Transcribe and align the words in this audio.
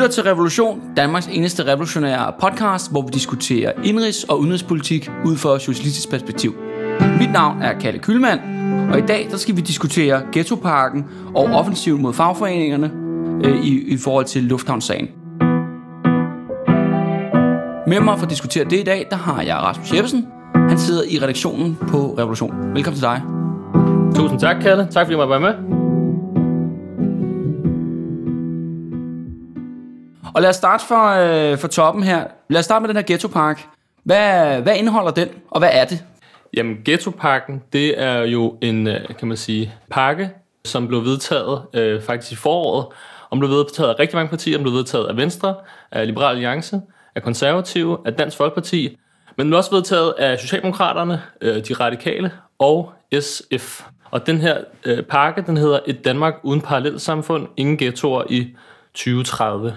lytter 0.00 0.12
til 0.12 0.22
Revolution, 0.22 0.80
Danmarks 0.96 1.26
eneste 1.26 1.66
revolutionære 1.66 2.32
podcast, 2.40 2.90
hvor 2.90 3.02
vi 3.02 3.08
diskuterer 3.12 3.72
indrigs- 3.72 4.24
og 4.28 4.40
udenrigspolitik 4.40 5.10
ud 5.24 5.36
fra 5.36 5.58
socialistisk 5.58 6.10
perspektiv. 6.10 6.54
Mit 7.18 7.32
navn 7.32 7.62
er 7.62 7.78
Kalle 7.78 7.98
Kylmand, 8.00 8.40
og 8.92 8.98
i 8.98 9.02
dag 9.02 9.26
der 9.30 9.36
skal 9.36 9.56
vi 9.56 9.60
diskutere 9.60 10.22
ghettoparken 10.32 11.04
og 11.34 11.44
offensiv 11.44 11.98
mod 11.98 12.14
fagforeningerne 12.14 12.92
øh, 13.44 13.64
i, 13.64 13.92
i 13.94 13.96
forhold 13.96 14.24
til 14.24 14.44
lufthavnssagen. 14.44 15.08
Med 17.86 18.00
mig 18.00 18.18
for 18.18 18.24
at 18.24 18.30
diskutere 18.30 18.64
det 18.64 18.80
i 18.80 18.84
dag, 18.84 19.06
der 19.10 19.16
har 19.16 19.42
jeg 19.42 19.56
Rasmus 19.56 19.94
Jeppesen. 19.94 20.26
Han 20.54 20.78
sidder 20.78 21.02
i 21.08 21.18
redaktionen 21.22 21.78
på 21.88 22.14
Revolution. 22.18 22.74
Velkommen 22.74 23.00
til 23.00 23.02
dig. 23.02 23.22
Tusind 24.14 24.40
tak, 24.40 24.56
Kalle. 24.62 24.88
Tak 24.90 25.06
fordi 25.06 25.10
jeg 25.10 25.28
måtte 25.28 25.30
være 25.30 25.40
med. 25.40 25.79
Og 30.34 30.42
lad 30.42 30.50
os 30.50 30.56
starte 30.56 30.84
for, 30.86 31.06
øh, 31.08 31.58
for 31.58 31.68
toppen 31.68 32.02
her. 32.02 32.24
Lad 32.48 32.58
os 32.58 32.64
starte 32.64 32.80
med 32.82 32.88
den 32.88 32.96
her 32.96 33.04
ghettopark. 33.06 33.66
Hvad, 34.04 34.60
hvad 34.60 34.76
indeholder 34.76 35.10
den, 35.10 35.28
og 35.50 35.58
hvad 35.58 35.70
er 35.72 35.84
det? 35.84 36.04
Jamen, 36.56 36.76
ghettoparken, 36.84 37.62
det 37.72 38.02
er 38.02 38.22
jo 38.22 38.58
en, 38.60 38.86
øh, 38.86 39.00
kan 39.18 39.28
man 39.28 39.36
sige, 39.36 39.74
pakke, 39.90 40.30
som 40.64 40.88
blev 40.88 41.04
vedtaget 41.04 41.62
øh, 41.74 42.02
faktisk 42.02 42.32
i 42.32 42.36
foråret, 42.36 42.86
Om 43.30 43.38
blev 43.38 43.50
vedtaget 43.50 43.88
af 43.90 43.98
rigtig 43.98 44.16
mange 44.16 44.28
partier, 44.28 44.56
om 44.58 44.62
blev 44.62 44.74
vedtaget 44.74 45.06
af 45.06 45.16
Venstre, 45.16 45.54
af 45.90 46.06
Liberal 46.06 46.30
Alliance, 46.34 46.80
af 47.14 47.22
Konservative, 47.22 47.98
af 48.06 48.14
Dansk 48.14 48.36
Folkeparti, 48.36 48.98
men 49.36 49.44
den 49.44 49.50
blev 49.50 49.58
også 49.58 49.70
vedtaget 49.70 50.14
af 50.18 50.38
Socialdemokraterne, 50.38 51.22
øh, 51.40 51.56
de 51.56 51.74
radikale 51.74 52.32
og 52.58 52.92
SF. 53.20 53.82
Og 54.10 54.26
den 54.26 54.38
her 54.38 54.58
øh, 54.84 55.02
pakke, 55.02 55.42
den 55.46 55.56
hedder 55.56 55.78
Et 55.86 56.04
Danmark 56.04 56.34
uden 56.42 56.60
parallelsamfund, 56.60 57.48
ingen 57.56 57.76
ghettoer 57.76 58.24
i 58.30 58.56
2030. 58.94 59.76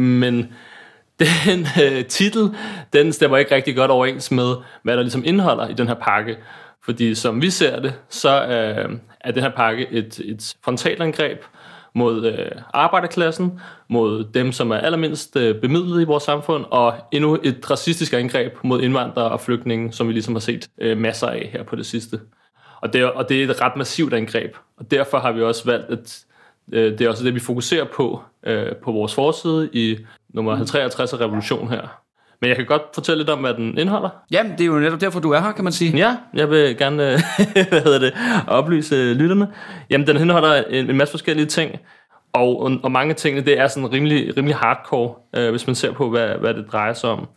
Men 0.00 0.52
den 1.20 1.66
øh, 1.82 2.04
titel, 2.04 2.50
den 2.92 3.12
stemmer 3.12 3.36
ikke 3.36 3.54
rigtig 3.54 3.76
godt 3.76 3.90
overens 3.90 4.30
med, 4.30 4.54
hvad 4.82 4.96
der 4.96 5.02
ligesom 5.02 5.22
indeholder 5.26 5.68
i 5.68 5.74
den 5.74 5.88
her 5.88 5.94
pakke. 5.94 6.36
Fordi 6.84 7.14
som 7.14 7.42
vi 7.42 7.50
ser 7.50 7.80
det, 7.80 7.94
så 8.08 8.44
øh, 8.44 8.98
er 9.20 9.32
den 9.32 9.42
her 9.42 9.50
pakke 9.50 9.86
et, 9.90 10.20
et 10.24 10.54
frontalangreb 10.64 11.38
mod 11.94 12.26
øh, 12.26 12.62
arbejderklassen, 12.74 13.60
mod 13.88 14.24
dem, 14.24 14.52
som 14.52 14.70
er 14.70 14.76
allermindst 14.76 15.36
øh, 15.36 15.60
bemidlet 15.60 16.02
i 16.02 16.04
vores 16.04 16.24
samfund, 16.24 16.64
og 16.70 16.94
endnu 17.12 17.38
et 17.42 17.70
racistisk 17.70 18.12
angreb 18.12 18.52
mod 18.64 18.82
indvandrere 18.82 19.30
og 19.30 19.40
flygtninge, 19.40 19.92
som 19.92 20.08
vi 20.08 20.12
ligesom 20.12 20.34
har 20.34 20.40
set 20.40 20.68
øh, 20.78 20.98
masser 20.98 21.26
af 21.26 21.50
her 21.52 21.62
på 21.62 21.76
det 21.76 21.86
sidste. 21.86 22.20
Og 22.80 22.92
det, 22.92 23.00
er, 23.00 23.06
og 23.06 23.28
det 23.28 23.40
er 23.40 23.50
et 23.50 23.60
ret 23.60 23.76
massivt 23.76 24.14
angreb, 24.14 24.56
og 24.78 24.90
derfor 24.90 25.18
har 25.18 25.32
vi 25.32 25.42
også 25.42 25.64
valgt, 25.64 25.90
at 25.90 26.24
øh, 26.72 26.98
det 26.98 27.00
er 27.00 27.08
også 27.08 27.24
det, 27.24 27.34
vi 27.34 27.40
fokuserer 27.40 27.84
på 27.84 28.22
øh, 28.46 28.76
på 28.84 28.92
vores 28.92 29.14
forside 29.14 29.70
i 29.72 29.98
nummer 30.34 30.64
53 30.64 31.12
af 31.12 31.20
Revolution 31.20 31.68
her. 31.68 32.00
Men 32.40 32.48
jeg 32.48 32.56
kan 32.56 32.66
godt 32.66 32.82
fortælle 32.94 33.18
lidt 33.18 33.30
om, 33.30 33.38
hvad 33.38 33.54
den 33.54 33.78
indeholder. 33.78 34.08
Jamen, 34.30 34.52
det 34.52 34.60
er 34.60 34.66
jo 34.66 34.78
netop 34.78 35.00
derfor, 35.00 35.20
du 35.20 35.30
er 35.30 35.40
her, 35.40 35.52
kan 35.52 35.64
man 35.64 35.72
sige. 35.72 35.96
Ja, 35.96 36.16
jeg 36.34 36.50
vil 36.50 36.76
gerne 36.76 36.96
hvad 37.68 37.82
hedder 37.82 37.98
det, 37.98 38.14
oplyse 38.46 39.14
lytterne. 39.14 39.48
Jamen, 39.90 40.06
den 40.06 40.16
indeholder 40.16 40.64
en, 40.64 40.90
en 40.90 40.96
masse 40.96 41.12
forskellige 41.12 41.46
ting, 41.46 41.76
og, 42.32 42.62
og, 42.62 42.72
og 42.82 42.92
mange 42.92 43.10
af 43.10 43.16
tingene, 43.16 43.46
det 43.46 43.58
er 43.58 43.68
sådan 43.68 43.92
rimelig, 43.92 44.36
rimelig 44.36 44.56
hardcore, 44.56 45.14
øh, 45.36 45.50
hvis 45.50 45.66
man 45.66 45.76
ser 45.76 45.92
på, 45.92 46.10
hvad, 46.10 46.28
hvad 46.28 46.54
det 46.54 46.66
drejer 46.72 46.92
sig 46.92 47.10
om. 47.10 47.28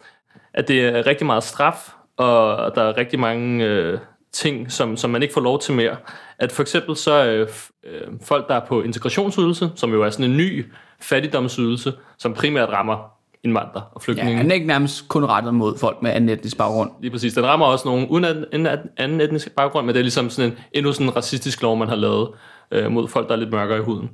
At 0.53 0.67
det 0.67 0.85
er 0.85 1.07
rigtig 1.07 1.25
meget 1.25 1.43
straf, 1.43 1.93
og 2.17 2.75
der 2.75 2.81
er 2.83 2.97
rigtig 2.97 3.19
mange 3.19 3.65
øh, 3.65 3.99
ting, 4.31 4.71
som, 4.71 4.97
som 4.97 5.09
man 5.09 5.21
ikke 5.21 5.33
får 5.33 5.41
lov 5.41 5.59
til 5.59 5.73
mere. 5.73 5.95
At 6.39 6.51
for 6.51 6.61
eksempel 6.61 6.95
så 6.95 7.25
øh, 7.25 7.47
øh, 7.83 8.01
folk, 8.21 8.47
der 8.47 8.55
er 8.55 8.65
på 8.65 8.81
integrationsydelse, 8.81 9.69
som 9.75 9.91
jo 9.91 10.03
er 10.03 10.09
sådan 10.09 10.31
en 10.31 10.37
ny 10.37 10.65
fattigdomsydelse, 11.01 11.93
som 12.17 12.33
primært 12.33 12.69
rammer 12.69 13.13
indvandrere 13.43 13.83
og 13.91 14.01
flygtninge. 14.01 14.31
Ja, 14.35 14.43
den 14.43 14.51
er 14.51 14.55
ikke 14.55 14.67
nærmest 14.67 15.07
kun 15.07 15.25
rettet 15.25 15.53
mod 15.53 15.77
folk 15.77 16.01
med 16.01 16.11
anden 16.11 16.29
etnisk 16.29 16.57
baggrund. 16.57 16.91
Lige 17.01 17.11
præcis. 17.11 17.33
Den 17.33 17.45
rammer 17.45 17.65
også 17.65 17.87
nogen 17.87 18.07
uden 18.07 18.45
en 18.53 18.67
anden 18.97 19.21
etnisk 19.21 19.55
baggrund, 19.55 19.85
men 19.85 19.93
det 19.93 19.99
er 19.99 20.03
ligesom 20.03 20.29
sådan 20.29 20.51
en, 20.51 20.57
endnu 20.71 20.93
sådan 20.93 21.07
en 21.07 21.15
racistisk 21.15 21.61
lov, 21.61 21.77
man 21.77 21.87
har 21.87 21.95
lavet 21.95 22.29
øh, 22.71 22.91
mod 22.91 23.07
folk, 23.07 23.27
der 23.27 23.35
er 23.35 23.39
lidt 23.39 23.51
mørkere 23.51 23.77
i 23.77 23.81
huden. 23.81 24.09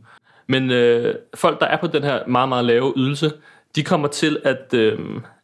Men 0.47 0.72
øh, 0.72 1.16
folk, 1.35 1.59
der 1.59 1.66
er 1.66 1.78
på 1.78 1.88
den 1.88 2.03
her 2.03 2.28
meget, 2.28 2.50
meget 2.50 2.66
lave 2.66 2.94
ydelse, 2.97 3.31
de 3.75 3.84
kommer 3.84 4.08
til 4.08 4.38
at, 4.44 4.74
øh, 4.74 5.00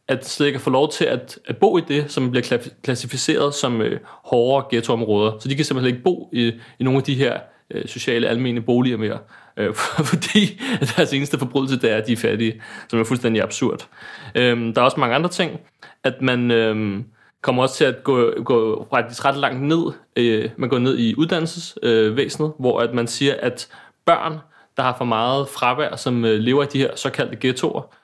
at 0.07 0.27
slet 0.27 0.47
ikke 0.47 0.59
få 0.59 0.69
lov 0.69 0.91
til 0.91 1.05
at, 1.05 1.39
at 1.47 1.57
bo 1.57 1.77
i 1.77 1.81
det, 1.88 2.11
som 2.11 2.31
bliver 2.31 2.57
klassificeret 2.83 3.53
som 3.53 3.81
øh, 3.81 3.99
hårdere 4.05 4.66
ghettoområder. 4.71 5.39
Så 5.39 5.49
de 5.49 5.55
kan 5.55 5.66
simpelthen 5.66 5.95
ikke 5.95 6.03
bo 6.03 6.29
i, 6.33 6.53
i 6.79 6.83
nogle 6.83 6.97
af 6.97 7.03
de 7.03 7.16
her 7.16 7.39
øh, 7.71 7.88
sociale 7.88 8.27
almene 8.27 8.61
boliger 8.61 8.97
mere. 8.97 9.19
Øh, 9.57 9.73
fordi 10.11 10.61
deres 10.95 11.13
eneste 11.13 11.39
forbrydelse, 11.39 11.79
det 11.79 11.91
er, 11.91 11.97
at 11.97 12.07
de 12.07 12.13
er 12.13 12.17
fattige, 12.17 12.61
som 12.89 12.99
er 12.99 13.03
fuldstændig 13.03 13.43
absurd. 13.43 13.88
Øh, 14.35 14.75
der 14.75 14.81
er 14.81 14.85
også 14.85 14.99
mange 14.99 15.16
andre 15.16 15.29
ting, 15.29 15.59
at 16.03 16.22
man... 16.22 16.51
Øh, 16.51 17.03
kommer 17.45 17.63
også 17.63 17.75
til 17.75 17.85
at 17.85 18.03
gå, 18.03 18.43
gå 18.43 18.87
faktisk 18.89 19.25
ret 19.25 19.37
langt 19.37 19.61
ned. 19.61 19.91
Øh, 20.16 20.49
man 20.57 20.69
går 20.69 20.79
ned 20.79 20.97
i 20.97 21.16
uddannelsesvæsenet, 21.16 22.47
øh, 22.47 22.59
hvor 22.59 22.79
at 22.79 22.93
man 22.93 23.07
siger, 23.07 23.35
at 23.39 23.67
børn, 24.05 24.37
der 24.77 24.83
har 24.83 24.95
for 24.97 25.05
meget 25.05 25.47
fravær, 25.47 25.95
som 25.95 26.25
øh, 26.25 26.39
lever 26.39 26.63
i 26.63 26.67
de 26.73 26.77
her 26.77 26.95
såkaldte 26.95 27.37
ghettoer, 27.41 27.95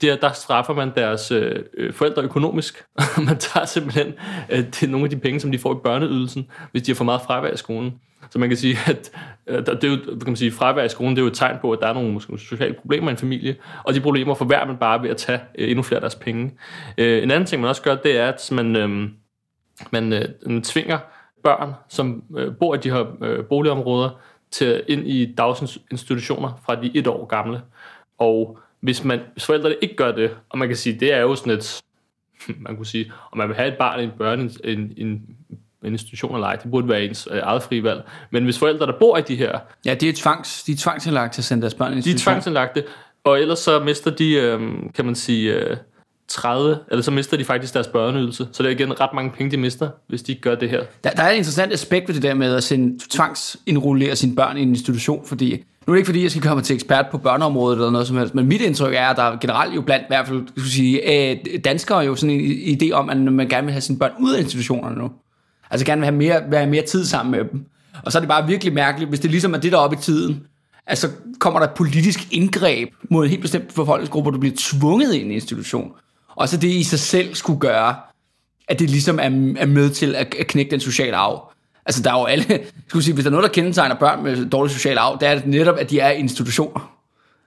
der, 0.00 0.16
der 0.16 0.32
straffer 0.32 0.74
man 0.74 0.92
deres 0.96 1.30
øh, 1.30 1.64
øh 1.76 1.92
forældre 1.92 2.22
økonomisk. 2.22 2.84
man 3.28 3.38
tager 3.38 3.66
simpelthen 3.66 4.14
øh, 4.50 4.58
det 4.58 4.90
nogle 4.90 5.04
af 5.04 5.10
de 5.10 5.16
penge, 5.16 5.40
som 5.40 5.52
de 5.52 5.58
får 5.58 5.74
i 5.74 5.78
børneydelsen, 5.84 6.50
hvis 6.70 6.82
de 6.82 6.90
har 6.90 6.96
for 6.96 7.04
meget 7.04 7.22
fravær 7.22 7.50
i 7.50 7.56
skolen. 7.56 7.94
Så 8.30 8.38
man 8.38 8.48
kan 8.48 8.58
sige, 8.58 8.76
at 8.86 9.10
øh, 9.46 9.66
det 9.66 9.84
er 9.84 9.88
jo, 9.88 9.96
kan 9.96 10.26
man 10.26 10.36
sige, 10.36 10.52
fravær 10.52 10.84
i 10.84 10.88
skolen 10.88 11.16
det 11.16 11.18
er 11.18 11.24
jo 11.24 11.28
et 11.28 11.34
tegn 11.34 11.56
på, 11.60 11.72
at 11.72 11.78
der 11.80 11.86
er 11.88 11.92
nogle 11.92 12.12
måske, 12.12 12.38
sociale 12.38 12.74
problemer 12.74 13.08
i 13.08 13.10
en 13.10 13.16
familie, 13.16 13.56
og 13.84 13.94
de 13.94 14.00
problemer 14.00 14.34
forværrer 14.34 14.66
man 14.66 14.76
bare 14.76 15.02
ved 15.02 15.10
at 15.10 15.16
tage 15.16 15.40
øh, 15.58 15.68
endnu 15.70 15.82
flere 15.82 15.96
af 15.96 16.00
deres 16.00 16.14
penge. 16.14 16.52
Øh, 16.98 17.22
en 17.22 17.30
anden 17.30 17.46
ting, 17.46 17.62
man 17.62 17.68
også 17.68 17.82
gør, 17.82 17.94
det 17.94 18.18
er, 18.18 18.28
at 18.28 18.48
man, 18.52 18.76
øh, 18.76 19.08
man, 19.90 20.12
øh, 20.12 20.24
man 20.46 20.62
tvinger 20.62 20.98
børn, 21.44 21.72
som 21.88 22.22
øh, 22.36 22.56
bor 22.56 22.74
i 22.74 22.78
de 22.78 22.90
her 22.90 23.04
øh, 23.22 23.44
boligområder, 23.44 24.10
til 24.50 24.84
ind 24.88 25.06
i 25.06 25.34
dagsinstitutioner 25.34 26.60
fra 26.66 26.74
de 26.82 26.90
et 26.94 27.06
år 27.06 27.26
gamle. 27.26 27.60
Og 28.18 28.58
hvis, 28.80 29.04
man, 29.04 29.20
hvis 29.32 29.44
forældrene 29.44 29.74
ikke 29.82 29.96
gør 29.96 30.12
det, 30.12 30.30
og 30.48 30.58
man 30.58 30.68
kan 30.68 30.76
sige, 30.76 31.00
det 31.00 31.12
er 31.12 31.20
jo 31.20 31.34
sådan 31.34 31.52
et, 31.52 31.82
man 32.66 32.76
kunne 32.76 32.86
sige, 32.86 33.12
om 33.32 33.38
man 33.38 33.48
vil 33.48 33.56
have 33.56 33.68
et 33.68 33.78
barn 33.78 34.00
i 34.00 34.04
en 34.04 34.10
børne, 34.18 34.50
en, 34.64 34.92
en, 34.96 35.22
en 35.84 35.92
institution 35.92 36.34
eller 36.34 36.46
ej, 36.46 36.56
det 36.56 36.70
burde 36.70 36.88
være 36.88 37.04
ens 37.04 37.28
øh, 37.30 37.40
eget 37.42 37.62
frie 37.62 37.82
valg. 37.82 38.02
Men 38.30 38.44
hvis 38.44 38.58
forældre, 38.58 38.86
der 38.86 38.98
bor 38.98 39.18
i 39.18 39.22
de 39.22 39.36
her... 39.36 39.58
Ja, 39.84 39.94
de 39.94 40.08
er, 40.08 40.12
tvangs, 40.16 40.62
de 40.62 40.72
er 40.72 40.76
tvangsindlagt 40.76 41.34
til 41.34 41.40
at 41.40 41.44
sende 41.44 41.62
deres 41.62 41.74
børn 41.74 41.98
i. 41.98 42.00
De 42.00 42.10
er 42.10 42.18
tvangsindlagte, 42.18 42.84
og 43.24 43.40
ellers 43.40 43.58
så 43.58 43.80
mister 43.80 44.10
de, 44.10 44.32
øh, 44.32 44.60
kan 44.94 45.04
man 45.04 45.14
sige, 45.14 45.54
øh, 45.54 45.76
30, 46.28 46.78
eller 46.90 47.02
så 47.02 47.10
mister 47.10 47.36
de 47.36 47.44
faktisk 47.44 47.74
deres 47.74 47.86
børneydelse. 47.86 48.48
Så 48.52 48.62
det 48.62 48.68
er 48.68 48.72
igen 48.72 49.00
ret 49.00 49.10
mange 49.14 49.30
penge, 49.30 49.50
de 49.50 49.56
mister, 49.56 49.88
hvis 50.06 50.22
de 50.22 50.32
ikke 50.32 50.42
gør 50.42 50.54
det 50.54 50.70
her. 50.70 50.84
Der, 51.04 51.10
der 51.10 51.22
er 51.22 51.30
et 51.30 51.36
interessant 51.36 51.72
aspekt 51.72 52.08
ved 52.08 52.14
det 52.14 52.22
der 52.22 52.34
med 52.34 52.54
at 52.54 52.64
sende 52.64 52.98
tvangsindrullere 53.10 54.16
sine 54.16 54.36
børn 54.36 54.56
i 54.56 54.62
en 54.62 54.68
institution, 54.68 55.26
fordi 55.26 55.64
nu 55.88 55.92
er 55.92 55.94
det 55.94 55.98
ikke 55.98 56.08
fordi, 56.08 56.22
jeg 56.22 56.30
skal 56.30 56.42
komme 56.42 56.62
til 56.62 56.74
ekspert 56.74 57.06
på 57.10 57.18
børneområdet 57.18 57.76
eller 57.76 57.90
noget 57.90 58.06
som 58.06 58.16
helst, 58.16 58.34
men 58.34 58.46
mit 58.46 58.60
indtryk 58.60 58.94
er, 58.94 59.06
at 59.06 59.16
der 59.16 59.36
generelt 59.36 59.74
jo 59.74 59.80
blandt 59.80 60.02
i 60.02 60.06
hvert 60.08 60.26
fald, 60.26 60.48
skulle 60.48 60.70
sige, 60.70 61.30
øh, 61.30 61.36
danskere 61.64 61.98
jo 61.98 62.16
sådan 62.16 62.40
en 62.40 62.78
idé 62.82 62.92
om, 62.92 63.10
at 63.10 63.16
man 63.16 63.48
gerne 63.48 63.64
vil 63.64 63.72
have 63.72 63.80
sine 63.80 63.98
børn 63.98 64.10
ud 64.20 64.34
af 64.34 64.40
institutionerne 64.40 64.98
nu. 64.98 65.10
Altså 65.70 65.86
gerne 65.86 66.00
vil 66.00 66.04
have 66.04 66.16
mere, 66.16 66.42
være 66.50 66.66
mere 66.66 66.82
tid 66.82 67.04
sammen 67.04 67.30
med 67.30 67.44
dem. 67.52 67.64
Og 68.04 68.12
så 68.12 68.18
er 68.18 68.20
det 68.20 68.28
bare 68.28 68.46
virkelig 68.46 68.74
mærkeligt, 68.74 69.08
hvis 69.08 69.20
det 69.20 69.30
ligesom 69.30 69.54
er 69.54 69.58
det 69.58 69.72
der 69.72 69.78
oppe 69.78 69.96
i 69.96 70.00
tiden, 70.02 70.40
altså 70.86 71.08
kommer 71.38 71.60
der 71.60 71.66
et 71.66 71.74
politisk 71.74 72.32
indgreb 72.32 72.88
mod 73.10 73.24
en 73.24 73.30
helt 73.30 73.42
bestemt 73.42 73.74
befolkningsgruppe, 73.74 74.30
du 74.30 74.38
bliver 74.38 74.56
tvunget 74.58 75.14
ind 75.14 75.22
i 75.22 75.26
en 75.26 75.30
institution. 75.30 75.92
Og 76.36 76.48
så 76.48 76.56
det 76.56 76.68
i 76.68 76.82
sig 76.82 76.98
selv 76.98 77.34
skulle 77.34 77.60
gøre, 77.60 77.94
at 78.68 78.78
det 78.78 78.90
ligesom 78.90 79.18
er, 79.18 79.54
er 79.58 79.66
med 79.66 79.90
til 79.90 80.14
at, 80.14 80.34
at 80.38 80.46
knække 80.46 80.70
den 80.70 80.80
sociale 80.80 81.16
arv. 81.16 81.52
Altså 81.88 82.02
der 82.02 82.12
er 82.14 82.18
jo 82.18 82.24
alle, 82.24 82.44
skulle 82.88 83.04
sige, 83.04 83.14
hvis 83.14 83.24
der 83.24 83.30
er 83.30 83.36
noget, 83.36 83.44
der 83.44 83.52
kendetegner 83.52 83.94
børn 83.94 84.22
med 84.22 84.50
dårlig 84.50 84.72
social 84.72 84.98
arv, 84.98 85.18
det 85.20 85.28
er 85.28 85.34
det 85.34 85.46
netop, 85.46 85.78
at 85.78 85.90
de 85.90 86.00
er 86.00 86.10
institutioner. 86.10 86.98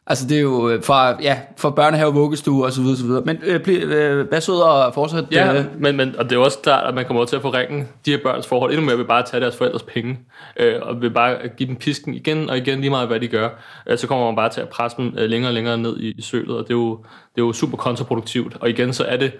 Altså 0.08 0.28
det 0.28 0.38
er 0.38 0.42
jo 0.42 0.70
øh, 0.70 0.84
fra, 0.84 1.22
ja, 1.22 1.40
fra 1.58 1.70
børnehave, 1.70 2.14
vuggestue 2.14 2.66
og 2.66 2.72
så 2.72 2.82
videre, 2.82 2.98
så 2.98 3.06
videre. 3.06 3.22
Men 3.26 3.38
øh, 3.44 3.60
øh, 3.68 4.28
hvad 4.28 4.42
så 4.42 4.52
og 4.52 4.94
fortsæt? 4.94 5.24
Ja, 5.32 5.60
øh. 5.60 5.66
men, 5.80 5.98
men, 5.98 6.16
og 6.18 6.30
det 6.30 6.36
er 6.36 6.40
også 6.40 6.58
klart, 6.58 6.88
at 6.88 6.94
man 6.94 7.06
kommer 7.06 7.26
til 7.26 7.36
at 7.36 7.42
forringe 7.42 7.88
de 8.06 8.12
her 8.12 8.18
børns 8.24 8.48
forhold 8.48 8.72
endnu 8.72 8.86
mere 8.86 8.98
ved 8.98 9.06
bare 9.06 9.20
at 9.20 9.26
tage 9.26 9.42
deres 9.42 9.58
forældres 9.58 9.84
penge, 9.84 10.20
øh, 10.58 10.76
og 10.82 11.02
vil 11.02 11.10
bare 11.10 11.38
give 11.58 11.68
dem 11.68 11.76
pisken 11.76 12.14
igen 12.14 12.50
og 12.50 12.58
igen 12.58 12.80
lige 12.80 12.90
meget, 12.90 13.08
hvad 13.08 13.20
de 13.20 13.28
gør. 13.28 13.50
Øh, 13.88 13.98
så 13.98 14.08
kommer 14.08 14.26
man 14.26 14.36
bare 14.36 14.50
til 14.50 14.62
at 14.62 14.70
presse 14.70 14.98
dem 14.98 15.14
øh, 15.18 15.30
længere 15.30 15.50
og 15.50 15.54
længere 15.54 15.78
ned 15.78 16.00
i, 16.00 16.14
i 16.18 16.22
sølet, 16.22 16.58
og 16.58 16.64
det 16.64 16.70
er, 16.70 16.78
jo, 16.78 16.98
det 17.36 17.42
er 17.42 17.46
jo 17.46 17.54
super 17.54 17.78
kontraproduktivt. 17.78 18.58
Og 18.60 18.70
igen, 18.70 18.94
så 18.94 19.04
er 19.04 19.18
det, 19.18 19.32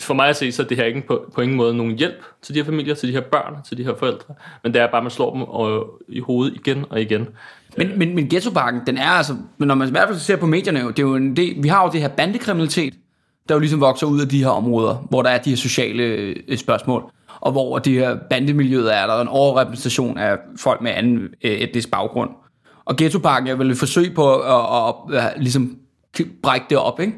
for 0.00 0.14
mig 0.14 0.28
at 0.28 0.36
se, 0.36 0.52
så 0.52 0.62
er 0.62 0.66
det 0.66 0.76
her 0.76 0.84
ikke 0.84 1.06
på, 1.06 1.30
på 1.34 1.40
ingen 1.40 1.56
måde 1.56 1.76
nogen 1.76 1.98
hjælp 1.98 2.24
til 2.42 2.54
de 2.54 2.60
her 2.60 2.64
familier, 2.64 2.94
til 2.94 3.08
de 3.08 3.12
her 3.12 3.20
børn, 3.20 3.54
til 3.68 3.78
de 3.78 3.84
her 3.84 3.94
forældre, 3.98 4.34
men 4.62 4.74
det 4.74 4.82
er 4.82 4.86
bare, 4.86 4.96
at 4.96 5.04
man 5.04 5.10
slår 5.10 5.32
dem 5.32 5.42
og, 5.42 6.00
i 6.08 6.20
hovedet 6.20 6.54
igen 6.54 6.84
og 6.90 7.00
igen. 7.00 7.28
Men, 7.76 7.98
men, 7.98 8.14
men 8.14 8.28
ghettoparken, 8.28 8.80
den 8.86 8.98
er 8.98 9.10
altså, 9.10 9.36
når 9.58 9.74
man 9.74 9.88
i 9.88 9.90
hvert 9.90 10.08
fald 10.08 10.18
ser 10.18 10.36
på 10.36 10.46
medierne, 10.46 10.80
det 10.80 10.98
er 10.98 11.02
jo 11.02 11.14
en 11.14 11.36
del, 11.36 11.62
vi 11.62 11.68
har 11.68 11.84
jo 11.84 11.90
det 11.92 12.00
her 12.00 12.08
bandekriminalitet, 12.08 12.94
der 13.48 13.54
jo 13.54 13.58
ligesom 13.58 13.80
vokser 13.80 14.06
ud 14.06 14.20
af 14.20 14.28
de 14.28 14.42
her 14.44 14.50
områder, 14.50 14.94
hvor 14.94 15.22
der 15.22 15.30
er 15.30 15.38
de 15.38 15.50
her 15.50 15.56
sociale 15.56 16.02
øh, 16.02 16.58
spørgsmål, 16.58 17.10
og 17.40 17.52
hvor 17.52 17.78
de 17.78 17.92
her 17.92 18.16
bandemiljøet 18.30 18.94
er, 18.94 19.06
der 19.06 19.14
er 19.14 19.22
en 19.22 19.28
overrepræsentation 19.28 20.18
af 20.18 20.38
folk 20.58 20.80
med 20.80 20.90
anden 20.94 21.18
øh, 21.44 21.50
etnisk 21.50 21.90
baggrund. 21.90 22.30
Og 22.84 22.96
ghettoparken 22.96 23.48
er 23.48 23.54
vel 23.54 23.70
et 23.70 23.78
forsøg 23.78 24.14
på 24.14 24.34
at, 24.34 24.50
at, 24.50 24.94
at, 25.18 25.24
at 25.24 25.42
ligesom 25.42 25.78
brække 26.42 26.66
det 26.70 26.78
op, 26.78 27.00
ikke? 27.00 27.12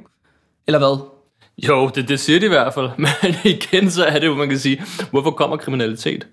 Eller 0.67 0.79
hvad? 0.79 1.18
Jo, 1.67 1.91
det, 1.95 2.09
det 2.09 2.21
siger 2.21 2.41
de 2.41 2.47
i 2.47 2.49
hvert 2.49 2.75
fald. 2.75 2.91
Men 3.07 3.35
igen, 3.45 3.91
så 3.91 4.05
er 4.05 4.19
det 4.19 4.27
jo, 4.27 4.35
man 4.35 4.49
kan 4.49 4.59
sige, 4.59 4.83
hvorfor 5.11 5.31
kommer 5.31 5.57
kriminalitet? 5.57 6.27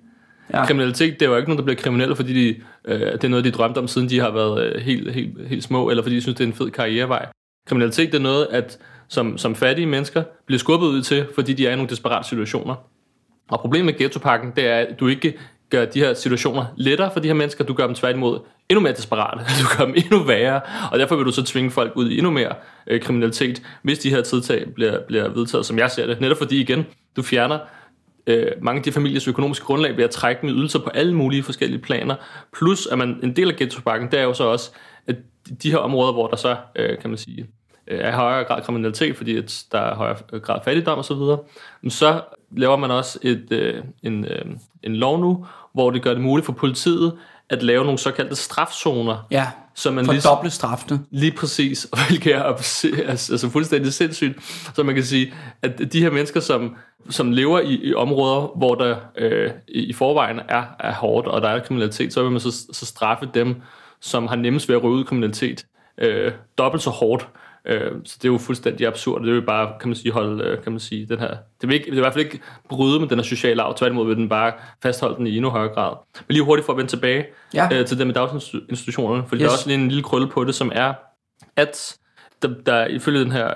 Ja. 0.53 0.65
Kriminalitet, 0.65 1.19
det 1.19 1.25
er 1.25 1.29
jo 1.29 1.37
ikke 1.37 1.49
nogen, 1.49 1.57
der 1.57 1.63
bliver 1.63 1.81
kriminelle, 1.81 2.15
fordi 2.15 2.33
de, 2.33 2.61
øh, 2.85 2.99
det 2.99 3.23
er 3.23 3.27
noget, 3.27 3.45
de 3.45 3.51
drømte 3.51 3.77
om, 3.77 3.87
siden 3.87 4.09
de 4.09 4.19
har 4.19 4.31
været 4.31 4.65
øh, 4.65 4.81
helt, 4.81 5.13
helt, 5.13 5.47
helt 5.47 5.63
små, 5.63 5.89
eller 5.89 6.03
fordi 6.03 6.15
de 6.15 6.21
synes, 6.21 6.37
det 6.37 6.43
er 6.43 6.47
en 6.47 6.53
fed 6.53 6.71
karrierevej. 6.71 7.25
Kriminalitet, 7.67 8.11
det 8.11 8.17
er 8.17 8.23
noget, 8.23 8.47
at 8.51 8.77
som, 9.07 9.37
som 9.37 9.55
fattige 9.55 9.85
mennesker 9.85 10.23
bliver 10.45 10.59
skubbet 10.59 10.87
ud 10.87 11.01
til, 11.01 11.25
fordi 11.35 11.53
de 11.53 11.67
er 11.67 11.71
i 11.71 11.75
nogle 11.75 11.89
desperate 11.89 12.29
situationer. 12.29 12.75
Og 13.49 13.59
problemet 13.59 13.85
med 13.85 13.93
ghettopakken, 13.93 14.51
det 14.55 14.67
er, 14.67 14.75
at 14.75 14.99
du 14.99 15.07
ikke 15.07 15.37
gør 15.75 15.85
de 15.85 15.99
her 15.99 16.13
situationer 16.13 16.65
lettere 16.75 17.11
for 17.13 17.19
de 17.19 17.27
her 17.27 17.33
mennesker, 17.33 17.63
du 17.63 17.73
gør 17.73 17.85
dem 17.85 17.95
tværtimod 17.95 18.39
endnu 18.69 18.81
mere 18.81 18.93
desperate, 18.93 19.39
du 19.61 19.77
gør 19.77 19.85
dem 19.85 19.95
endnu 19.97 20.23
værre, 20.23 20.61
og 20.91 20.99
derfor 20.99 21.15
vil 21.15 21.25
du 21.25 21.31
så 21.31 21.43
tvinge 21.43 21.71
folk 21.71 21.91
ud 21.95 22.09
i 22.09 22.17
endnu 22.17 22.31
mere 22.31 22.55
øh, 22.87 23.01
kriminalitet, 23.01 23.61
hvis 23.81 23.99
de 23.99 24.09
her 24.09 24.21
tiltag 24.21 24.65
bliver, 24.75 24.99
bliver 25.07 25.29
vedtaget, 25.29 25.65
som 25.65 25.77
jeg 25.77 25.91
ser 25.91 26.07
det. 26.07 26.21
Netop 26.21 26.37
fordi 26.37 26.61
igen, 26.61 26.85
du 27.15 27.21
fjerner 27.21 27.59
øh, 28.27 28.47
mange 28.61 28.79
af 28.79 28.83
de 28.83 28.91
familiers 28.91 29.27
økonomiske 29.27 29.65
grundlag 29.65 29.97
ved 29.97 30.03
at 30.03 30.09
trække 30.09 30.41
dem 30.41 30.49
i 30.49 30.53
ydelser 30.53 30.79
på 30.79 30.89
alle 30.89 31.13
mulige 31.13 31.43
forskellige 31.43 31.81
planer. 31.81 32.15
Plus, 32.53 32.87
at 32.87 32.97
man 32.97 33.19
en 33.23 33.35
del 33.35 33.49
af 33.49 33.55
ghettopakken, 33.55 34.11
det 34.11 34.19
er 34.19 34.23
jo 34.23 34.33
så 34.33 34.43
også, 34.43 34.71
at 35.07 35.15
de 35.63 35.71
her 35.71 35.77
områder, 35.77 36.13
hvor 36.13 36.27
der 36.27 36.35
så, 36.35 36.57
øh, 36.75 36.97
kan 36.99 37.09
man 37.09 37.17
sige, 37.17 37.47
øh, 37.87 37.99
er 37.99 38.15
højere 38.15 38.43
grad 38.43 38.61
kriminalitet, 38.61 39.17
fordi 39.17 39.37
at 39.37 39.63
der 39.71 39.79
er 39.79 39.95
højere 39.95 40.17
grad 40.39 40.59
fattigdom 40.65 40.99
osv., 40.99 41.07
så, 41.07 41.15
videre, 41.15 41.39
så 41.89 42.21
laver 42.51 42.77
man 42.77 42.91
også 42.91 43.19
et, 43.21 43.47
øh, 43.51 43.83
en, 44.03 44.25
øh, 44.25 44.45
en 44.83 44.95
lov 44.95 45.19
nu, 45.19 45.45
hvor 45.73 45.91
det 45.91 46.01
gør 46.01 46.13
det 46.13 46.23
muligt 46.23 46.45
for 46.45 46.53
politiet 46.53 47.13
at 47.49 47.63
lave 47.63 47.83
nogle 47.83 47.99
såkaldte 47.99 48.35
strafzoner. 48.35 49.27
Ja, 49.31 49.47
så 49.75 49.91
man 49.91 50.05
for 50.05 50.11
lige, 50.41 50.51
straffene. 50.51 50.99
Lige 51.11 51.31
præcis, 51.31 51.87
hvilket 52.07 52.35
er 52.35 52.43
altså, 52.43 52.87
altså 53.29 53.49
fuldstændig 53.49 53.93
sindssygt. 53.93 54.43
Så 54.75 54.83
man 54.83 54.95
kan 54.95 55.03
sige, 55.03 55.33
at 55.61 55.93
de 55.93 56.01
her 56.01 56.09
mennesker, 56.09 56.39
som, 56.39 56.75
som 57.09 57.31
lever 57.31 57.59
i, 57.59 57.73
i 57.73 57.93
områder, 57.93 58.57
hvor 58.57 58.75
der 58.75 58.95
øh, 59.17 59.51
i 59.67 59.93
forvejen 59.93 60.39
er, 60.49 60.63
er 60.79 60.93
hårdt, 60.93 61.27
og 61.27 61.41
der 61.41 61.49
er 61.49 61.59
kriminalitet, 61.59 62.13
så 62.13 62.21
vil 62.21 62.31
man 62.31 62.39
så, 62.39 62.51
så 62.73 62.85
straffe 62.85 63.29
dem, 63.33 63.55
som 64.01 64.27
har 64.27 64.35
nemmest 64.35 64.69
ved 64.69 64.75
at 64.75 64.83
ryge 64.83 64.95
ud 64.95 65.03
kriminalitet, 65.03 65.65
øh, 65.97 66.31
dobbelt 66.57 66.83
så 66.83 66.89
hårdt. 66.89 67.27
Øh, 67.67 67.91
så 68.03 68.17
det 68.21 68.27
er 68.27 68.31
jo 68.31 68.37
fuldstændig 68.37 68.87
absurd, 68.87 69.23
det 69.23 69.33
vil 69.33 69.41
bare, 69.41 69.73
kan 69.79 69.89
man 69.89 69.95
sige, 69.95 70.11
holde, 70.11 70.43
øh, 70.43 70.63
kan 70.63 70.71
man 70.71 70.79
sige, 70.79 71.05
den 71.05 71.19
her, 71.19 71.29
det 71.61 71.69
vil, 71.69 71.73
ikke, 71.73 71.85
det 71.85 71.91
vil 71.91 71.97
i 71.97 72.01
hvert 72.01 72.13
fald 72.13 72.25
ikke 72.25 72.39
bryde 72.69 72.99
med 72.99 73.07
den 73.07 73.17
her 73.17 73.23
sociale 73.23 73.61
arv, 73.61 73.75
tværtimod 73.77 74.07
vil 74.07 74.15
den 74.15 74.29
bare 74.29 74.53
fastholde 74.83 75.15
den 75.15 75.27
i 75.27 75.35
endnu 75.35 75.49
højere 75.49 75.73
grad. 75.73 75.95
Men 76.27 76.33
lige 76.33 76.43
hurtigt 76.43 76.65
for 76.65 76.73
at 76.73 76.77
vende 76.77 76.91
tilbage 76.91 77.25
ja. 77.53 77.69
øh, 77.73 77.85
til 77.85 77.97
det 77.97 78.07
med 78.07 78.13
dagsinstitutionerne, 78.13 79.23
fordi 79.27 79.41
yes. 79.41 79.45
der 79.45 79.49
er 79.49 79.53
også 79.53 79.67
lige 79.69 79.79
en 79.81 79.87
lille 79.87 80.03
krølle 80.03 80.27
på 80.27 80.43
det, 80.43 80.55
som 80.55 80.71
er, 80.75 80.93
at 81.55 81.97
der, 82.41 82.49
der 82.65 82.85
ifølge 82.85 83.19
den 83.19 83.31
her 83.31 83.47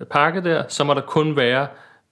øh, 0.00 0.06
pakke 0.06 0.44
der, 0.44 0.64
så 0.68 0.84
må 0.84 0.94
der 0.94 1.00
kun 1.00 1.36
være 1.36 1.66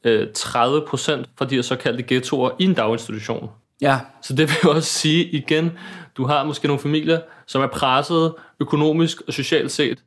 øh, 0.05 0.27
30% 0.39 1.25
fra 1.39 1.45
de 1.45 1.55
her 1.55 1.63
såkaldte 1.63 2.05
ghettoer 2.09 2.51
i 2.59 2.65
en 2.65 2.75
daginstitution. 2.75 3.51
Ja. 3.81 4.01
Så 4.23 4.35
det 4.35 4.49
vil 4.49 4.71
også 4.71 4.89
sige 4.89 5.25
igen, 5.25 5.79
du 6.17 6.27
har 6.27 6.45
måske 6.45 6.67
nogle 6.67 6.81
familier, 6.81 7.21
som 7.47 7.63
er 7.63 7.67
presset 7.67 8.35
økonomisk 8.61 9.23
og 9.27 9.33
socialt 9.33 9.73
set, 9.73 9.99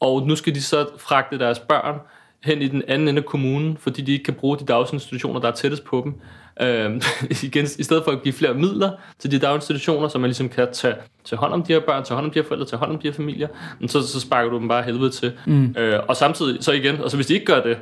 og 0.00 0.26
nu 0.26 0.36
skal 0.36 0.54
de 0.54 0.62
så 0.62 0.86
fragte 0.98 1.38
deres 1.38 1.58
børn 1.58 2.00
hen 2.44 2.62
i 2.62 2.68
den 2.68 2.82
anden 2.88 3.08
ende 3.08 3.20
af 3.20 3.26
kommunen, 3.26 3.76
fordi 3.76 4.02
de 4.02 4.12
ikke 4.12 4.24
kan 4.24 4.34
bruge 4.34 4.58
de 4.58 4.64
dagsinstitutioner, 4.64 5.40
der 5.40 5.48
er 5.48 5.52
tættest 5.52 5.84
på 5.84 6.02
dem. 6.04 6.14
Øh, 6.60 7.02
igen, 7.44 7.64
I 7.78 7.82
stedet 7.82 8.04
for 8.04 8.10
at 8.10 8.22
give 8.22 8.34
flere 8.34 8.54
midler 8.54 8.90
til 9.18 9.30
de 9.30 9.38
daginstitutioner, 9.38 10.08
så 10.08 10.18
man 10.18 10.28
ligesom 10.28 10.48
kan 10.48 10.68
tage, 10.72 10.94
tage 11.24 11.38
hånd 11.38 11.52
om 11.52 11.62
de 11.62 11.72
her 11.72 11.80
børn, 11.80 12.04
tage 12.04 12.14
hånd 12.14 12.26
om 12.26 12.30
de 12.30 12.38
her 12.38 12.46
forældre, 12.46 12.66
tage 12.66 12.78
hånd 12.78 12.90
om 12.90 12.98
de 12.98 13.08
her 13.08 13.14
familier, 13.14 13.48
men 13.80 13.88
så, 13.88 14.02
så 14.02 14.20
sparker 14.20 14.50
du 14.50 14.58
dem 14.58 14.68
bare 14.68 14.82
helvede 14.82 15.10
til. 15.10 15.32
Mm. 15.46 15.74
Øh, 15.78 16.00
og 16.08 16.16
samtidig, 16.16 16.64
så 16.64 16.72
igen, 16.72 16.96
altså 16.96 17.16
hvis 17.16 17.26
de 17.26 17.34
ikke 17.34 17.46
gør 17.46 17.62
det, 17.62 17.78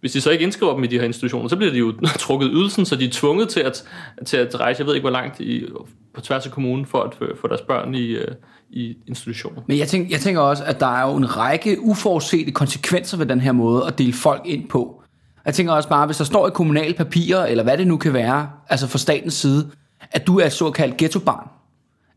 hvis 0.00 0.12
de 0.12 0.20
så 0.20 0.30
ikke 0.30 0.44
indskriver 0.44 0.74
dem 0.74 0.84
i 0.84 0.86
de 0.86 0.98
her 0.98 1.04
institutioner, 1.04 1.48
så 1.48 1.56
bliver 1.56 1.72
de 1.72 1.78
jo 1.78 1.92
trukket 2.18 2.50
ydelsen, 2.52 2.86
så 2.86 2.96
de 2.96 3.04
er 3.04 3.10
tvunget 3.12 3.48
til 3.48 3.60
at, 3.60 3.84
til 4.26 4.36
at 4.36 4.60
rejse, 4.60 4.80
jeg 4.80 4.86
ved 4.86 4.94
ikke 4.94 5.04
hvor 5.04 5.10
langt, 5.10 5.40
i, 5.40 5.66
på 6.14 6.20
tværs 6.20 6.46
af 6.46 6.52
kommunen, 6.52 6.86
for 6.86 7.02
at 7.02 7.12
øh, 7.20 7.36
få 7.40 7.48
deres 7.48 7.60
børn 7.60 7.94
i, 7.94 8.06
øh, 8.06 8.34
i 8.70 8.96
institutioner. 9.06 9.62
Men 9.66 9.78
jeg 9.78 9.88
tænker, 9.88 10.10
jeg 10.10 10.20
tænker 10.20 10.40
også, 10.40 10.64
at 10.64 10.80
der 10.80 10.86
er 10.86 11.10
jo 11.10 11.16
en 11.16 11.36
række 11.36 11.80
uforudsete 11.80 12.50
konsekvenser 12.50 13.16
ved 13.16 13.26
den 13.26 13.40
her 13.40 13.52
måde 13.52 13.86
at 13.86 13.98
dele 13.98 14.12
folk 14.12 14.42
ind 14.44 14.68
på. 14.68 15.02
Jeg 15.46 15.54
tænker 15.54 15.72
også 15.72 15.88
bare, 15.88 16.06
hvis 16.06 16.16
der 16.16 16.24
står 16.24 16.48
i 16.48 16.50
kommunale 16.54 16.94
papirer, 16.94 17.46
eller 17.46 17.64
hvad 17.64 17.78
det 17.78 17.86
nu 17.86 17.96
kan 17.96 18.12
være, 18.12 18.50
altså 18.68 18.86
fra 18.86 18.98
statens 18.98 19.34
side, 19.34 19.70
at 20.12 20.26
du 20.26 20.38
er 20.38 20.46
et 20.46 20.52
såkaldt 20.52 20.96
ghettobarn, 20.96 21.48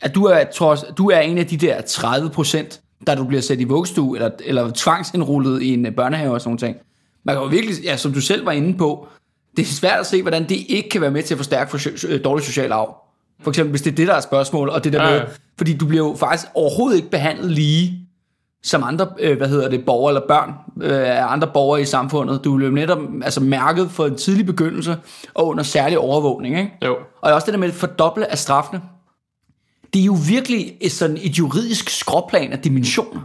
at 0.01 0.15
du 0.15 0.25
er, 0.25 0.43
tror, 0.55 0.77
du 0.97 1.09
er 1.09 1.19
en 1.19 1.37
af 1.37 1.47
de 1.47 1.57
der 1.57 1.81
30 1.81 2.29
procent, 2.29 2.81
der 3.07 3.15
du 3.15 3.23
bliver 3.23 3.41
sat 3.41 3.59
i 3.59 3.63
vuggestue, 3.63 4.17
eller, 4.17 4.29
eller 4.45 4.71
tvangsindrullet 4.75 5.61
i 5.61 5.73
en 5.73 5.85
øh, 5.85 5.95
børnehave 5.95 6.33
og 6.33 6.41
sådan 6.41 6.57
noget. 6.61 6.75
Man 7.25 7.35
kan 7.35 7.43
jo 7.43 7.49
virkelig, 7.49 7.83
ja, 7.83 7.97
som 7.97 8.13
du 8.13 8.21
selv 8.21 8.45
var 8.45 8.51
inde 8.51 8.77
på, 8.77 9.07
det 9.57 9.61
er 9.61 9.65
svært 9.67 9.99
at 9.99 10.05
se, 10.05 10.21
hvordan 10.21 10.49
det 10.49 10.57
ikke 10.69 10.89
kan 10.89 11.01
være 11.01 11.11
med 11.11 11.23
til 11.23 11.33
at 11.33 11.37
forstærke 11.37 11.71
for 11.71 11.79
dårlig 12.23 12.45
social 12.45 12.71
arv. 12.71 12.95
For 13.41 13.51
eksempel, 13.51 13.69
hvis 13.69 13.81
det 13.81 13.91
er 13.91 13.95
det, 13.95 14.07
der 14.07 14.13
er 14.13 14.21
spørgsmål, 14.21 14.69
og 14.69 14.83
det 14.83 14.93
der 14.93 15.03
ja. 15.03 15.11
med, 15.11 15.27
fordi 15.57 15.77
du 15.77 15.85
bliver 15.85 16.07
jo 16.07 16.15
faktisk 16.19 16.51
overhovedet 16.53 16.97
ikke 16.97 17.09
behandlet 17.09 17.51
lige 17.51 18.03
som 18.63 18.83
andre, 18.83 19.07
øh, 19.19 19.37
hvad 19.37 19.47
hedder 19.47 19.69
det, 19.69 19.85
borgere 19.85 20.11
eller 20.11 20.27
børn 20.27 20.53
øh, 20.81 21.07
af 21.07 21.31
andre 21.31 21.47
borgere 21.53 21.81
i 21.81 21.85
samfundet. 21.85 22.43
Du 22.43 22.55
bliver 22.55 22.71
netop 22.71 22.99
altså, 23.23 23.41
mærket 23.41 23.91
for 23.91 24.05
en 24.05 24.15
tidlig 24.15 24.45
begyndelse 24.45 24.97
og 25.33 25.47
under 25.47 25.63
særlig 25.63 25.97
overvågning. 25.97 26.57
Ikke? 26.57 26.71
Jo. 26.85 26.97
Og 27.21 27.33
også 27.33 27.45
det 27.45 27.53
der 27.53 27.59
med 27.59 27.67
at 27.67 27.73
fordoble 27.73 28.31
af 28.31 28.37
straffene. 28.37 28.81
Det 29.93 30.01
er 30.01 30.05
jo 30.05 30.17
virkelig 30.27 30.77
et, 30.81 30.91
sådan 30.91 31.17
et 31.17 31.39
juridisk 31.39 31.89
skråplan 31.89 32.51
af 32.51 32.59
dimensioner. 32.59 33.21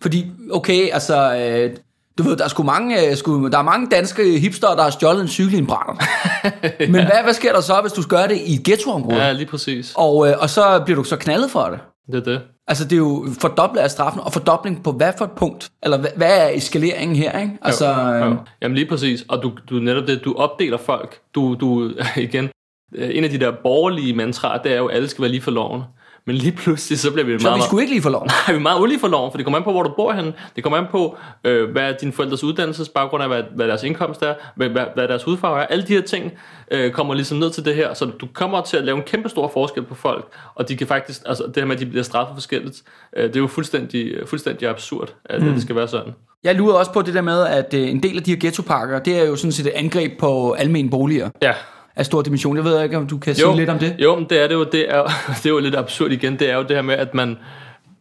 Fordi, 0.00 0.26
okay, 0.50 0.88
altså, 0.92 1.36
øh, 1.36 1.76
du 2.18 2.22
ved, 2.22 2.36
der 2.36 2.44
er 2.44 2.48
sgu 2.48 2.62
mange, 2.62 3.08
øh, 3.10 3.16
sgu, 3.16 3.48
der 3.48 3.58
er 3.58 3.62
mange 3.62 3.88
danske 3.90 4.38
hipster, 4.38 4.74
der 4.74 4.82
har 4.82 4.90
stjålet 4.90 5.20
en 5.20 5.28
cykel 5.28 5.54
i 5.54 5.58
en 5.58 5.66
brænder. 5.66 5.94
ja. 6.44 6.70
Men 6.78 6.90
hvad, 6.90 7.22
hvad 7.24 7.34
sker 7.34 7.52
der 7.52 7.60
så, 7.60 7.80
hvis 7.80 7.92
du 7.92 8.02
gør 8.08 8.26
det 8.26 8.36
i 8.46 8.54
et 8.54 8.64
ghettoområde? 8.64 9.16
Ja, 9.16 9.32
lige 9.32 9.46
præcis. 9.46 9.94
Og, 9.96 10.28
øh, 10.28 10.34
og 10.40 10.50
så 10.50 10.82
bliver 10.84 10.96
du 10.96 11.04
så 11.04 11.16
knaldet 11.16 11.50
for 11.50 11.64
det. 11.64 11.78
Det 12.06 12.14
er 12.14 12.32
det. 12.32 12.40
Altså, 12.68 12.84
det 12.84 12.92
er 12.92 12.96
jo 12.96 13.26
fordoblet 13.40 13.80
af 13.80 13.90
straffen, 13.90 14.22
og 14.22 14.32
fordobling 14.32 14.82
på 14.82 14.92
hvad 14.92 15.12
for 15.18 15.24
et 15.24 15.30
punkt? 15.30 15.70
Eller 15.82 15.98
hvad, 15.98 16.10
hvad 16.16 16.38
er 16.38 16.56
eskaleringen 16.56 17.16
her, 17.16 17.38
ikke? 17.38 17.58
Altså, 17.62 17.88
jo, 17.88 18.16
jo. 18.16 18.30
Øh, 18.30 18.36
Jamen 18.62 18.74
lige 18.74 18.86
præcis, 18.86 19.24
og 19.28 19.42
du, 19.42 19.52
du 19.70 19.74
netop 19.74 20.06
det, 20.06 20.24
du 20.24 20.34
opdeler 20.34 20.78
folk. 20.78 21.20
Du, 21.34 21.56
du, 21.60 21.90
igen, 22.16 22.50
en 22.98 23.24
af 23.24 23.30
de 23.30 23.40
der 23.40 23.52
borgerlige 23.62 24.14
mantraer, 24.16 24.62
det 24.62 24.72
er 24.72 24.76
jo, 24.76 24.86
at 24.86 24.96
alle 24.96 25.08
skal 25.08 25.22
være 25.22 25.30
lige 25.30 25.42
for 25.42 25.50
loven. 25.50 25.82
Men 26.26 26.36
lige 26.36 26.52
pludselig, 26.52 26.98
så 26.98 27.10
bliver 27.12 27.24
vi 27.24 27.32
meget... 27.32 27.42
Så 27.42 27.54
vi 27.54 27.62
skulle 27.62 27.82
ikke 27.82 27.94
lige 27.94 28.02
for 28.02 28.10
loven? 28.10 28.28
Nej, 28.28 28.54
vi 28.54 28.58
er 28.58 28.62
meget 28.62 28.80
ulige 28.80 29.00
for 29.00 29.08
loven, 29.08 29.30
for 29.32 29.36
det 29.36 29.46
kommer 29.46 29.58
an 29.58 29.64
på, 29.64 29.72
hvor 29.72 29.82
du 29.82 29.92
bor 29.96 30.12
henne. 30.12 30.32
Det 30.56 30.62
kommer 30.64 30.78
an 30.78 30.86
på, 30.90 31.16
øh, 31.44 31.70
hvad 31.70 31.94
din 32.00 32.12
forældres 32.12 32.44
uddannelsesbaggrund 32.44 33.22
er, 33.22 33.26
hvad, 33.26 33.42
hvad 33.54 33.68
deres 33.68 33.82
indkomst 33.82 34.22
er, 34.22 34.34
hvad, 34.56 34.68
hvad, 34.68 34.84
hvad 34.94 35.08
deres 35.08 35.22
hudfarve 35.22 35.60
er. 35.60 35.66
Alle 35.66 35.86
de 35.86 35.92
her 35.92 36.02
ting 36.02 36.32
øh, 36.70 36.92
kommer 36.92 37.14
ligesom 37.14 37.38
ned 37.38 37.50
til 37.50 37.64
det 37.64 37.74
her, 37.74 37.94
så 37.94 38.04
du 38.04 38.26
kommer 38.32 38.60
til 38.60 38.76
at 38.76 38.84
lave 38.84 38.96
en 38.96 39.02
kæmpe 39.02 39.28
stor 39.28 39.48
forskel 39.48 39.82
på 39.82 39.94
folk, 39.94 40.26
og 40.54 40.68
de 40.68 40.76
kan 40.76 40.86
faktisk, 40.86 41.22
altså 41.26 41.44
det 41.46 41.56
her 41.56 41.64
med, 41.64 41.74
at 41.74 41.80
de 41.80 41.86
bliver 41.86 42.02
straffet 42.02 42.34
forskelligt, 42.36 42.82
øh, 43.16 43.24
det 43.28 43.36
er 43.36 43.40
jo 43.40 43.46
fuldstændig, 43.46 44.14
fuldstændig 44.26 44.68
absurd, 44.68 45.14
at 45.24 45.42
mm. 45.42 45.52
det 45.52 45.62
skal 45.62 45.76
være 45.76 45.88
sådan. 45.88 46.12
Jeg 46.44 46.54
lurer 46.54 46.74
også 46.74 46.92
på 46.92 47.02
det 47.02 47.14
der 47.14 47.22
med, 47.22 47.46
at 47.46 47.74
øh, 47.74 47.88
en 47.88 48.02
del 48.02 48.16
af 48.16 48.22
de 48.22 48.30
her 48.30 48.40
ghettopakker, 48.40 48.98
det 48.98 49.18
er 49.18 49.24
jo 49.24 49.36
sådan 49.36 49.52
set 49.52 49.66
et 49.66 49.72
angreb 49.74 50.18
på 50.18 50.52
almindelige 50.52 50.90
boliger. 50.90 51.30
Ja 51.42 51.52
af 51.96 52.06
stor 52.06 52.22
dimension. 52.22 52.56
Jeg 52.56 52.64
ved 52.64 52.82
ikke, 52.82 52.96
om 52.96 53.06
du 53.06 53.18
kan 53.18 53.32
jo, 53.34 53.38
sige 53.38 53.56
lidt 53.56 53.70
om 53.70 53.78
det? 53.78 53.96
Jo, 53.98 54.16
men 54.16 54.26
det 54.30 54.42
er 54.42 54.48
det 54.48 54.54
jo. 54.54 54.64
Det 54.64 54.90
er, 54.90 55.02
det 55.42 55.46
er 55.46 55.50
jo 55.50 55.58
lidt 55.58 55.76
absurd 55.76 56.10
igen. 56.10 56.38
Det 56.38 56.50
er 56.50 56.56
jo 56.56 56.62
det 56.62 56.70
her 56.70 56.82
med, 56.82 56.94
at 56.94 57.14
man 57.14 57.38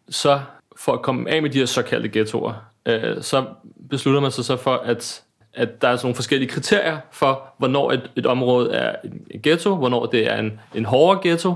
så 0.10 0.40
for 0.78 0.94
at 0.94 1.02
komme 1.02 1.30
af 1.30 1.42
med 1.42 1.50
de 1.50 1.60
her 1.60 1.66
såkaldte 1.66 2.10
ghettoer, 2.10 2.54
øh, 2.86 3.22
så 3.22 3.46
beslutter 3.90 4.22
man 4.22 4.32
sig 4.32 4.46
så 4.46 4.58
for, 4.58 4.76
at, 4.86 5.24
at 5.54 5.82
der 5.82 5.88
er 5.88 5.96
sådan 5.96 6.06
nogle 6.06 6.16
forskellige 6.16 6.50
kriterier 6.50 6.98
for, 7.12 7.54
hvornår 7.58 7.92
et, 7.92 8.12
et 8.16 8.26
område 8.26 8.72
er 8.72 8.96
en 9.32 9.42
ghetto, 9.44 9.76
hvornår 9.76 10.06
det 10.06 10.32
er 10.32 10.38
en, 10.38 10.60
en 10.76 10.86
hårdere 10.86 11.20
ghetto, 11.24 11.54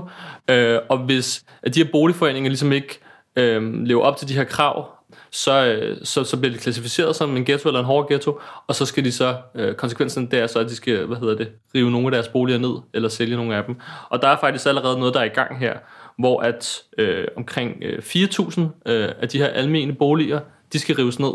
øh, 0.50 0.78
og 0.88 0.98
hvis 0.98 1.44
at 1.62 1.74
de 1.74 1.82
her 1.82 1.90
boligforeninger 1.92 2.48
ligesom 2.48 2.72
ikke 2.72 3.00
øh, 3.36 3.84
lever 3.84 4.02
op 4.02 4.16
til 4.16 4.28
de 4.28 4.34
her 4.34 4.44
krav, 4.44 4.88
så, 5.34 5.64
øh, 5.64 5.96
så, 6.02 6.24
så 6.24 6.36
bliver 6.36 6.52
de 6.52 6.58
klassificeret 6.58 7.16
som 7.16 7.36
en 7.36 7.44
ghetto 7.44 7.68
eller 7.68 7.80
en 7.80 7.86
hård 7.86 8.08
ghetto, 8.08 8.40
og 8.66 8.74
så 8.74 8.86
skal 8.86 9.04
de 9.04 9.12
så, 9.12 9.36
øh, 9.54 9.74
konsekvensen 9.74 10.30
der 10.30 10.42
er 10.42 10.46
så, 10.46 10.58
at 10.58 10.68
de 10.68 10.76
skal, 10.76 11.06
hvad 11.06 11.16
hedder 11.16 11.36
det, 11.36 11.48
rive 11.74 11.90
nogle 11.90 12.06
af 12.06 12.10
deres 12.10 12.28
boliger 12.28 12.58
ned, 12.58 12.74
eller 12.94 13.08
sælge 13.08 13.36
nogle 13.36 13.56
af 13.56 13.64
dem. 13.64 13.76
Og 14.08 14.22
der 14.22 14.28
er 14.28 14.36
faktisk 14.40 14.66
allerede 14.66 14.98
noget, 14.98 15.14
der 15.14 15.20
er 15.20 15.24
i 15.24 15.28
gang 15.28 15.58
her, 15.58 15.78
hvor 16.18 16.40
at 16.40 16.82
øh, 16.98 17.26
omkring 17.36 17.82
øh, 17.82 17.98
4.000 17.98 18.60
øh, 18.60 19.08
af 19.22 19.28
de 19.28 19.38
her 19.38 19.46
almene 19.46 19.92
boliger, 19.92 20.40
de 20.72 20.78
skal 20.78 20.96
rives 20.96 21.18
ned, 21.18 21.32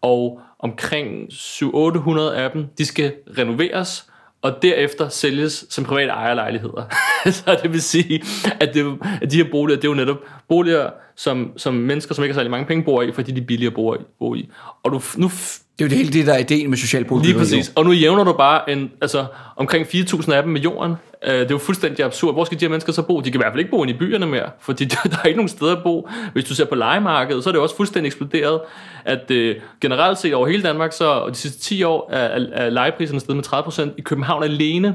og 0.00 0.40
omkring 0.58 1.32
700-800 1.32 2.20
af 2.20 2.50
dem, 2.50 2.66
de 2.78 2.86
skal 2.86 3.12
renoveres, 3.38 4.07
og 4.42 4.62
derefter 4.62 5.08
sælges 5.08 5.64
som 5.70 5.84
private 5.84 6.10
ejerlejligheder. 6.10 6.84
så 7.30 7.58
det 7.62 7.72
vil 7.72 7.82
sige, 7.82 8.22
at, 8.60 8.74
det, 8.74 8.98
at 9.22 9.30
de 9.30 9.36
her 9.36 9.50
boliger, 9.50 9.76
det 9.76 9.84
er 9.84 9.88
jo 9.88 9.94
netop 9.94 10.16
boliger, 10.48 10.90
som, 11.16 11.52
som 11.56 11.74
mennesker, 11.74 12.14
som 12.14 12.24
ikke 12.24 12.32
har 12.34 12.38
særlig 12.38 12.50
mange 12.50 12.66
penge, 12.66 12.84
bor 12.84 13.02
i, 13.02 13.12
fordi 13.12 13.32
de 13.32 13.40
er 13.40 13.44
billigere 13.44 13.74
bor 13.74 13.94
i. 13.94 13.98
Bor 14.18 14.34
i. 14.34 14.48
Og 14.82 14.92
du, 14.92 15.00
nu 15.16 15.30
det 15.78 15.84
er 15.84 15.88
jo 15.88 15.90
det 15.90 15.98
hele 15.98 16.12
det, 16.12 16.26
der 16.26 16.34
er 16.34 16.38
ideen 16.38 16.70
med 16.70 16.78
social 16.78 17.06
Lige 17.22 17.34
præcis. 17.34 17.72
Og 17.74 17.84
nu 17.84 17.92
jævner 17.92 18.24
du 18.24 18.32
bare 18.32 18.70
en, 18.70 18.90
altså, 19.00 19.26
omkring 19.56 19.86
4.000 19.86 20.32
af 20.32 20.42
dem 20.42 20.52
med 20.52 20.60
jorden. 20.60 20.94
Øh, 21.26 21.32
det 21.32 21.40
er 21.40 21.46
jo 21.50 21.58
fuldstændig 21.58 22.04
absurd. 22.04 22.34
Hvor 22.34 22.44
skal 22.44 22.60
de 22.60 22.64
her 22.64 22.70
mennesker 22.70 22.92
så 22.92 23.02
bo? 23.02 23.20
De 23.20 23.30
kan 23.30 23.40
i 23.40 23.42
hvert 23.42 23.52
fald 23.52 23.58
ikke 23.58 23.70
bo 23.70 23.82
inde 23.82 23.94
i 23.94 23.96
byerne 23.96 24.26
mere, 24.26 24.50
fordi 24.60 24.84
der 25.10 25.16
er 25.22 25.26
ikke 25.26 25.36
nogen 25.36 25.48
steder 25.48 25.76
at 25.76 25.82
bo. 25.82 26.08
Hvis 26.32 26.44
du 26.44 26.54
ser 26.54 26.64
på 26.64 26.74
legemarkedet, 26.74 27.44
så 27.44 27.50
er 27.50 27.52
det 27.52 27.60
også 27.60 27.76
fuldstændig 27.76 28.06
eksploderet, 28.08 28.60
at 29.04 29.30
øh, 29.30 29.56
generelt 29.80 30.18
set 30.18 30.34
over 30.34 30.46
hele 30.46 30.62
Danmark, 30.62 30.92
så 30.92 31.28
de 31.28 31.34
sidste 31.34 31.60
10 31.60 31.82
år 31.82 32.10
er, 32.12 32.18
er, 32.18 32.46
er 32.52 32.70
legepriserne 32.70 33.20
steget 33.20 33.36
med 33.36 33.44
30%. 33.46 33.94
I 33.98 34.00
København 34.00 34.42
alene, 34.42 34.94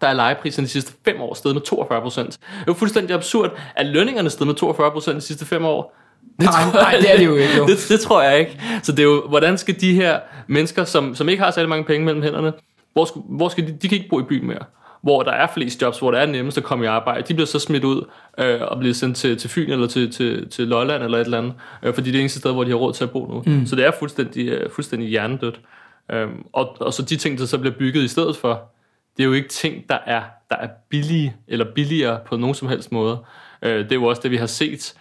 der 0.00 0.08
er 0.08 0.12
legepriserne 0.12 0.66
de 0.66 0.72
sidste 0.72 0.92
5 1.04 1.20
år 1.20 1.34
steget 1.34 1.54
med 1.54 1.62
42%. 1.62 2.22
Det 2.22 2.38
er 2.60 2.64
jo 2.68 2.72
fuldstændig 2.72 3.14
absurd, 3.14 3.58
at 3.76 3.86
lønningerne 3.86 4.30
steget 4.30 4.46
med 4.46 4.70
42% 5.10 5.14
de 5.14 5.20
sidste 5.20 5.46
5 5.46 5.64
år. 5.64 5.96
Det 6.40 6.44
nej, 6.44 6.70
nej, 6.72 6.96
det 7.00 7.12
er 7.12 7.16
det 7.16 7.26
jo 7.26 7.34
ikke. 7.34 7.56
Jo. 7.56 7.66
Det, 7.66 7.86
det 7.88 8.00
tror 8.00 8.22
jeg 8.22 8.38
ikke. 8.38 8.60
Så 8.82 8.92
det 8.92 8.98
er 8.98 9.04
jo, 9.04 9.28
hvordan 9.28 9.58
skal 9.58 9.80
de 9.80 9.94
her 9.94 10.18
mennesker, 10.46 10.84
som, 10.84 11.14
som 11.14 11.28
ikke 11.28 11.42
har 11.42 11.50
særlig 11.50 11.68
mange 11.68 11.84
penge 11.84 12.04
mellem 12.04 12.22
hænderne, 12.22 12.52
hvor 12.92 13.04
skal, 13.04 13.22
hvor 13.28 13.48
skal 13.48 13.66
de, 13.66 13.72
de 13.82 13.88
kan 13.88 13.98
ikke 13.98 14.08
bo 14.10 14.20
i 14.20 14.22
byen 14.22 14.46
mere 14.46 14.64
hvor 15.04 15.22
der 15.22 15.32
er 15.32 15.46
flest 15.54 15.82
jobs, 15.82 15.98
hvor 15.98 16.10
det 16.10 16.20
er 16.20 16.26
nemmest 16.26 16.58
at 16.58 16.64
komme 16.64 16.84
i 16.84 16.88
arbejde, 16.88 17.22
de 17.28 17.34
bliver 17.34 17.46
så 17.46 17.58
smidt 17.58 17.84
ud 17.84 18.10
øh, 18.38 18.60
og 18.60 18.78
bliver 18.78 18.94
sendt 18.94 19.16
til, 19.16 19.38
til 19.38 19.50
Fyn 19.50 19.70
eller 19.70 19.86
til, 19.86 20.12
til, 20.12 20.48
til 20.48 20.68
Lolland 20.68 21.02
eller 21.02 21.18
et 21.18 21.24
eller 21.24 21.38
andet, 21.38 21.54
øh, 21.82 21.94
fordi 21.94 22.10
det 22.10 22.16
er 22.16 22.20
eneste 22.20 22.38
sted, 22.38 22.52
hvor 22.52 22.64
de 22.64 22.70
har 22.70 22.76
råd 22.76 22.92
til 22.92 23.04
at 23.04 23.10
bo 23.10 23.26
nu. 23.26 23.42
Mm. 23.46 23.66
Så 23.66 23.76
det 23.76 23.86
er 23.86 23.90
fuldstændig, 23.98 24.48
øh, 24.48 24.70
fuldstændig 24.70 25.08
hjernedødt. 25.08 25.60
Øh, 26.12 26.28
og, 26.52 26.76
og 26.80 26.92
så 26.92 27.02
de 27.02 27.16
ting, 27.16 27.38
der 27.38 27.46
så 27.46 27.58
bliver 27.58 27.74
bygget 27.74 28.02
i 28.02 28.08
stedet 28.08 28.36
for, 28.36 28.72
det 29.16 29.22
er 29.22 29.26
jo 29.26 29.32
ikke 29.32 29.48
ting, 29.48 29.88
der 29.88 29.98
er, 30.06 30.22
der 30.50 30.56
er 30.56 30.68
billige 30.88 31.36
eller 31.48 31.66
billigere 31.74 32.20
på 32.26 32.36
nogen 32.36 32.54
som 32.54 32.68
helst 32.68 32.92
måde. 32.92 33.18
Øh, 33.62 33.84
det 33.84 33.92
er 33.92 33.96
jo 33.96 34.04
også 34.04 34.22
det, 34.22 34.30
vi 34.30 34.36
har 34.36 34.46
set 34.46 34.94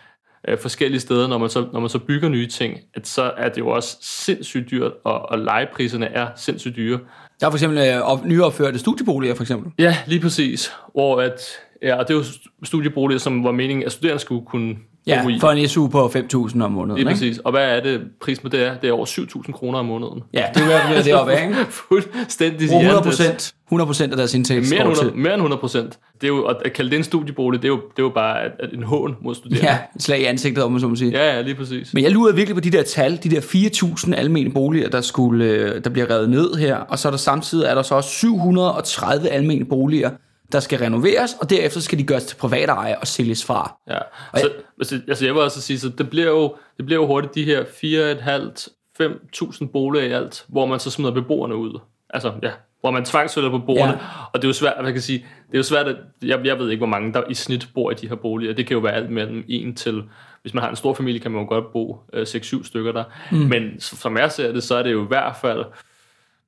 øh, 0.47 0.57
forskellige 0.57 0.99
steder, 0.99 1.27
når 1.27 1.37
man, 1.37 1.49
så, 1.49 1.67
når 1.73 1.79
man 1.79 1.89
så 1.89 1.99
bygger 1.99 2.29
nye 2.29 2.47
ting, 2.47 2.79
at 2.93 3.07
så 3.07 3.33
er 3.37 3.49
det 3.49 3.57
jo 3.57 3.67
også 3.67 3.97
sindssygt 4.01 4.71
dyrt, 4.71 4.91
og, 5.03 5.29
og 5.29 5.39
legepriserne 5.39 6.05
er 6.05 6.27
sindssygt 6.35 6.75
dyre. 6.75 6.99
Der 7.43 7.47
er 7.47 7.51
for 7.51 7.57
eksempel 7.57 7.77
øh, 7.77 8.01
op, 8.01 8.25
nyopførte 8.25 8.79
studieboliger, 8.79 9.35
for 9.35 9.43
eksempel. 9.43 9.71
Ja, 9.79 9.97
lige 10.07 10.21
præcis. 10.21 10.71
Hvor 10.93 11.21
at, 11.21 11.41
ja, 11.81 11.97
det 11.99 12.09
er 12.09 12.13
jo 12.13 12.23
studieboliger, 12.63 13.19
som 13.19 13.43
var 13.43 13.51
meningen, 13.51 13.85
at 13.85 13.91
studerende 13.91 14.19
skulle 14.19 14.45
kunne 14.45 14.75
Ja, 15.07 15.25
for 15.39 15.49
en 15.49 15.67
SU 15.67 15.87
på 15.87 16.05
5.000 16.05 16.63
om 16.63 16.71
måneden. 16.71 16.97
Lige 16.97 17.07
præcis. 17.07 17.37
Og 17.37 17.51
hvad 17.51 17.77
er 17.77 17.83
det, 17.83 18.01
prisen 18.21 18.43
på 18.43 18.49
det 18.49 18.67
er? 18.67 18.77
Det 18.77 18.89
er 18.89 18.93
over 18.93 19.05
7.000 19.05 19.51
kroner 19.51 19.79
om 19.79 19.85
måneden. 19.85 20.21
Ja, 20.33 20.45
det 20.53 20.61
er 20.61 20.95
jo 20.95 21.03
det 21.03 21.13
oppe, 21.13 21.33
ikke? 21.33 21.55
Fuldstændig 21.89 22.65
100 22.65 23.01
procent. 23.01 23.53
100 23.67 23.87
procent 23.87 24.11
af 24.11 24.17
deres 24.17 24.33
indtægt 24.33 24.69
mere, 24.69 24.91
100, 24.91 25.17
mere 25.17 25.33
end 25.33 25.41
100 25.41 25.59
procent. 25.59 25.99
Det 26.21 26.23
er 26.23 26.27
jo, 26.27 26.43
at 26.43 26.73
kalde 26.73 26.91
det 26.91 26.97
en 26.97 27.03
studiebolig, 27.03 27.61
det 27.61 27.67
er 27.67 27.69
jo, 27.69 27.75
det 27.75 27.99
er 27.99 28.03
jo 28.03 28.09
bare 28.09 28.39
en 28.73 28.83
hån 28.83 29.15
mod 29.21 29.35
studerende. 29.35 29.67
Ja, 29.67 29.77
et 29.95 30.03
slag 30.03 30.19
i 30.21 30.23
ansigtet, 30.23 30.63
om 30.63 30.71
man 30.71 30.81
så 30.81 30.87
må 30.87 30.95
sige. 30.95 31.11
Ja, 31.11 31.35
ja, 31.35 31.41
lige 31.41 31.55
præcis. 31.55 31.93
Men 31.93 32.03
jeg 32.03 32.11
lurede 32.11 32.35
virkelig 32.35 32.55
på 32.55 32.61
de 32.61 32.71
der 32.71 32.83
tal, 32.83 33.19
de 33.23 33.29
der 33.29 33.41
4.000 33.41 34.15
almene 34.15 34.51
boliger, 34.51 34.89
der, 34.89 35.01
skulle, 35.01 35.45
øh, 35.45 35.83
der 35.83 35.89
bliver 35.89 36.09
revet 36.09 36.29
ned 36.29 36.53
her, 36.53 36.75
og 36.75 36.99
så 36.99 37.07
er 37.07 37.11
der 37.11 37.17
samtidig 37.17 37.65
er 37.65 37.75
der 37.75 37.81
så 37.81 37.95
også 37.95 38.09
730 38.09 39.29
almene 39.29 39.65
boliger, 39.65 40.09
der 40.53 40.59
skal 40.59 40.79
renoveres, 40.79 41.35
og 41.41 41.49
derefter 41.49 41.79
skal 41.79 41.99
de 41.99 42.03
gøres 42.03 42.25
til 42.25 42.35
private 42.35 42.71
eje 42.71 42.99
og 42.99 43.07
sælges 43.07 43.45
fra. 43.45 43.77
Ja, 43.87 43.99
så, 44.39 44.51
altså, 44.79 45.01
altså 45.07 45.25
jeg 45.25 45.33
vil 45.33 45.41
også 45.41 45.61
sige, 45.61 45.79
så 45.79 45.89
det 45.89 46.09
bliver 46.09 46.29
jo, 46.29 46.55
det 46.77 46.85
bliver 46.85 47.01
jo 47.01 47.07
hurtigt 47.07 47.35
de 47.35 47.43
her 47.43 47.63
4.500-5.000 47.63 49.65
boliger 49.65 50.05
i 50.05 50.11
alt, 50.11 50.45
hvor 50.47 50.65
man 50.65 50.79
så 50.79 50.91
smider 50.91 51.11
beboerne 51.11 51.55
ud. 51.55 51.79
Altså, 52.09 52.33
ja, 52.43 52.51
hvor 52.81 52.91
man 52.91 53.05
tvangsfælder 53.05 53.49
på 53.49 53.57
bordene, 53.57 53.91
ja. 53.91 53.97
og 54.33 54.41
det 54.41 54.43
er 54.43 54.49
jo 54.49 54.53
svært, 54.53 54.73
jeg 54.83 54.93
kan 54.93 55.01
sige, 55.01 55.19
det 55.47 55.53
er 55.53 55.57
jo 55.57 55.63
svært, 55.63 55.87
at, 55.87 55.95
jeg, 56.21 56.45
jeg 56.45 56.59
ved 56.59 56.69
ikke, 56.69 56.79
hvor 56.79 56.87
mange 56.87 57.13
der 57.13 57.23
i 57.29 57.33
snit 57.33 57.67
bor 57.73 57.91
i 57.91 57.93
de 57.93 58.09
her 58.09 58.15
boliger, 58.15 58.53
det 58.53 58.67
kan 58.67 58.75
jo 58.75 58.81
være 58.81 58.93
alt 58.93 59.09
mellem 59.09 59.43
en 59.47 59.75
til, 59.75 60.03
hvis 60.41 60.53
man 60.53 60.63
har 60.63 60.69
en 60.69 60.75
stor 60.75 60.93
familie, 60.93 61.19
kan 61.19 61.31
man 61.31 61.41
jo 61.41 61.47
godt 61.47 61.71
bo 61.73 61.99
øh, 62.13 62.23
6-7 62.23 62.63
stykker 62.63 62.91
der, 62.91 63.03
mm. 63.31 63.37
men 63.37 63.79
som 63.79 64.17
jeg 64.17 64.31
ser 64.31 64.51
det, 64.51 64.63
så 64.63 64.75
er 64.75 64.83
det 64.83 64.91
jo 64.91 65.03
i 65.03 65.07
hvert 65.07 65.35
fald 65.41 65.65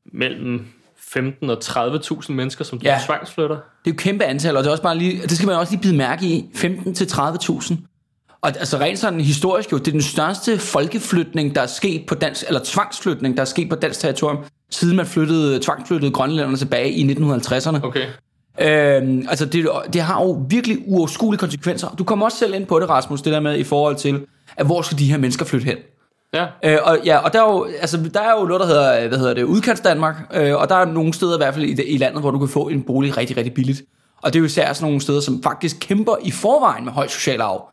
mellem 0.06 0.68
15 1.08 1.50
og 1.50 1.58
30.000 1.64 2.32
mennesker, 2.32 2.64
som 2.64 2.80
ja. 2.84 3.00
tvangsflytter. 3.06 3.56
Det 3.56 3.92
er 3.92 3.92
jo 3.92 3.96
kæmpe 3.98 4.24
antal, 4.24 4.58
og 4.58 4.64
det, 4.64 4.68
er 4.68 4.72
også 4.72 4.84
bare 4.84 4.98
lige, 4.98 5.22
det 5.22 5.32
skal 5.32 5.48
man 5.48 5.56
også 5.56 5.74
lige 5.74 5.82
bide 5.82 5.96
mærke 5.96 6.26
i. 6.26 6.50
15 6.56 6.94
til 6.94 7.06
30.000. 7.06 7.76
Og 8.42 8.52
altså 8.60 8.78
rent 8.78 9.00
sådan 9.00 9.22
historisk 9.22 9.72
jo, 9.72 9.78
det 9.78 9.88
er 9.88 9.92
den 9.92 10.02
største 10.02 10.58
folkeflytning, 10.58 11.56
der 11.56 11.62
er 11.62 11.66
sket 11.66 12.06
på 12.08 12.16
dansk, 12.16 12.44
eller 12.48 12.62
tvangsflytning, 12.64 13.38
der 13.38 13.42
er 13.42 13.46
sket 13.46 13.70
på 13.70 13.76
dansk 13.76 14.00
territorium, 14.00 14.38
siden 14.72 14.98
man 14.98 15.06
flyttede, 15.06 15.60
tvangsflyttede 15.60 16.12
grønlænderne 16.12 16.58
tilbage 16.58 16.92
i 16.92 17.14
1950'erne. 17.14 17.86
Okay. 17.86 18.06
Øhm, 18.60 19.26
altså 19.30 19.46
det, 19.46 19.70
det 19.94 20.02
har 20.02 20.22
jo 20.22 20.46
virkelig 20.50 20.78
uoverskuelige 20.86 21.40
konsekvenser. 21.40 21.96
Du 21.98 22.04
kommer 22.04 22.26
også 22.26 22.38
selv 22.38 22.54
ind 22.54 22.66
på 22.66 22.80
det, 22.80 22.90
Rasmus, 22.90 23.22
det 23.22 23.34
der 23.34 23.40
med 23.40 23.58
i 23.58 23.64
forhold 23.64 23.96
til, 23.96 24.26
at 24.58 24.66
hvor 24.66 24.82
skal 24.82 25.00
de 25.00 25.12
her 25.12 25.18
mennesker 25.18 25.46
flytte 25.46 25.66
hen? 25.66 25.78
Ja. 26.36 26.46
Øh, 26.64 26.78
og, 26.84 26.98
ja, 27.06 27.18
og 27.18 27.34
der 27.34 27.44
er, 27.44 27.52
jo, 27.52 27.68
altså, 27.82 27.98
der 28.14 28.22
er 28.22 28.40
jo 28.40 28.46
noget, 28.46 28.62
der 28.62 28.68
hedder, 28.68 29.08
hvad 29.08 29.18
hedder 29.18 29.34
det, 29.34 29.44
udkants 29.44 29.82
Danmark, 29.82 30.16
øh, 30.34 30.56
og 30.56 30.70
der 30.70 30.76
er 30.76 30.86
nogle 30.86 31.14
steder 31.14 31.34
i 31.34 31.38
hvert 31.38 31.54
fald 31.54 31.66
i, 31.66 31.84
i 31.84 31.98
landet, 31.98 32.22
hvor 32.22 32.32
du 32.32 32.40
kan 32.40 32.48
få 32.48 32.68
en 32.68 32.84
bolig 32.84 33.18
rigtig, 33.18 33.38
rigtig 33.38 33.54
billigt. 33.54 33.84
Og 34.22 34.34
det 34.34 34.40
er 34.40 34.42
jo 34.42 34.46
især 34.46 34.74
sådan 34.74 34.86
nogle 34.88 35.02
steder, 35.02 35.20
som 35.20 35.44
faktisk 35.44 35.78
kæmper 35.80 36.16
i 36.24 36.32
forvejen 36.32 36.86
med 36.86 36.94
høj 36.94 37.08
social 37.08 37.42
arv. 37.42 37.72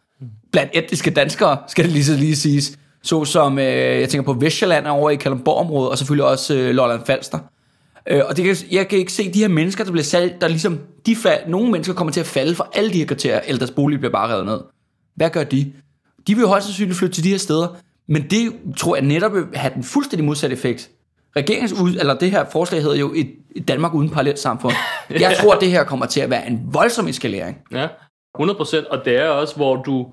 Blandt 0.53 0.71
etniske 0.75 1.11
danskere, 1.11 1.57
skal 1.69 1.85
det 1.85 1.93
lige 1.93 2.05
så 2.05 2.17
lige 2.17 2.37
siges. 2.37 2.79
Så 3.03 3.25
som, 3.25 3.59
øh, 3.59 4.01
jeg 4.01 4.09
tænker 4.09 4.35
på 4.35 4.41
Vestjylland 4.41 4.87
over 4.87 5.11
i 5.11 5.17
Kalundborg-området, 5.17 5.91
og 5.91 5.99
selvfølgelig 5.99 6.25
også 6.25 6.55
øh, 6.55 6.71
Lolland 6.71 7.01
Falster. 7.07 7.39
Øh, 8.07 8.23
og 8.29 8.37
det 8.37 8.45
kan, 8.45 8.57
jeg 8.71 8.89
kan 8.89 8.99
ikke 8.99 9.13
se 9.13 9.33
de 9.33 9.39
her 9.39 9.49
mennesker, 9.49 9.85
der 9.85 9.91
bliver 9.91 10.05
salgt, 10.05 10.41
der 10.41 10.49
ligesom, 10.49 10.79
de 11.07 11.17
fald, 11.17 11.41
nogle 11.49 11.71
mennesker 11.71 11.95
kommer 11.95 12.13
til 12.13 12.21
at 12.21 12.27
falde 12.27 12.55
for 12.55 12.71
alle 12.75 12.93
de 12.93 12.99
her 12.99 13.07
kriterier, 13.07 13.41
eller 13.47 13.59
deres 13.59 13.71
bolig 13.71 13.99
bliver 13.99 14.13
bare 14.13 14.33
revet 14.33 14.47
ned. 14.47 14.61
Hvad 15.17 15.31
gør 15.31 15.45
de? 15.45 15.73
De 16.27 16.35
vil 16.35 16.43
jo 16.43 16.49
højst 16.49 16.67
sandsynligt 16.67 16.99
flytte 16.99 17.15
til 17.15 17.25
de 17.25 17.31
her 17.31 17.39
steder, 17.39 17.77
men 18.07 18.23
det 18.31 18.53
tror 18.77 18.97
jeg 18.97 19.05
netop 19.05 19.35
vil 19.35 19.45
have 19.55 19.75
den 19.75 19.85
fuldstændig 19.85 20.27
modsatte 20.27 20.57
effekt. 20.57 20.91
Regeringens 21.37 21.73
ud, 21.73 21.91
eller 21.91 22.19
det 22.19 22.31
her 22.31 22.45
forslag 22.53 22.83
hedder 22.83 22.97
jo 22.97 23.13
et, 23.15 23.35
Danmark 23.69 23.95
uden 23.95 24.11
parallelt 24.11 24.39
samfund. 24.39 24.73
Jeg 25.11 25.37
tror, 25.41 25.55
det 25.55 25.71
her 25.71 25.85
kommer 25.85 26.07
til 26.07 26.21
at 26.21 26.31
være 26.31 26.47
en 26.47 26.69
voldsom 26.73 27.09
eskalering. 27.09 27.59
Ja, 27.73 27.89
100%, 28.39 28.91
og 28.91 29.05
det 29.05 29.17
er 29.17 29.29
også, 29.29 29.57
hvor 29.57 29.83
du, 29.83 30.07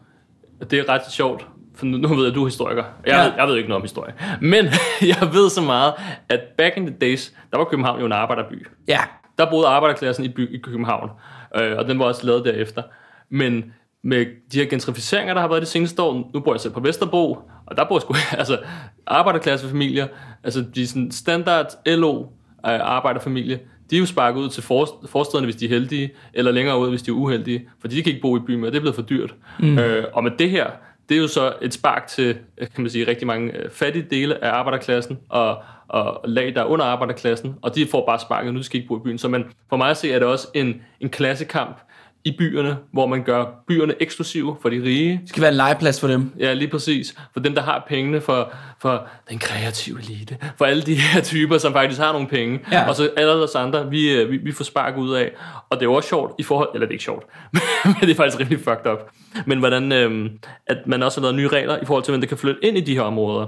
det 0.72 0.80
er 0.80 0.90
ret 0.90 1.12
sjovt, 1.12 1.48
for 1.76 1.86
nu, 1.86 1.98
nu 1.98 2.08
ved 2.08 2.26
jeg, 2.26 2.36
du 2.36 2.42
er 2.42 2.48
historiker. 2.48 2.84
Jeg, 3.06 3.14
ja. 3.14 3.24
ved, 3.24 3.32
jeg 3.38 3.48
ved 3.48 3.56
ikke 3.56 3.70
noget 3.70 3.82
om 3.82 3.84
historie. 3.84 4.14
Men 4.42 4.66
jeg 5.22 5.30
ved 5.34 5.50
så 5.50 5.62
meget, 5.62 5.94
at 6.30 6.40
back 6.58 6.78
in 6.78 6.86
the 6.86 6.96
days, 7.02 7.34
der 7.52 7.58
var 7.58 7.66
København 7.66 8.00
jo 8.00 8.06
en 8.06 8.12
arbejderby. 8.12 8.68
Ja. 8.88 9.00
Der 9.38 9.50
boede 9.50 9.68
arbejderklassen 9.68 10.26
i, 10.26 10.30
by, 10.30 10.56
i 10.56 10.58
København, 10.58 11.10
øh, 11.56 11.78
og 11.78 11.88
den 11.88 12.00
var 12.00 12.06
også 12.06 12.26
lavet 12.26 12.46
derefter. 12.46 12.84
Men 13.30 13.74
med 14.04 14.26
de 14.52 14.60
her 14.60 14.66
gentrificeringer, 14.66 15.34
der 15.34 15.42
har 15.42 15.48
været 15.48 15.62
de 15.62 15.68
seneste 15.68 16.02
år, 16.02 16.32
nu 16.34 16.40
bor 16.40 16.54
jeg 16.54 16.60
selv 16.60 16.74
på 16.74 16.80
Vesterbro, 16.80 17.38
og 17.66 17.78
der 17.78 17.84
bor 17.84 18.00
sgu, 18.00 18.16
altså 18.38 18.60
arbejderklassefamilier, 19.08 20.08
altså 20.44 20.66
de 20.76 20.88
sådan 20.88 21.12
standard 21.12 21.88
LO 21.88 22.26
arbejderfamilie, 22.64 23.60
de 23.90 23.96
er 23.96 24.00
jo 24.00 24.06
sparket 24.06 24.40
ud 24.42 24.50
til 24.50 24.64
forstederne, 24.64 25.46
hvis 25.46 25.56
de 25.56 25.66
er 25.66 25.70
heldige, 25.70 26.12
eller 26.34 26.52
længere 26.52 26.80
ud, 26.80 26.90
hvis 26.90 27.02
de 27.02 27.12
er 27.12 27.16
uheldige, 27.16 27.70
fordi 27.80 27.96
de 27.96 28.04
kan 28.04 28.10
ikke 28.10 28.22
bo 28.22 28.38
i 28.38 28.40
byen, 28.40 28.64
og 28.64 28.72
det 28.72 28.78
er 28.78 28.82
blevet 28.82 28.96
for 28.96 29.02
dyrt. 29.02 29.36
Mm. 29.60 29.80
Øh, 29.80 30.06
og 30.14 30.24
med 30.24 30.32
det 30.40 30.50
her, 30.50 30.68
det 31.10 31.18
er 31.18 31.22
jo 31.22 31.28
så 31.28 31.54
et 31.62 31.74
spark 31.74 32.08
til, 32.08 32.38
kan 32.58 32.82
man 32.84 32.90
sige, 32.90 33.08
rigtig 33.08 33.28
mange 33.28 33.58
øh, 33.58 33.70
fattige 33.70 34.06
dele 34.12 34.44
af 34.44 34.50
arbejderklassen, 34.50 35.20
og, 35.30 35.58
og 35.88 36.22
lag, 36.26 36.56
der 36.56 36.62
er 36.62 36.66
under 36.66 36.86
arbejderklassen, 36.86 37.56
og 37.62 37.76
de 37.76 37.88
får 37.88 38.06
bare 38.06 38.20
sparket, 38.20 38.54
nu 38.54 38.64
skal 38.64 38.78
ikke 38.78 38.88
bo 38.88 38.98
i 38.98 39.02
byen. 39.04 39.18
Så 39.18 39.28
man, 39.28 39.46
for 39.70 39.78
mig 39.78 39.90
at 39.90 39.98
se, 39.98 40.12
er 40.12 40.20
det 40.20 40.28
også 40.28 40.48
en, 40.54 40.82
en 41.00 41.10
klassekamp, 41.10 41.78
i 42.24 42.36
byerne, 42.38 42.78
hvor 42.92 43.08
man 43.08 43.24
gør 43.24 43.46
byerne 43.68 43.94
eksklusive 44.00 44.58
for 44.62 44.70
de 44.70 44.84
rige. 44.84 45.20
Det 45.22 45.30
skal 45.30 45.42
være 45.42 45.52
en 45.52 45.58
legeplads 45.58 46.00
for 46.00 46.08
dem. 46.08 46.32
Ja, 46.40 46.54
lige 46.54 46.68
præcis. 46.68 47.16
For 47.34 47.40
dem, 47.40 47.56
der 47.56 47.62
har 47.62 47.86
pengene, 47.88 48.22
for, 48.22 48.54
for 48.82 49.08
den 49.30 49.40
kreative 49.40 50.00
elite, 50.00 50.38
for 50.58 50.66
alle 50.66 50.82
de 50.82 50.96
her 50.96 51.22
typer, 51.22 51.58
som 51.58 51.74
faktisk 51.74 52.00
har 52.00 52.12
nogle 52.12 52.28
penge. 52.28 52.60
Ja. 52.72 52.88
Og 52.88 52.96
så 52.96 53.10
alle 53.18 53.32
os 53.34 53.56
andre, 53.56 53.90
vi, 53.90 54.12
øh, 54.12 54.32
vi, 54.32 54.38
vi 54.38 54.52
får 54.52 54.64
spark 54.64 54.98
ud 54.98 55.14
af. 55.14 55.32
Og 55.70 55.80
det 55.80 55.86
er 55.86 55.90
også 55.90 56.10
sjovt 56.10 56.34
i 56.40 56.44
forhold, 56.44 56.70
eller 56.74 56.88
det 56.88 56.92
er 56.92 56.96
ikke 56.96 57.04
sjovt, 57.04 57.26
men 57.86 57.96
det 58.02 58.10
er 58.10 58.16
faktisk 58.16 58.40
rigtig 58.40 58.60
fucked 58.60 58.92
up. 58.92 59.00
Men 59.46 59.60
hvordan, 59.60 59.92
øhm, 59.92 60.30
at 60.68 60.78
man 60.86 61.04
også 61.04 61.22
har 61.22 61.24
lavet 61.24 61.36
nye 61.36 61.48
regler 61.48 61.78
i 61.78 61.86
forhold 61.86 62.04
til, 62.04 62.12
hvem 62.12 62.22
der 62.22 62.28
kan 62.28 62.38
flytte 62.38 62.66
ind 62.66 62.78
i 62.78 62.82
de 62.82 62.94
her 62.94 63.02
områder. 63.02 63.46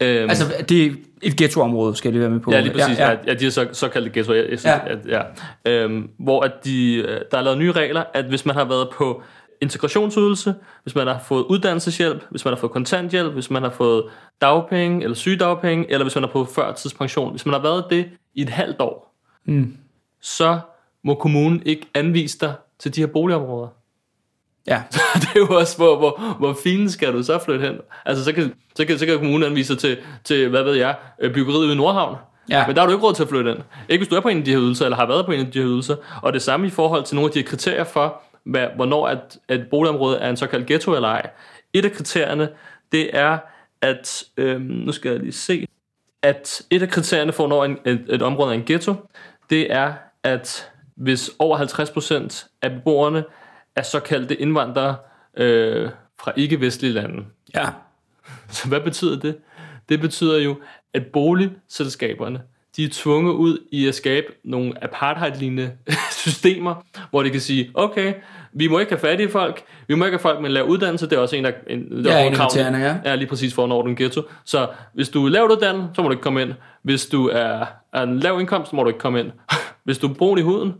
Øhm, 0.00 0.30
altså, 0.30 0.64
det 0.68 0.86
er 0.86 0.90
et 1.22 1.36
ghettoområde, 1.36 1.96
skal 1.96 2.12
det 2.12 2.20
være 2.20 2.30
med 2.30 2.40
på. 2.40 2.52
Ja, 2.52 2.60
lige 2.60 2.72
præcis. 2.72 2.98
Ja, 2.98 3.10
ja. 3.10 3.16
ja 3.26 3.34
de 3.34 3.46
er 3.46 3.50
så, 3.50 3.68
såkaldte 3.72 4.10
ghetto. 4.10 4.32
Jeg, 4.32 4.50
jeg 4.50 4.58
synes, 4.58 4.74
ja. 4.86 4.92
At, 4.92 4.98
ja. 5.64 5.72
Øhm, 5.72 6.10
hvor 6.18 6.42
at 6.42 6.52
de, 6.64 6.94
øh, 6.94 7.20
der 7.30 7.38
er 7.38 7.42
lavet 7.42 7.58
nye 7.58 7.72
regler, 7.72 8.04
at 8.14 8.24
hvis 8.24 8.46
man 8.46 8.56
har 8.56 8.64
været 8.64 8.88
på 8.90 9.22
integrationsydelse, 9.60 10.54
hvis 10.82 10.94
man 10.94 11.06
har 11.06 11.22
fået 11.24 11.44
uddannelseshjælp, 11.44 12.24
hvis 12.30 12.44
man 12.44 12.54
har 12.54 12.58
fået 12.58 12.72
kontanthjælp, 12.72 13.32
hvis 13.32 13.50
man 13.50 13.62
har 13.62 13.70
fået 13.70 14.04
dagpenge 14.40 15.02
eller 15.02 15.14
sygedagpenge, 15.14 15.86
eller 15.90 16.04
hvis 16.04 16.14
man 16.14 16.24
har 16.24 16.30
fået 16.30 16.48
førtidspension, 16.48 17.30
hvis 17.30 17.46
man 17.46 17.52
har 17.52 17.62
været 17.62 17.84
det 17.90 18.08
i 18.34 18.42
et 18.42 18.48
halvt 18.48 18.80
år, 18.80 19.14
mm. 19.44 19.76
så 20.20 20.58
må 21.04 21.14
kommunen 21.14 21.62
ikke 21.66 21.86
anvise 21.94 22.38
dig 22.38 22.54
til 22.78 22.94
de 22.94 23.00
her 23.00 23.06
boligområder. 23.06 23.68
Ja. 24.66 24.82
det 25.20 25.28
er 25.34 25.40
jo 25.40 25.46
også, 25.46 25.76
hvor, 25.76 25.98
hvor, 25.98 26.36
hvor 26.38 26.56
fint 26.62 26.92
skal 26.92 27.12
du 27.12 27.22
så 27.22 27.38
flytte 27.38 27.66
hen? 27.66 27.78
Altså, 28.06 28.24
så 28.24 28.32
kan, 28.32 28.52
så 28.76 28.84
kan, 28.84 28.98
så 28.98 29.06
kan 29.06 29.18
kommunen 29.18 29.42
anvise 29.42 29.76
til, 29.76 29.98
til, 30.24 30.48
hvad 30.48 30.62
ved 30.62 30.74
jeg, 30.74 30.96
øh, 31.20 31.34
byggeriet 31.34 31.72
i 31.72 31.76
Nordhavn. 31.76 32.16
Ja. 32.50 32.66
Men 32.66 32.76
der 32.76 32.82
har 32.82 32.86
du 32.86 32.92
ikke 32.92 33.06
råd 33.06 33.14
til 33.14 33.22
at 33.22 33.28
flytte 33.28 33.50
ind. 33.50 33.58
Ikke 33.88 34.02
hvis 34.02 34.08
du 34.08 34.16
er 34.16 34.20
på 34.20 34.28
en 34.28 34.38
af 34.38 34.44
de 34.44 34.50
her 34.50 34.60
ydelser, 34.60 34.84
eller 34.84 34.96
har 34.96 35.06
været 35.06 35.26
på 35.26 35.32
en 35.32 35.40
af 35.40 35.52
de 35.52 35.58
her 35.58 35.68
ydelser. 35.68 35.96
Og 36.22 36.32
det 36.32 36.42
samme 36.42 36.66
i 36.66 36.70
forhold 36.70 37.04
til 37.04 37.16
nogle 37.16 37.28
af 37.28 37.32
de 37.32 37.42
kriterier 37.42 37.84
for, 37.84 38.22
hvad, 38.44 38.66
hvornår 38.76 39.08
at, 39.08 39.38
at 39.48 39.60
boligområde 39.70 40.18
er 40.18 40.30
en 40.30 40.36
såkaldt 40.36 40.66
ghetto 40.66 40.94
eller 40.94 41.08
ej. 41.08 41.30
Et 41.72 41.84
af 41.84 41.92
kriterierne, 41.92 42.48
det 42.92 43.10
er, 43.12 43.38
at, 43.82 44.24
øhm, 44.36 44.62
nu 44.62 44.92
skal 44.92 45.10
jeg 45.10 45.20
lige 45.20 45.32
se, 45.32 45.68
at 46.22 46.62
et 46.70 46.82
af 46.82 46.88
kriterierne 46.88 47.32
for, 47.32 47.46
hvornår 47.46 47.64
en, 47.64 47.78
et, 47.84 48.04
et 48.08 48.22
område 48.22 48.50
er 48.50 48.54
en 48.54 48.64
ghetto, 48.66 48.94
det 49.50 49.72
er, 49.72 49.92
at 50.22 50.70
hvis 50.96 51.30
over 51.38 51.58
50% 51.58 52.48
af 52.62 52.70
beboerne 52.70 53.24
er 53.76 53.82
såkaldte 53.82 54.36
indvandrere 54.40 54.96
øh, 55.36 55.88
fra 56.20 56.32
ikke-vestlige 56.36 56.92
lande. 56.92 57.24
Ja. 57.54 57.66
Så 58.48 58.68
hvad 58.68 58.80
betyder 58.80 59.20
det? 59.20 59.36
Det 59.88 60.00
betyder 60.00 60.38
jo, 60.38 60.56
at 60.94 61.06
boligselskaberne, 61.06 62.40
de 62.76 62.84
er 62.84 62.88
tvunget 62.92 63.32
ud 63.32 63.58
i 63.72 63.88
at 63.88 63.94
skabe 63.94 64.26
nogle 64.44 64.84
apartheid-lignende 64.84 65.72
systemer, 66.24 66.74
hvor 67.10 67.22
de 67.22 67.30
kan 67.30 67.40
sige, 67.40 67.70
okay, 67.74 68.14
vi 68.52 68.68
må 68.68 68.78
ikke 68.78 68.92
have 68.92 69.00
fattige 69.00 69.30
folk, 69.30 69.62
vi 69.88 69.94
må 69.94 70.04
ikke 70.04 70.14
have 70.14 70.22
folk 70.22 70.40
med 70.40 70.50
lav 70.50 70.64
uddannelse, 70.64 71.06
det 71.06 71.16
er 71.16 71.20
også 71.20 71.36
en 71.36 71.46
af, 71.46 71.54
en, 71.66 72.04
Ja, 72.04 72.10
af 72.18 72.26
en 72.26 72.32
af 72.32 72.38
kravene. 72.38 72.78
ja. 72.78 72.96
Ja, 73.04 73.14
lige 73.14 73.28
præcis 73.28 73.54
for 73.54 73.66
nå 73.66 73.86
den 73.86 73.96
ghetto. 73.96 74.22
Så 74.44 74.68
hvis 74.94 75.08
du 75.08 75.26
er 75.26 75.30
lavt 75.30 75.50
uddannet, 75.52 75.90
så 75.94 76.02
må 76.02 76.08
du 76.08 76.12
ikke 76.12 76.22
komme 76.22 76.42
ind. 76.42 76.52
Hvis 76.82 77.06
du 77.06 77.28
er, 77.28 77.66
er 77.92 78.02
en 78.02 78.18
lav 78.18 78.40
indkomst, 78.40 78.70
så 78.70 78.76
må 78.76 78.82
du 78.82 78.88
ikke 78.88 79.00
komme 79.00 79.20
ind. 79.20 79.30
Hvis 79.84 79.98
du 79.98 80.08
er 80.08 80.14
brun 80.14 80.38
i 80.38 80.42
huden, 80.42 80.74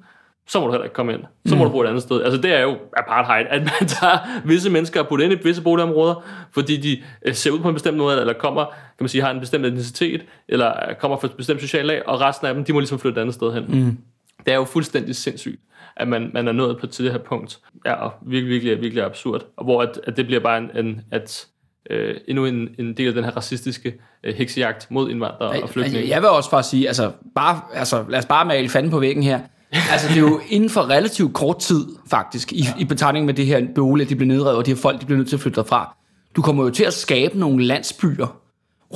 så 0.51 0.61
må 0.61 0.67
du 0.67 0.73
heller 0.73 0.85
ikke 0.85 0.95
komme 0.95 1.13
ind. 1.13 1.21
Så 1.47 1.57
må 1.57 1.65
du 1.65 1.71
bo 1.71 1.81
et 1.81 1.87
andet 1.87 2.03
sted. 2.03 2.23
Altså 2.23 2.41
det 2.41 2.55
er 2.55 2.61
jo 2.61 2.77
apartheid, 2.97 3.47
at 3.51 3.63
man 3.63 3.89
tager 3.89 4.19
visse 4.45 4.71
mennesker 4.71 5.01
og 5.01 5.09
putter 5.09 5.25
ind 5.25 5.33
i 5.35 5.37
visse 5.45 5.63
boligområder, 5.63 6.25
fordi 6.53 6.77
de 6.77 7.03
øh, 7.25 7.35
ser 7.35 7.51
ud 7.51 7.59
på 7.59 7.69
en 7.69 7.75
bestemt 7.75 7.97
måde, 7.97 8.21
eller 8.21 8.33
kommer, 8.33 8.65
kan 8.65 8.75
man 9.01 9.09
sige, 9.09 9.23
har 9.23 9.31
en 9.31 9.41
bestemt 9.41 9.67
etnicitet, 9.67 10.23
eller 10.49 10.73
kommer 11.01 11.17
fra 11.17 11.27
et 11.27 11.33
bestemt 11.33 11.61
socialt 11.61 11.87
lag, 11.87 12.09
og 12.09 12.21
resten 12.21 12.47
af 12.47 12.55
dem, 12.55 12.65
de 12.65 12.73
må 12.73 12.81
ligesom 12.81 12.99
flytte 12.99 13.19
et 13.19 13.21
andet 13.21 13.35
sted 13.35 13.53
hen. 13.53 13.65
Mm. 13.69 13.99
Det 14.47 14.53
er 14.53 14.57
jo 14.57 14.65
fuldstændig 14.65 15.17
sindssygt, 15.17 15.61
at 15.97 16.09
man, 16.09 16.31
man 16.35 16.49
er 16.49 16.53
nået 16.53 16.79
på 16.79 16.87
til 16.87 17.05
det 17.05 17.13
her 17.13 17.19
punkt. 17.19 17.59
Ja, 17.87 17.95
og 17.95 18.13
virkelig, 18.23 18.51
virkelig, 18.51 18.81
virkelig 18.81 19.05
absurd. 19.05 19.47
Og 19.57 19.65
hvor 19.65 19.83
at, 19.83 20.01
at 20.05 20.17
det 20.17 20.27
bliver 20.27 20.41
bare 20.41 20.59
en, 20.59 20.71
en 20.77 21.01
at 21.11 21.47
øh, 21.91 22.15
endnu 22.29 22.45
en, 22.47 22.69
en 22.79 22.97
del 22.97 23.09
af 23.09 23.15
den 23.15 23.25
her 23.25 23.37
racistiske 23.37 23.95
øh, 24.25 24.35
heksejagt 24.35 24.91
mod 24.91 25.11
indvandrere 25.11 25.63
og 25.63 25.69
flygtninge. 25.69 26.09
Jeg 26.09 26.23
vil 26.23 26.29
også 26.29 26.51
bare 26.51 26.63
sige, 26.63 26.87
altså, 26.87 27.13
bare, 27.35 27.61
altså 27.75 28.05
lad 28.09 28.19
os 28.19 28.27
bare 28.27 28.47
male 28.47 28.69
fanden 28.69 28.91
på 28.91 29.01
væggen 29.01 29.23
her. 29.23 29.41
Altså, 29.73 30.09
det 30.09 30.17
er 30.17 30.21
jo 30.21 30.41
inden 30.49 30.71
for 30.71 30.91
relativt 30.91 31.35
kort 31.35 31.59
tid, 31.59 31.87
faktisk, 32.07 32.53
i, 32.53 32.65
i 32.79 32.85
betegning 32.85 33.27
med 33.27 33.35
det 33.35 33.47
her 33.47 33.67
bolig, 33.75 34.09
de 34.09 34.17
bliver 34.17 34.35
nedrevet, 34.35 34.59
og 34.59 34.67
de 34.67 34.71
her 34.71 34.77
folk, 34.77 35.01
de 35.01 35.07
bliver 35.07 35.19
nødt 35.19 35.29
til 35.29 35.37
at 35.37 35.41
flytte 35.41 35.57
derfra. 35.57 35.97
Du 36.37 36.43
kommer 36.43 36.65
jo 36.65 36.71
til 36.71 36.85
at 36.85 36.95
skabe 36.95 37.39
nogle 37.39 37.65
landsbyer 37.65 38.37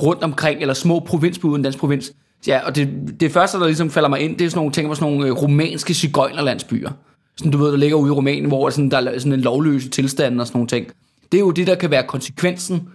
rundt 0.03 0.23
omkring, 0.23 0.61
eller 0.61 0.73
små 0.73 0.99
provinsbyer 0.99 1.49
uden 1.49 1.61
dansk 1.61 1.79
provins. 1.79 2.11
Ja, 2.47 2.65
og 2.65 2.75
det, 2.75 2.89
det 3.19 3.31
første, 3.31 3.59
der 3.59 3.65
ligesom 3.65 3.89
falder 3.89 4.09
mig 4.09 4.19
ind, 4.19 4.37
det 4.37 4.45
er 4.45 4.49
sådan 4.49 4.59
nogle 4.59 4.71
ting, 4.71 4.87
hvor 4.87 4.95
sådan 4.95 5.13
nogle 5.13 5.27
øh, 5.27 5.33
romanske 5.33 5.93
cigøjnerlandsbyer. 5.93 6.91
Sådan, 7.37 7.51
du 7.51 7.57
ved, 7.57 7.71
der 7.71 7.77
ligger 7.77 7.97
ude 7.97 8.07
i 8.07 8.11
Rumænien, 8.11 8.45
hvor 8.45 8.69
sådan, 8.69 8.91
der 8.91 8.97
er 8.97 9.19
sådan 9.19 9.33
en 9.33 9.41
lovløse 9.41 9.89
tilstand 9.89 10.41
og 10.41 10.47
sådan 10.47 10.57
nogle 10.57 10.67
ting. 10.67 10.87
Det 11.31 11.37
er 11.37 11.41
jo 11.41 11.51
det, 11.51 11.67
der 11.67 11.75
kan 11.75 11.91
være 11.91 12.03
konsekvensen 12.03 12.89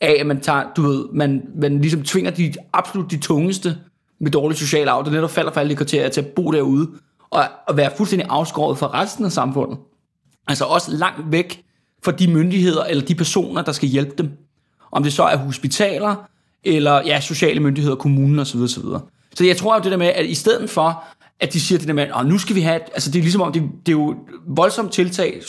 af, 0.00 0.16
at 0.20 0.26
man 0.26 0.40
tager, 0.40 0.64
du 0.76 0.82
ved, 0.82 1.04
man, 1.12 1.42
man 1.60 1.80
ligesom 1.80 2.02
tvinger 2.02 2.30
de 2.30 2.52
absolut 2.72 3.10
de 3.10 3.18
tungeste 3.18 3.76
med 4.20 4.30
dårlig 4.30 4.58
social 4.58 4.88
arv, 4.88 5.04
der 5.04 5.10
netop 5.10 5.30
falder 5.30 5.52
for 5.52 5.60
alle 5.60 5.70
de 5.70 5.76
kriterier 5.76 6.08
til 6.08 6.20
at 6.20 6.26
bo 6.26 6.50
derude, 6.50 6.88
og, 7.32 7.44
og 7.68 7.76
være 7.76 7.90
fuldstændig 7.96 8.26
afskåret 8.30 8.78
fra 8.78 8.86
resten 8.86 9.24
af 9.24 9.32
samfundet. 9.32 9.78
Altså 10.48 10.64
også 10.64 10.92
langt 10.92 11.32
væk 11.32 11.64
fra 12.04 12.12
de 12.12 12.28
myndigheder 12.28 12.84
eller 12.84 13.04
de 13.04 13.14
personer, 13.14 13.62
der 13.62 13.72
skal 13.72 13.88
hjælpe 13.88 14.14
dem. 14.18 14.30
Om 14.92 15.02
det 15.02 15.12
så 15.12 15.22
er 15.22 15.36
hospitaler, 15.36 16.14
eller 16.64 17.02
ja, 17.06 17.20
sociale 17.20 17.60
myndigheder, 17.60 17.96
kommunen 17.96 18.38
osv. 18.38 18.60
osv. 18.60 18.84
Så 19.34 19.44
jeg 19.44 19.56
tror 19.56 19.74
jo 19.76 19.82
det 19.82 19.90
der 19.90 19.98
med, 19.98 20.06
at 20.06 20.26
i 20.26 20.34
stedet 20.34 20.70
for, 20.70 21.04
at 21.40 21.52
de 21.52 21.60
siger 21.60 21.78
det 21.78 21.88
der 21.88 21.94
med, 21.94 22.02
at 22.02 22.26
nu 22.26 22.38
skal 22.38 22.56
vi 22.56 22.60
have, 22.60 22.76
et, 22.76 22.82
altså 22.92 23.10
det 23.10 23.18
er 23.18 23.22
ligesom 23.22 23.40
om, 23.40 23.52
det, 23.52 23.62
det 23.86 23.92
er 23.92 23.96
jo 23.96 24.14
voldsomt 24.46 24.92
tiltag, 24.92 25.40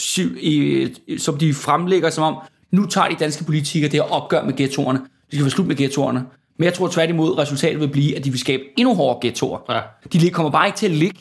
som 1.18 1.38
de 1.38 1.54
fremlægger 1.54 2.10
som 2.10 2.24
om, 2.24 2.36
nu 2.70 2.86
tager 2.86 3.08
de 3.08 3.16
danske 3.20 3.44
politikere 3.44 3.90
det 3.90 4.00
her 4.00 4.12
opgør 4.12 4.44
med 4.44 4.56
ghettoerne. 4.56 4.98
Det 4.98 5.08
skal 5.32 5.44
være 5.44 5.50
slut 5.50 5.66
med 5.66 5.76
ghettoerne. 5.76 6.24
Men 6.58 6.64
jeg 6.64 6.74
tror 6.74 6.88
tværtimod, 6.88 7.38
resultatet 7.38 7.80
vil 7.80 7.88
blive, 7.88 8.16
at 8.16 8.24
de 8.24 8.30
vil 8.30 8.40
skabe 8.40 8.62
endnu 8.78 8.94
hårdere 8.94 9.18
ghettoer. 9.22 9.58
Ja. 9.68 9.80
De 10.12 10.30
kommer 10.30 10.50
bare 10.50 10.66
ikke 10.66 10.78
til 10.78 10.86
at 10.86 10.92
ligge 10.92 11.18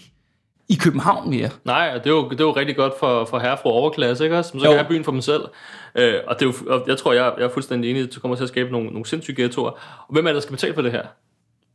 i 0.69 0.75
København 0.75 1.29
mere. 1.29 1.49
Nej, 1.65 1.91
og 1.95 2.03
det 2.03 2.09
er 2.09 2.13
jo, 2.13 2.29
det 2.29 2.39
er 2.39 2.43
jo 2.43 2.51
rigtig 2.51 2.75
godt 2.75 2.93
for, 2.99 3.25
for 3.25 3.39
herre 3.39 3.57
fra 3.57 3.69
overklasse, 3.69 4.23
ikke 4.23 4.37
også? 4.37 4.51
Som 4.51 4.59
så 4.59 4.65
Jo. 4.65 4.71
kan 4.71 4.79
have 4.79 4.87
byen 4.89 5.03
for 5.03 5.11
dem 5.11 5.21
selv. 5.21 5.41
Øh, 5.95 6.13
og, 6.27 6.39
det 6.39 6.45
er 6.45 6.49
jo, 6.49 6.73
og 6.73 6.83
jeg 6.87 6.97
tror, 6.97 7.13
jeg, 7.13 7.33
jeg 7.37 7.45
er 7.45 7.49
fuldstændig 7.49 7.89
enig, 7.91 8.03
at 8.03 8.13
det 8.13 8.21
kommer 8.21 8.35
til 8.35 8.43
at 8.43 8.47
skabe 8.49 8.71
nogle, 8.71 8.87
nogle 8.89 9.05
sindssyge 9.05 9.41
ghettoer. 9.41 9.69
Og 10.07 10.07
hvem 10.09 10.25
er 10.25 10.29
det, 10.29 10.35
der 10.35 10.41
skal 10.41 10.51
betale 10.51 10.73
for 10.73 10.81
det 10.81 10.91
her? 10.91 11.03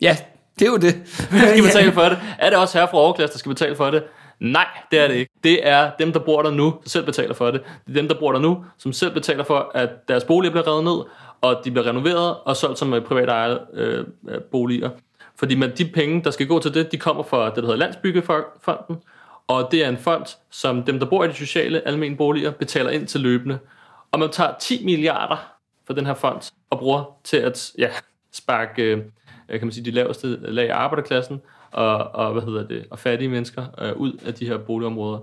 Ja, 0.00 0.16
det 0.58 0.66
er 0.66 0.70
jo 0.70 0.76
det. 0.76 0.94
Hvem 1.30 1.40
skal 1.40 1.62
betale 1.72 1.92
for 1.92 2.02
det? 2.02 2.18
Er 2.38 2.50
det 2.50 2.58
også 2.58 2.78
herre 2.78 2.88
fra 2.90 2.98
overklasse, 2.98 3.32
der 3.32 3.38
skal 3.38 3.48
betale 3.50 3.76
for 3.76 3.90
det? 3.90 4.02
Nej, 4.40 4.66
det 4.90 4.98
er 4.98 5.08
det 5.08 5.14
ikke. 5.14 5.32
Det 5.44 5.68
er 5.68 5.90
dem, 5.98 6.12
der 6.12 6.20
bor 6.20 6.42
der 6.42 6.50
nu, 6.50 6.64
der 6.64 6.88
selv 6.90 7.04
betaler 7.04 7.34
for 7.34 7.50
det. 7.50 7.60
Det 7.86 7.96
er 7.96 8.00
dem, 8.00 8.08
der 8.08 8.14
bor 8.20 8.32
der 8.32 8.38
nu, 8.40 8.64
som 8.78 8.92
selv 8.92 9.14
betaler 9.14 9.44
for, 9.44 9.70
at 9.74 10.08
deres 10.08 10.24
boliger 10.24 10.50
bliver 10.52 10.66
revet 10.66 10.84
ned, 10.84 11.04
og 11.40 11.60
de 11.64 11.70
bliver 11.70 11.86
renoveret 11.86 12.36
og 12.44 12.56
solgt 12.56 12.78
som 12.78 12.94
private 13.06 13.32
ejede 13.32 13.60
øh, 13.74 14.04
øh, 14.28 14.40
boliger. 14.40 14.90
Fordi 15.38 15.54
man, 15.54 15.76
de 15.78 15.84
penge, 15.84 16.24
der 16.24 16.30
skal 16.30 16.46
gå 16.46 16.58
til 16.58 16.74
det, 16.74 16.92
de 16.92 16.96
kommer 16.96 17.22
fra 17.22 17.46
det, 17.46 17.56
der 17.56 17.62
hedder 17.62 17.76
Landsbyggefonden, 17.76 18.96
og 19.46 19.68
det 19.70 19.84
er 19.84 19.88
en 19.88 19.98
fond, 19.98 20.24
som 20.50 20.82
dem, 20.82 20.98
der 20.98 21.06
bor 21.06 21.24
i 21.24 21.28
de 21.28 21.34
sociale 21.34 21.88
almene 21.88 22.16
boliger, 22.16 22.50
betaler 22.50 22.90
ind 22.90 23.06
til 23.06 23.20
løbende. 23.20 23.58
Og 24.12 24.18
man 24.18 24.30
tager 24.30 24.54
10 24.60 24.84
milliarder 24.84 25.36
fra 25.86 25.94
den 25.94 26.06
her 26.06 26.14
fond 26.14 26.52
og 26.70 26.78
bruger 26.78 27.18
til 27.24 27.36
at 27.36 27.72
ja, 27.78 27.88
sparke 28.32 28.82
øh, 29.48 29.58
kan 29.58 29.66
man 29.66 29.72
sige, 29.72 29.84
de 29.84 29.90
laveste 29.90 30.52
lag 30.52 30.70
af 30.70 30.76
arbejderklassen 30.76 31.40
og, 31.70 31.96
og, 31.96 32.32
hvad 32.32 32.42
hedder 32.42 32.66
det, 32.66 32.86
og 32.90 32.98
fattige 32.98 33.28
mennesker 33.28 33.66
øh, 33.80 33.96
ud 33.96 34.12
af 34.26 34.34
de 34.34 34.46
her 34.46 34.58
boligområder. 34.58 35.18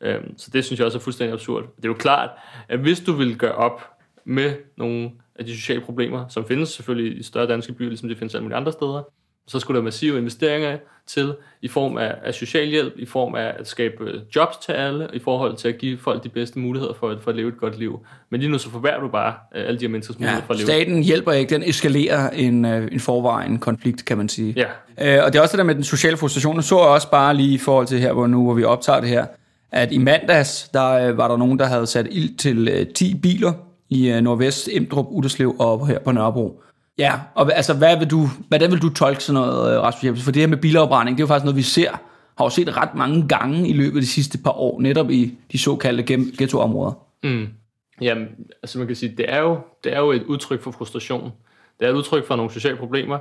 Øhm, 0.00 0.38
så 0.38 0.50
det 0.52 0.64
synes 0.64 0.78
jeg 0.78 0.86
også 0.86 0.98
er 0.98 1.02
fuldstændig 1.02 1.32
absurd. 1.32 1.62
Det 1.76 1.84
er 1.84 1.88
jo 1.88 1.94
klart, 1.94 2.30
at 2.68 2.78
hvis 2.78 3.00
du 3.00 3.12
vil 3.12 3.38
gøre 3.38 3.54
op 3.54 3.90
med 4.24 4.54
nogle 4.76 5.10
af 5.34 5.44
de 5.44 5.56
sociale 5.56 5.80
problemer, 5.80 6.28
som 6.28 6.46
findes 6.46 6.68
selvfølgelig 6.68 7.18
i 7.18 7.22
større 7.22 7.46
danske 7.46 7.72
byer, 7.72 7.88
ligesom 7.88 8.08
det 8.08 8.18
findes 8.18 8.34
alle 8.34 8.42
mulige 8.42 8.56
andre 8.56 8.72
steder, 8.72 9.02
så 9.50 9.58
skulle 9.60 9.76
der 9.78 9.84
massive 9.84 10.18
investeringer 10.18 10.76
til 11.06 11.34
i 11.62 11.68
form 11.68 11.96
af, 11.96 12.14
af 12.24 12.34
socialhjælp, 12.34 12.92
i 12.96 13.06
form 13.06 13.34
af 13.34 13.52
at 13.58 13.68
skabe 13.68 13.94
øh, 14.04 14.20
jobs 14.36 14.56
til 14.56 14.72
alle, 14.72 15.08
i 15.12 15.18
forhold 15.18 15.56
til 15.56 15.68
at 15.68 15.78
give 15.78 15.98
folk 15.98 16.24
de 16.24 16.28
bedste 16.28 16.58
muligheder 16.58 16.92
for, 16.92 17.08
at- 17.08 17.18
for 17.20 17.30
at 17.30 17.36
leve 17.36 17.48
et 17.48 17.56
godt 17.60 17.78
liv. 17.78 18.00
Men 18.30 18.40
lige 18.40 18.50
nu 18.52 18.58
så 18.58 18.70
forværrer 18.70 19.00
du 19.00 19.08
bare 19.08 19.34
øh, 19.54 19.64
alle 19.66 19.78
de 19.80 19.84
her 19.84 19.90
menneskers 19.90 20.18
muligheder 20.18 20.42
for 20.46 20.54
Ja, 20.54 20.60
at 20.60 20.66
leve. 20.68 20.76
staten 20.84 21.02
hjælper 21.02 21.32
ikke, 21.32 21.54
den 21.54 21.62
eskalerer 21.62 22.30
en, 22.30 22.64
øh, 22.64 22.88
en 22.92 23.00
forvejen 23.00 23.58
konflikt, 23.58 24.04
kan 24.04 24.16
man 24.18 24.28
sige. 24.28 24.54
Ja. 24.98 25.18
Øh, 25.18 25.24
og 25.24 25.32
det 25.32 25.38
er 25.38 25.42
også 25.42 25.52
det 25.52 25.58
der 25.58 25.64
med 25.64 25.74
den 25.74 25.84
sociale 25.84 26.16
frustration. 26.16 26.56
Nu 26.56 26.62
så 26.62 26.78
jeg 26.78 26.88
også 26.88 27.10
bare 27.10 27.34
lige 27.36 27.54
i 27.54 27.58
forhold 27.58 27.86
til 27.86 27.98
her, 27.98 28.12
hvor 28.12 28.26
nu 28.26 28.44
hvor 28.44 28.54
vi 28.54 28.64
optager 28.64 29.00
det 29.00 29.08
her, 29.08 29.26
at 29.72 29.92
i 29.92 29.98
mandags, 29.98 30.68
der 30.74 30.90
øh, 31.08 31.16
var 31.18 31.28
der 31.28 31.36
nogen, 31.36 31.58
der 31.58 31.64
havde 31.66 31.86
sat 31.86 32.06
ild 32.10 32.36
til 32.36 32.68
øh, 32.68 32.86
10 32.86 33.14
biler 33.22 33.52
i 33.90 34.10
øh, 34.10 34.20
Nordvest, 34.20 34.68
Emdrup, 34.72 35.06
Udderslev 35.10 35.56
og 35.58 35.86
her 35.86 35.98
på 35.98 36.12
Nørrebro. 36.12 36.62
Ja, 37.00 37.12
og 37.34 37.54
altså, 37.54 37.74
hvad 37.74 37.98
vil 37.98 38.10
du, 38.10 38.28
hvordan 38.48 38.70
vil 38.70 38.82
du 38.82 38.94
tolke 38.94 39.24
sådan 39.24 39.40
noget, 39.40 39.74
øh, 39.74 39.82
Rasmus 39.82 40.04
Jebsen? 40.04 40.24
For 40.24 40.32
det 40.32 40.42
her 40.42 40.46
med 40.46 40.56
bilafbrænding, 40.56 41.16
det 41.16 41.22
er 41.22 41.24
jo 41.24 41.28
faktisk 41.28 41.44
noget, 41.44 41.56
vi 41.56 41.62
ser, 41.62 41.90
har 42.38 42.44
jo 42.44 42.50
set 42.50 42.76
ret 42.76 42.94
mange 42.94 43.28
gange 43.28 43.68
i 43.68 43.72
løbet 43.72 43.96
af 43.96 44.02
de 44.02 44.06
sidste 44.06 44.38
par 44.38 44.50
år, 44.50 44.80
netop 44.80 45.10
i 45.10 45.34
de 45.52 45.58
såkaldte 45.58 46.02
ghettoområder. 46.38 46.92
Mm. 47.22 47.48
Jamen, 48.00 48.28
altså 48.62 48.78
man 48.78 48.86
kan 48.86 48.96
sige, 48.96 49.14
det 49.16 49.26
er, 49.28 49.40
jo, 49.40 49.58
det 49.84 49.92
er 49.92 49.98
jo 49.98 50.12
et 50.12 50.22
udtryk 50.22 50.62
for 50.62 50.70
frustration. 50.70 51.32
Det 51.80 51.86
er 51.86 51.90
et 51.90 51.96
udtryk 51.96 52.26
for 52.26 52.36
nogle 52.36 52.52
sociale 52.52 52.76
problemer, 52.76 53.18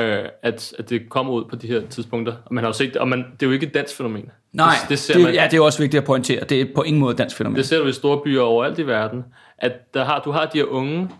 øh, 0.00 0.24
at, 0.42 0.72
at 0.78 0.90
det 0.90 1.10
kommer 1.10 1.32
ud 1.32 1.44
på 1.50 1.56
de 1.56 1.66
her 1.66 1.80
tidspunkter. 1.90 2.32
Og 2.44 2.54
man 2.54 2.64
har 2.64 2.68
jo 2.68 2.72
set 2.72 2.92
det, 2.92 2.96
og 2.96 3.08
man, 3.08 3.18
det 3.18 3.42
er 3.42 3.46
jo 3.46 3.52
ikke 3.52 3.66
et 3.66 3.74
dansk 3.74 3.96
fænomen. 3.96 4.30
Nej, 4.52 4.74
det, 4.80 4.88
det, 4.88 4.98
ser 4.98 5.14
det, 5.14 5.22
man, 5.22 5.34
ja, 5.34 5.48
det 5.50 5.56
er 5.56 5.62
også 5.62 5.78
vigtigt 5.78 6.00
at 6.00 6.06
pointere. 6.06 6.44
Det 6.44 6.60
er 6.60 6.66
på 6.74 6.82
ingen 6.82 7.00
måde 7.00 7.12
et 7.12 7.18
dansk 7.18 7.36
fænomen. 7.36 7.56
det 7.56 7.66
ser 7.66 7.78
du 7.78 7.86
i 7.86 7.92
store 7.92 8.20
byer 8.24 8.40
overalt 8.40 8.78
i 8.78 8.86
verden, 8.86 9.24
at 9.58 9.94
der 9.94 10.04
har, 10.04 10.22
du 10.24 10.30
har 10.30 10.46
de 10.46 10.58
her 10.58 10.64
unge, 10.64 11.10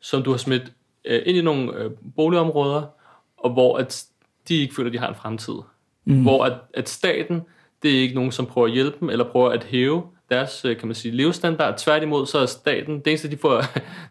som 0.00 0.22
du 0.22 0.30
har 0.30 0.38
smidt 0.38 0.72
øh, 1.06 1.22
ind 1.26 1.38
i 1.38 1.42
nogle 1.42 1.76
øh, 1.76 1.90
boligområder, 2.16 2.82
og 3.36 3.50
hvor 3.50 3.76
at 3.78 4.04
de 4.48 4.54
ikke 4.54 4.74
føler, 4.74 4.88
at 4.88 4.92
de 4.92 4.98
har 4.98 5.08
en 5.08 5.14
fremtid. 5.14 5.54
Mm. 6.04 6.22
Hvor 6.22 6.44
at, 6.44 6.52
at 6.74 6.88
staten, 6.88 7.42
det 7.82 7.96
er 7.96 8.00
ikke 8.00 8.14
nogen, 8.14 8.32
som 8.32 8.46
prøver 8.46 8.66
at 8.66 8.72
hjælpe 8.72 8.96
dem, 9.00 9.10
eller 9.10 9.24
prøver 9.24 9.50
at 9.50 9.64
hæve 9.64 10.02
deres, 10.30 10.64
øh, 10.64 10.76
kan 10.76 10.88
man 10.88 10.94
sige, 10.94 11.12
levestandard. 11.12 11.78
Tværtimod, 11.78 12.26
så 12.26 12.38
er 12.38 12.46
staten, 12.46 12.98
det 12.98 13.06
eneste, 13.06 13.30
de 13.30 13.36
får, 13.36 13.62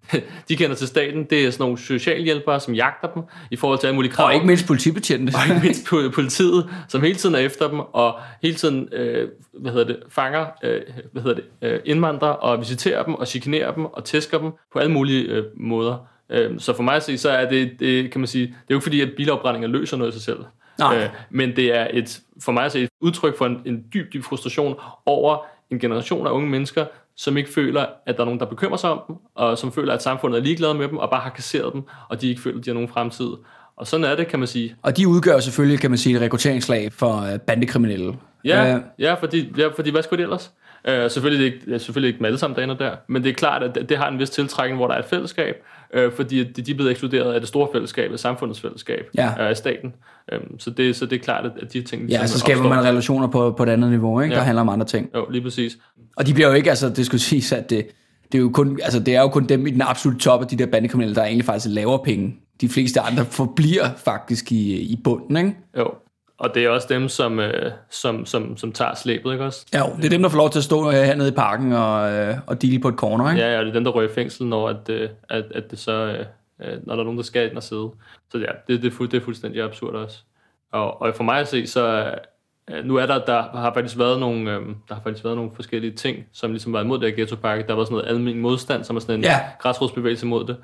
de 0.49 0.55
kender 0.55 0.75
til 0.75 0.87
staten, 0.87 1.23
det 1.23 1.45
er 1.45 1.51
sådan 1.51 1.63
nogle 1.63 1.77
socialhjælpere, 1.77 2.59
som 2.59 2.73
jagter 2.73 3.07
dem, 3.07 3.23
i 3.51 3.55
forhold 3.55 3.79
til 3.79 3.87
alle 3.87 3.95
mulige 3.95 4.11
krav. 4.11 4.25
Og 4.25 4.33
ikke 4.33 4.47
mindst 4.47 4.67
politibetjente. 4.67 5.33
Og 5.35 5.49
ikke 5.49 5.61
mindst 5.63 5.87
po- 5.87 6.09
politiet, 6.09 6.69
som 6.87 7.01
hele 7.01 7.15
tiden 7.15 7.35
er 7.35 7.39
efter 7.39 7.67
dem, 7.67 7.79
og 7.79 8.19
hele 8.41 8.55
tiden, 8.55 8.89
øh, 8.91 9.29
hvad 9.53 9.71
hedder 9.71 9.87
det, 9.87 9.99
fanger, 10.09 10.45
øh, 10.63 10.81
hvad 11.11 11.21
hedder 11.21 11.35
det, 11.35 11.45
øh, 11.61 11.79
indvandrere, 11.85 12.35
og 12.35 12.59
visiterer 12.59 13.03
dem, 13.03 13.15
og 13.15 13.27
chikanerer 13.27 13.73
dem, 13.73 13.85
og 13.85 14.03
tæsker 14.03 14.37
dem 14.37 14.51
på 14.73 14.79
alle 14.79 14.91
mulige 14.91 15.23
øh, 15.23 15.43
måder. 15.55 16.07
Øh, 16.29 16.59
så 16.59 16.73
for 16.73 16.83
mig 16.83 16.95
at 16.95 17.03
se, 17.03 17.17
så 17.17 17.29
er 17.29 17.49
det, 17.49 17.71
det, 17.79 18.11
kan 18.11 18.21
man 18.21 18.27
sige, 18.27 18.47
det 18.47 18.53
er 18.53 18.57
jo 18.71 18.75
ikke 18.75 18.83
fordi, 18.83 19.01
at 19.01 19.09
bilafbrændinger 19.17 19.67
løser 19.67 19.97
noget 19.97 20.11
i 20.11 20.13
sig 20.13 20.21
selv. 20.21 20.39
Nej. 20.79 20.97
Øh, 20.97 21.09
men 21.29 21.55
det 21.55 21.75
er 21.75 21.87
et, 21.93 22.19
for 22.43 22.51
mig 22.51 22.65
at 22.65 22.71
se, 22.71 22.81
et 22.83 22.89
udtryk 23.01 23.37
for 23.37 23.45
en, 23.45 23.61
en 23.65 23.83
dyb, 23.93 24.13
dyb 24.13 24.23
frustration 24.23 24.75
over 25.05 25.45
en 25.71 25.79
generation 25.79 26.27
af 26.27 26.31
unge 26.31 26.49
mennesker, 26.49 26.85
som 27.17 27.37
ikke 27.37 27.53
føler, 27.53 27.85
at 28.05 28.15
der 28.15 28.21
er 28.21 28.25
nogen, 28.25 28.39
der 28.39 28.45
bekymrer 28.45 28.77
sig 28.77 28.89
om 28.89 29.01
dem, 29.07 29.15
og 29.35 29.57
som 29.57 29.71
føler, 29.71 29.93
at 29.93 30.03
samfundet 30.03 30.39
er 30.39 30.43
ligeglad 30.43 30.73
med 30.73 30.87
dem, 30.87 30.97
og 30.97 31.09
bare 31.09 31.21
har 31.21 31.29
kasseret 31.29 31.73
dem, 31.73 31.83
og 32.09 32.21
de 32.21 32.29
ikke 32.29 32.41
føler, 32.41 32.59
at 32.59 32.65
de 32.65 32.69
har 32.69 32.73
nogen 32.73 32.89
fremtid. 32.89 33.27
Og 33.77 33.87
sådan 33.87 34.03
er 34.03 34.15
det, 34.15 34.27
kan 34.27 34.39
man 34.39 34.47
sige. 34.47 34.75
Og 34.81 34.97
de 34.97 35.07
udgør 35.07 35.39
selvfølgelig, 35.39 35.79
kan 35.79 35.91
man 35.91 35.97
sige, 35.97 36.15
et 36.15 36.21
rekrutteringslag 36.21 36.93
for 36.93 37.33
øh, 37.33 37.39
bandekriminelle. 37.39 38.15
Ja, 38.45 38.75
Øh, 38.75 38.81
ja, 38.99 39.13
fordi, 39.13 39.53
ja, 39.57 39.67
fordi 39.67 39.89
hvad 39.91 40.03
skulle 40.03 40.17
det 40.17 40.23
ellers? 40.23 40.51
Øh, 40.87 41.11
selvfølgelig, 41.11 41.45
ikke, 41.45 41.79
selvfølgelig 41.79 42.07
ikke 42.07 42.17
dem 42.17 42.25
alle 42.25 42.37
sammen, 42.37 42.55
der 42.57 42.63
ender 42.63 42.75
der, 42.75 42.95
men 43.07 43.23
det 43.23 43.29
er 43.29 43.33
klart, 43.33 43.63
at 43.63 43.75
det, 43.75 43.89
det 43.89 43.97
har 43.97 44.07
en 44.07 44.19
vis 44.19 44.29
tiltrækning, 44.29 44.77
hvor 44.77 44.87
der 44.87 44.95
er 44.95 44.99
et 44.99 45.05
fællesskab, 45.05 45.55
øh, 45.93 46.11
fordi 46.13 46.43
de, 46.43 46.61
de 46.61 46.71
er 46.71 46.75
blevet 46.75 46.91
ekskluderet 46.91 47.33
af 47.33 47.39
det 47.39 47.47
store 47.47 47.67
fællesskab, 47.73 48.11
af 48.11 48.19
samfundets 48.19 48.61
fællesskab, 48.61 49.05
Ja. 49.17 49.27
øh, 49.27 49.49
af 49.49 49.57
staten. 49.57 49.93
Øh, 50.31 50.39
så, 50.59 50.69
det, 50.69 50.95
så 50.95 51.05
det 51.05 51.15
er 51.15 51.23
klart, 51.23 51.45
at, 51.61 51.73
de 51.73 51.81
ting... 51.81 52.09
Ja, 52.09 52.27
så 52.27 52.39
skaber 52.39 52.59
opstår. 52.59 52.69
man 52.75 52.85
relationer 52.85 53.27
på, 53.27 53.51
på 53.51 53.63
et 53.63 53.69
andet 53.69 53.89
niveau, 53.89 54.21
ikke? 54.21 54.33
Ja. 54.33 54.39
der 54.39 54.45
handler 54.45 54.61
om 54.61 54.69
andre 54.69 54.85
ting. 54.85 55.09
Jo, 55.15 55.25
lige 55.29 55.41
præcis. 55.41 55.77
Og 56.17 56.27
de 56.27 56.33
bliver 56.33 56.47
jo 56.47 56.53
ikke, 56.53 56.69
altså 56.69 56.89
det 56.89 57.05
skulle 57.05 57.21
siges, 57.21 57.51
at 57.51 57.69
det, 57.69 57.87
det, 58.31 58.37
er 58.37 58.41
jo 58.41 58.49
kun, 58.49 58.79
altså, 58.83 58.99
det 58.99 59.15
er 59.15 59.21
jo 59.21 59.27
kun 59.27 59.45
dem 59.45 59.67
i 59.67 59.71
den 59.71 59.81
absolutte 59.81 60.19
top 60.19 60.41
af 60.41 60.47
de 60.47 60.55
der 60.55 60.65
bandekriminelle, 60.65 61.15
der 61.15 61.23
egentlig 61.23 61.45
faktisk 61.45 61.73
laver 61.75 61.97
penge. 62.03 62.35
De 62.61 62.69
fleste 62.69 62.99
andre 62.99 63.25
forbliver 63.25 63.85
faktisk 63.97 64.51
i, 64.51 64.79
i 64.79 64.99
bunden, 65.03 65.37
ikke? 65.37 65.55
Jo. 65.77 65.91
Og 66.37 66.55
det 66.55 66.65
er 66.65 66.69
også 66.69 66.87
dem, 66.89 67.09
som, 67.09 67.39
øh, 67.39 67.71
som, 67.89 68.25
som, 68.25 68.57
som 68.57 68.71
tager 68.71 68.95
slæbet, 68.95 69.31
ikke 69.31 69.45
også? 69.45 69.65
Ja, 69.73 69.79
jo, 69.79 69.95
det 69.97 70.05
er 70.05 70.09
dem, 70.09 70.21
der 70.21 70.29
får 70.29 70.37
lov 70.37 70.49
til 70.49 70.59
at 70.59 70.63
stå 70.63 70.87
øh, 70.87 70.93
hernede 70.95 71.27
i 71.29 71.31
parken 71.31 71.73
og, 71.73 72.11
øh, 72.13 72.35
og 72.47 72.61
deale 72.61 72.79
på 72.79 72.87
et 72.87 72.95
corner, 72.95 73.29
ikke? 73.31 73.41
Ja, 73.41 73.53
ja, 73.53 73.59
det 73.61 73.67
er 73.69 73.73
dem, 73.73 73.83
der 73.83 73.91
rører 73.91 74.09
i 74.09 74.13
fængsel, 74.13 74.47
når, 74.47 74.69
at, 74.69 74.89
øh, 74.89 75.09
at, 75.29 75.43
at 75.55 75.71
det 75.71 75.79
så, 75.79 75.91
øh, 75.91 76.25
øh, 76.61 76.77
når 76.87 76.93
der 76.95 76.99
er 77.01 77.03
nogen, 77.03 77.17
der 77.17 77.23
skal 77.23 77.49
ind 77.49 77.57
og 77.57 77.63
sidde. 77.63 77.89
Så 78.31 78.37
ja, 78.37 78.45
det, 78.67 78.81
det, 78.81 78.87
er, 78.87 78.95
fuld, 78.95 79.09
det 79.09 79.21
er 79.21 79.25
fuldstændig 79.25 79.61
absurd 79.63 79.93
også. 79.93 80.17
Og, 80.73 81.01
og 81.01 81.15
for 81.15 81.23
mig 81.23 81.39
at 81.39 81.47
se, 81.47 81.67
så 81.67 82.13
øh, 82.71 82.85
nu 82.85 82.95
er 82.95 83.05
der, 83.05 83.25
der 83.25 83.41
har 83.41 83.73
faktisk 83.73 83.97
været 83.97 84.19
nogle, 84.19 84.51
øh, 84.51 84.61
der 84.89 84.95
har 84.95 85.01
faktisk 85.03 85.23
været 85.23 85.35
nogle 85.37 85.51
forskellige 85.55 85.93
ting, 85.93 86.25
som 86.33 86.51
ligesom 86.51 86.73
var 86.73 86.81
imod 86.81 86.99
det 86.99 87.09
her 87.09 87.15
ghettopakke. 87.15 87.67
Der 87.67 87.73
var 87.73 87.83
sådan 87.83 87.95
noget 87.95 88.09
almindelig 88.09 88.41
modstand, 88.41 88.83
som 88.83 88.95
er 88.95 88.99
sådan 88.99 89.15
en 89.15 89.23
Ja. 89.23 89.39
græsrodsbevægelse 89.59 90.25
mod 90.25 90.45
det. 90.45 90.57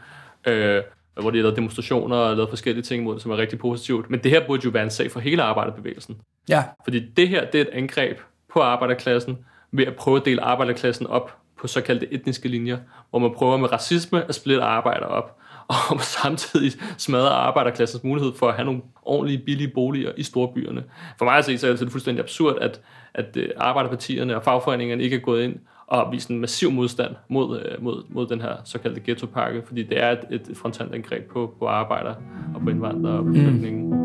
Øh, 0.48 0.82
hvor 1.14 1.32
de 1.32 1.38
har 1.38 1.44
lavet 1.44 1.56
demonstrationer 1.56 2.16
og 2.16 2.36
lavet 2.36 2.50
forskellige 2.50 2.84
ting 2.84 3.04
mod 3.04 3.14
det, 3.14 3.22
som 3.22 3.32
er 3.32 3.38
rigtig 3.38 3.60
positivt. 3.60 4.10
Men 4.10 4.20
det 4.20 4.32
her 4.32 4.48
burde 4.48 4.62
jo 4.66 4.70
være 4.70 4.84
en 4.84 4.90
sag 4.90 5.12
for 5.12 5.20
hele 5.20 5.44
arbejderbevægelsen. 5.44 6.18
Ja, 6.50 6.64
Fordi 6.84 7.00
det 7.00 7.28
her, 7.28 7.46
det 7.52 7.62
er 7.62 7.66
et 7.66 7.70
angreb 7.74 8.20
på 8.54 8.60
arbejderklassen 8.60 9.38
ved 9.72 9.86
at 9.86 9.96
prøve 9.96 10.18
at 10.18 10.26
dele 10.26 10.42
arbejderklassen 10.42 11.08
op 11.08 11.38
på 11.60 11.68
såkaldte 11.68 12.14
etniske 12.14 12.48
linjer, 12.48 12.78
hvor 13.10 13.20
man 13.20 13.32
prøver 13.38 13.58
med 13.58 13.72
racisme 13.72 14.28
at 14.30 14.36
splitte 14.36 14.64
arbejder 14.64 15.06
op, 15.06 15.38
og 15.92 16.02
samtidig 16.02 16.72
smadre 16.98 17.30
arbejderklassens 17.30 18.04
mulighed 18.04 18.34
for 18.34 18.48
at 18.48 18.56
have 18.56 18.66
nogle 18.66 18.82
ordentlige, 19.02 19.38
billige 19.46 19.68
boliger 19.68 20.12
i 20.18 20.24
storbyerne. 20.24 20.84
For 21.18 21.26
mig 21.26 21.38
at 21.38 21.46
se, 21.46 21.58
så 21.58 21.68
er 21.68 21.76
det 21.76 21.92
fuldstændig 21.92 22.24
absurd, 22.24 22.58
at, 22.62 22.82
at 23.14 23.38
øh, 23.38 23.50
arbejderpartierne 23.58 24.36
og 24.36 24.44
fagforeningerne 24.44 25.04
ikke 25.04 25.16
er 25.16 25.20
gået 25.20 25.44
ind 25.44 25.56
og 25.92 26.12
vist 26.12 26.30
en 26.30 26.40
massiv 26.40 26.72
modstand 26.72 27.16
mod, 27.30 27.60
øh, 27.60 27.84
mod, 27.84 28.04
mod 28.10 28.28
den 28.28 28.42
her 28.42 28.56
såkaldte 28.64 29.02
ghettopakke, 29.06 29.62
fordi 29.66 29.84
det 29.84 30.04
er 30.04 30.12
et, 30.12 30.50
et 30.50 30.58
frontalt 30.58 30.94
angreb 30.94 31.32
på, 31.32 31.56
på 31.60 31.68
arbejdere 31.68 32.16
og 32.56 32.62
på 32.62 32.70
indvandrere 32.70 33.18
og 33.18 33.26
på 33.26 33.34
flygtninge. 33.34 33.96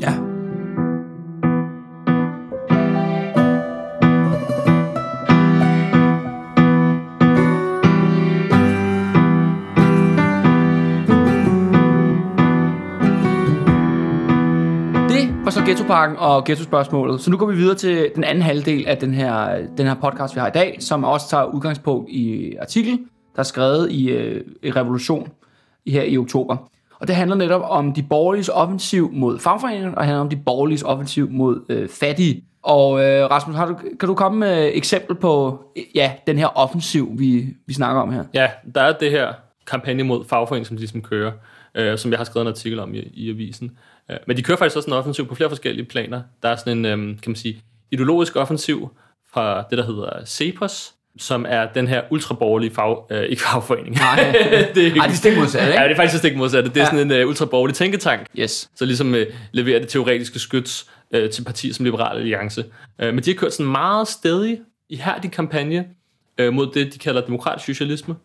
ja. 0.00 0.25
Ghettoparken 15.66 16.16
og 16.16 16.44
ghettospørgsmålet. 16.44 17.20
Så 17.20 17.30
nu 17.30 17.36
går 17.36 17.46
vi 17.46 17.56
videre 17.56 17.74
til 17.74 18.10
den 18.14 18.24
anden 18.24 18.42
halvdel 18.42 18.86
af 18.86 18.98
den 18.98 19.14
her, 19.14 19.66
den 19.76 19.86
her 19.86 19.94
podcast, 19.94 20.34
vi 20.34 20.40
har 20.40 20.48
i 20.48 20.50
dag, 20.54 20.76
som 20.80 21.04
også 21.04 21.28
tager 21.28 21.44
udgangspunkt 21.44 22.10
i 22.10 22.54
artikel, 22.60 22.98
der 23.34 23.38
er 23.38 23.42
skrevet 23.42 23.92
i, 23.92 24.10
øh, 24.10 24.44
i 24.62 24.70
Revolution 24.70 25.28
her 25.86 26.02
i 26.02 26.18
oktober. 26.18 26.56
Og 27.00 27.08
det 27.08 27.16
handler 27.16 27.36
netop 27.36 27.62
om 27.64 27.92
de 27.92 28.02
borgerliges 28.02 28.48
offensiv 28.48 29.10
mod 29.12 29.38
fagforeningerne, 29.38 29.98
og 29.98 30.04
handler 30.04 30.20
om 30.20 30.28
de 30.28 30.36
borgerliges 30.36 30.82
offensiv 30.82 31.30
mod 31.30 31.60
øh, 31.68 31.88
fattige. 31.88 32.44
Og 32.62 33.04
øh, 33.04 33.30
Rasmus, 33.30 33.56
har 33.56 33.66
du, 33.66 33.74
kan 34.00 34.08
du 34.08 34.14
komme 34.14 34.38
med 34.38 34.66
et 34.66 34.76
eksempel 34.76 35.16
på 35.16 35.60
ja, 35.94 36.12
den 36.26 36.38
her 36.38 36.46
offensiv, 36.46 37.10
vi, 37.18 37.46
vi 37.66 37.74
snakker 37.74 38.02
om 38.02 38.12
her? 38.12 38.24
Ja, 38.34 38.50
der 38.74 38.80
er 38.80 38.92
det 38.92 39.10
her 39.10 39.32
kampagne 39.66 40.02
mod 40.02 40.24
fagforeningen, 40.24 40.66
som 40.66 40.76
de 40.76 40.80
ligesom 40.80 41.02
kører, 41.02 41.32
øh, 41.74 41.98
som 41.98 42.10
jeg 42.10 42.18
har 42.18 42.24
skrevet 42.24 42.44
en 42.44 42.50
artikel 42.50 42.80
om 42.80 42.94
i, 42.94 42.98
i 42.98 43.30
avisen. 43.30 43.70
Øh, 44.10 44.16
men 44.26 44.36
de 44.36 44.42
kører 44.42 44.58
faktisk 44.58 44.76
også 44.76 44.90
en 44.90 44.92
offensiv 44.96 45.26
på 45.28 45.34
flere 45.34 45.48
forskellige 45.48 45.84
planer. 45.86 46.22
Der 46.42 46.48
er 46.48 46.56
sådan 46.56 46.78
en, 46.78 46.84
øh, 46.84 46.98
kan 46.98 47.30
man 47.30 47.36
sige, 47.36 47.62
ideologisk 47.90 48.36
offensiv 48.36 48.90
fra 49.32 49.64
det, 49.70 49.78
der 49.78 49.86
hedder 49.86 50.24
CEPOS, 50.24 50.92
som 51.18 51.46
er 51.48 51.66
den 51.74 51.88
her 51.88 52.02
ultraborgerlige 52.10 52.74
fag, 52.74 52.96
øh, 53.10 53.22
ikke 53.22 53.42
fagforening. 53.42 53.94
Nej, 53.96 54.16
det 54.74 54.86
er, 54.86 55.00
Ej, 55.00 55.06
det 55.06 55.12
er 55.12 55.16
stik 55.16 55.36
modsat, 55.36 55.68
ikke? 55.68 55.80
Ja, 55.80 55.84
det 55.84 55.92
er 55.92 55.96
faktisk 55.96 56.18
stik 56.18 56.36
modsatte. 56.36 56.68
Det 56.70 56.76
er 56.76 56.80
Ja. 56.80 56.86
sådan 56.90 57.12
en 57.12 57.22
uh, 57.22 57.28
ultraborgerlig 57.28 57.74
tænketank, 57.76 58.26
Yes. 58.38 58.70
så 58.76 58.84
ligesom 58.84 59.14
øh, 59.14 59.26
leverer 59.52 59.78
det 59.78 59.88
teoretiske 59.88 60.38
skyts 60.38 60.86
øh, 61.10 61.30
til 61.30 61.44
partier 61.44 61.74
som 61.74 61.84
Liberal 61.84 62.16
Alliance. 62.18 62.64
Øh, 63.00 63.14
men 63.14 63.24
de 63.24 63.30
har 63.30 63.34
kørt 63.36 63.52
sådan 63.52 63.66
en 63.66 63.72
meget 63.72 64.08
stedig, 64.08 64.58
ihærdig 64.88 65.30
kampagne 65.32 65.84
øh, 66.38 66.52
mod 66.52 66.66
det, 66.74 66.94
de 66.94 66.98
kalder 66.98 67.20
demokratisk 67.20 67.66
socialisme, 67.66 68.14
øh, 68.14 68.20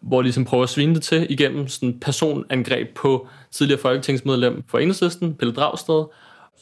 hvor 0.00 0.18
de 0.18 0.22
ligesom 0.22 0.44
prøver 0.44 0.62
at 0.62 0.68
svine 0.68 0.94
det 0.94 1.02
til 1.02 1.26
igennem 1.30 1.68
sådan 1.68 1.98
personangreb 2.00 2.94
på 2.94 3.28
tidligere 3.50 3.80
folketingsmedlem 3.80 4.62
for 4.68 4.78
Enhedslisten, 4.78 5.34
Pelle 5.34 5.54
Dragsted. 5.54 6.04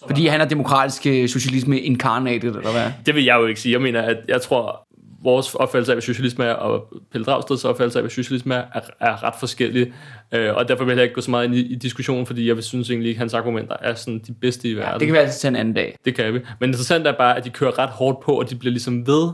Fordi 0.07 0.27
han 0.27 0.41
er 0.41 0.45
demokratisk 0.45 1.07
øh, 1.07 1.29
socialisme 1.29 1.81
incarnated, 1.81 2.57
eller 2.57 2.73
hvad? 2.73 2.93
Det 3.07 3.15
vil 3.15 3.25
jeg 3.25 3.37
jo 3.41 3.47
ikke 3.47 3.61
sige. 3.61 3.73
Jeg 3.73 3.81
mener, 3.81 4.03
at 4.03 4.17
jeg 4.29 4.43
tror, 4.43 4.87
vores 5.23 5.55
opfattelse 5.55 5.93
af, 5.93 5.95
hvad 5.95 6.03
socialisme 6.03 6.45
er, 6.45 6.53
og 6.53 6.95
Pelle 7.13 7.25
Dragsteds 7.25 7.65
opfattelse 7.65 7.99
af, 7.99 8.03
hvad 8.03 8.11
socialisme 8.11 8.55
er, 8.55 8.65
er, 8.75 8.81
er 9.01 9.23
ret 9.23 9.35
forskellige. 9.41 9.93
Øh, 10.33 10.55
og 10.55 10.69
derfor 10.69 10.85
vil 10.85 10.95
jeg 10.95 11.03
ikke 11.03 11.15
gå 11.15 11.21
så 11.21 11.31
meget 11.31 11.45
ind 11.45 11.55
i, 11.55 11.61
i 11.61 11.75
diskussionen, 11.75 12.27
fordi 12.27 12.49
jeg 12.49 12.65
synes 12.65 12.91
egentlig 12.91 13.09
ikke, 13.09 13.19
at 13.19 13.21
hans 13.21 13.35
argumenter 13.35 13.77
er 13.81 13.95
sådan 13.95 14.21
de 14.27 14.33
bedste 14.33 14.69
i 14.69 14.75
verden. 14.75 15.01
Det 15.01 15.07
kan 15.07 15.15
vi 15.15 15.19
altså 15.19 15.41
tage 15.41 15.51
en 15.51 15.57
anden 15.57 15.75
dag. 15.75 15.99
Det 16.05 16.15
kan 16.15 16.35
vi. 16.35 16.41
Men 16.61 16.71
interessant 16.71 17.07
er 17.07 17.13
bare, 17.13 17.37
at 17.37 17.45
de 17.45 17.51
kører 17.51 17.79
ret 17.79 17.91
hårdt 17.91 18.21
på, 18.21 18.33
og 18.33 18.51
de 18.51 18.57
bliver 18.57 18.73
ligesom 18.73 19.07
ved 19.07 19.31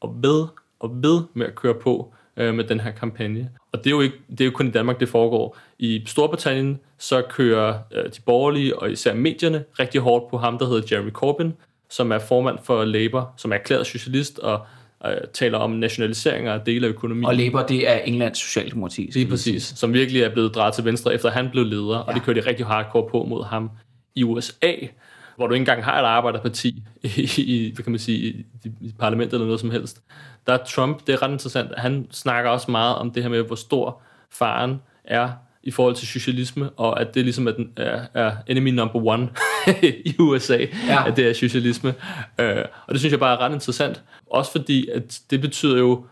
og 0.00 0.14
ved 0.22 0.46
og 0.80 0.90
ved 1.02 1.22
med 1.34 1.46
at 1.46 1.54
køre 1.54 1.74
på 1.74 2.13
øh, 2.36 2.54
med 2.54 2.64
den 2.64 2.80
her 2.80 2.90
kampagne. 2.90 3.50
Og 3.72 3.78
det 3.78 3.86
er, 3.86 3.90
jo 3.90 4.00
ikke, 4.00 4.16
det 4.30 4.40
er 4.40 4.44
jo 4.44 4.50
kun 4.50 4.66
i 4.66 4.70
Danmark, 4.70 5.00
det 5.00 5.08
foregår. 5.08 5.58
I 5.78 6.02
Storbritannien, 6.06 6.80
så 6.98 7.22
kører 7.22 7.78
øh, 7.92 8.04
de 8.04 8.20
borgerlige 8.26 8.78
og 8.78 8.90
især 8.92 9.14
medierne 9.14 9.64
rigtig 9.78 10.00
hårdt 10.00 10.30
på 10.30 10.38
ham, 10.38 10.58
der 10.58 10.66
hedder 10.66 10.82
Jeremy 10.92 11.10
Corbyn, 11.10 11.52
som 11.90 12.12
er 12.12 12.18
formand 12.18 12.58
for 12.64 12.84
Labour, 12.84 13.34
som 13.36 13.52
er 13.52 13.56
erklæret 13.56 13.86
socialist 13.86 14.38
og 14.38 14.66
øh, 15.06 15.12
taler 15.32 15.58
om 15.58 15.70
nationaliseringer 15.70 16.52
af 16.52 16.60
dele 16.60 16.86
af 16.86 16.90
økonomien. 16.90 17.24
Og 17.24 17.34
Labour, 17.34 17.62
det 17.62 17.90
er 17.90 17.96
Englands 17.96 18.38
socialdemokrati. 18.38 19.10
Lige 19.14 19.26
præcis, 19.26 19.62
som 19.62 19.92
virkelig 19.92 20.22
er 20.22 20.32
blevet 20.32 20.54
drejet 20.54 20.74
til 20.74 20.84
venstre, 20.84 21.14
efter 21.14 21.30
han 21.30 21.50
blev 21.50 21.64
leder, 21.64 21.96
ja. 21.96 22.00
og 22.00 22.14
det 22.14 22.22
kørte 22.22 22.40
de 22.40 22.46
rigtig 22.46 22.66
hardcore 22.66 23.08
på 23.10 23.24
mod 23.28 23.44
ham 23.44 23.70
i 24.14 24.24
USA, 24.24 24.72
hvor 25.36 25.46
du 25.46 25.54
ikke 25.54 25.62
engang 25.62 25.84
har 25.84 26.00
et 26.00 26.04
arbejderparti 26.04 26.82
i, 27.02 27.30
i, 27.36 27.72
hvad 27.74 27.84
kan 27.84 27.90
man 27.92 27.98
sige, 28.00 28.18
i, 28.18 28.44
i 28.80 28.94
parlamentet 28.98 29.32
eller 29.34 29.46
noget 29.46 29.60
som 29.60 29.70
helst. 29.70 30.02
Der 30.46 30.52
er 30.52 30.58
Trump, 30.68 31.06
det 31.06 31.12
er 31.12 31.22
ret 31.22 31.30
interessant, 31.30 31.70
han 31.78 32.06
snakker 32.10 32.50
også 32.50 32.70
meget 32.70 32.96
om 32.96 33.10
det 33.10 33.22
her 33.22 33.30
med, 33.30 33.42
hvor 33.42 33.56
stor 33.56 34.00
faren 34.30 34.80
er 35.04 35.30
i 35.62 35.70
forhold 35.70 35.94
til 35.94 36.08
socialisme, 36.08 36.70
og 36.70 37.00
at 37.00 37.14
det 37.14 37.24
ligesom 37.24 37.46
er, 37.46 37.50
den, 37.52 37.70
er, 37.76 38.06
er 38.14 38.32
enemy 38.46 38.70
number 38.70 39.06
one 39.06 39.28
i 40.04 40.14
USA, 40.18 40.56
Ja. 40.88 41.08
at 41.08 41.16
det 41.16 41.28
er 41.28 41.32
socialisme. 41.32 41.94
Øh, 42.40 42.64
og 42.86 42.92
det 42.92 42.98
synes 42.98 43.12
jeg 43.12 43.20
bare 43.20 43.32
er 43.36 43.40
ret 43.40 43.52
interessant, 43.52 44.02
også 44.30 44.52
fordi, 44.52 44.88
at 44.88 45.20
det 45.30 45.40
betyder 45.40 45.78
jo, 45.78 46.06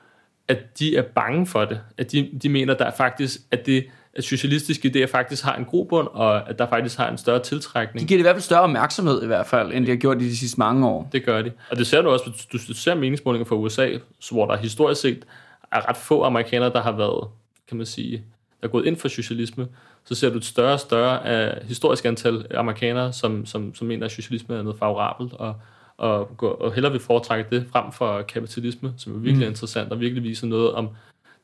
at 0.48 0.78
de 0.78 0.96
er 0.96 1.02
bange 1.02 1.46
for 1.46 1.64
det. 1.64 1.80
At 1.98 2.12
de, 2.12 2.30
de 2.42 2.48
mener, 2.48 2.74
der 2.74 2.84
er 2.84 2.90
faktisk, 2.96 3.40
at 3.50 3.66
det 3.66 3.84
at 4.14 4.24
socialistiske 4.24 4.88
idéer 4.88 5.06
faktisk 5.06 5.44
har 5.44 5.56
en 5.56 5.64
grobund, 5.64 6.08
og 6.12 6.50
at 6.50 6.58
der 6.58 6.68
faktisk 6.68 6.98
har 6.98 7.10
en 7.10 7.18
større 7.18 7.38
De 7.38 7.44
tiltrækning. 7.44 8.08
giver 8.08 8.18
det 8.18 8.22
i 8.22 8.22
hvert 8.22 8.34
fald 8.34 8.42
større 8.42 8.60
opmærksomhed 8.60 9.22
i 9.22 9.26
hvert 9.26 9.46
fald, 9.46 9.72
end 9.72 9.86
de 9.86 9.90
har 9.90 9.96
gjort 9.96 10.22
i 10.22 10.24
de 10.24 10.36
sidste 10.36 10.58
mange 10.58 10.86
år. 10.86 11.08
Det 11.12 11.24
gør 11.24 11.42
de. 11.42 11.52
Og 11.70 11.76
det 11.76 11.86
ser 11.86 12.02
du 12.02 12.08
også, 12.08 12.24
hvis 12.50 12.64
du, 12.66 12.74
ser 12.74 12.94
meningsmålinger 12.94 13.46
fra 13.46 13.56
USA, 13.56 13.90
hvor 14.30 14.46
der 14.46 14.56
historisk 14.56 15.00
set 15.00 15.24
er 15.72 15.88
ret 15.88 15.96
få 15.96 16.22
amerikanere, 16.22 16.72
der 16.72 16.82
har 16.82 16.92
været, 16.92 17.28
kan 17.68 17.76
man 17.76 17.86
sige, 17.86 18.24
der 18.60 18.66
er 18.66 18.70
gået 18.70 18.86
ind 18.86 18.96
for 18.96 19.08
socialisme, 19.08 19.68
så 20.04 20.14
ser 20.14 20.30
du 20.30 20.36
et 20.36 20.44
større 20.44 20.72
og 20.72 20.80
større 20.80 21.26
af 21.26 21.64
historisk 21.66 22.04
antal 22.04 22.46
amerikanere, 22.54 23.12
som, 23.12 23.46
som, 23.46 23.74
som 23.74 23.86
mener, 23.86 24.06
at 24.06 24.12
socialisme 24.12 24.56
er 24.56 24.62
noget 24.62 24.78
favorabelt, 24.78 25.32
og, 25.32 25.54
og, 25.96 26.42
og 26.60 26.72
hellere 26.72 26.92
vil 26.92 27.00
foretrække 27.00 27.56
det 27.56 27.66
frem 27.72 27.92
for 27.92 28.22
kapitalisme, 28.22 28.94
som 28.96 29.14
er 29.14 29.18
virkelig 29.18 29.46
mm. 29.46 29.50
interessant, 29.50 29.92
og 29.92 30.00
virkelig 30.00 30.22
viser 30.22 30.46
noget 30.46 30.72
om 30.72 30.88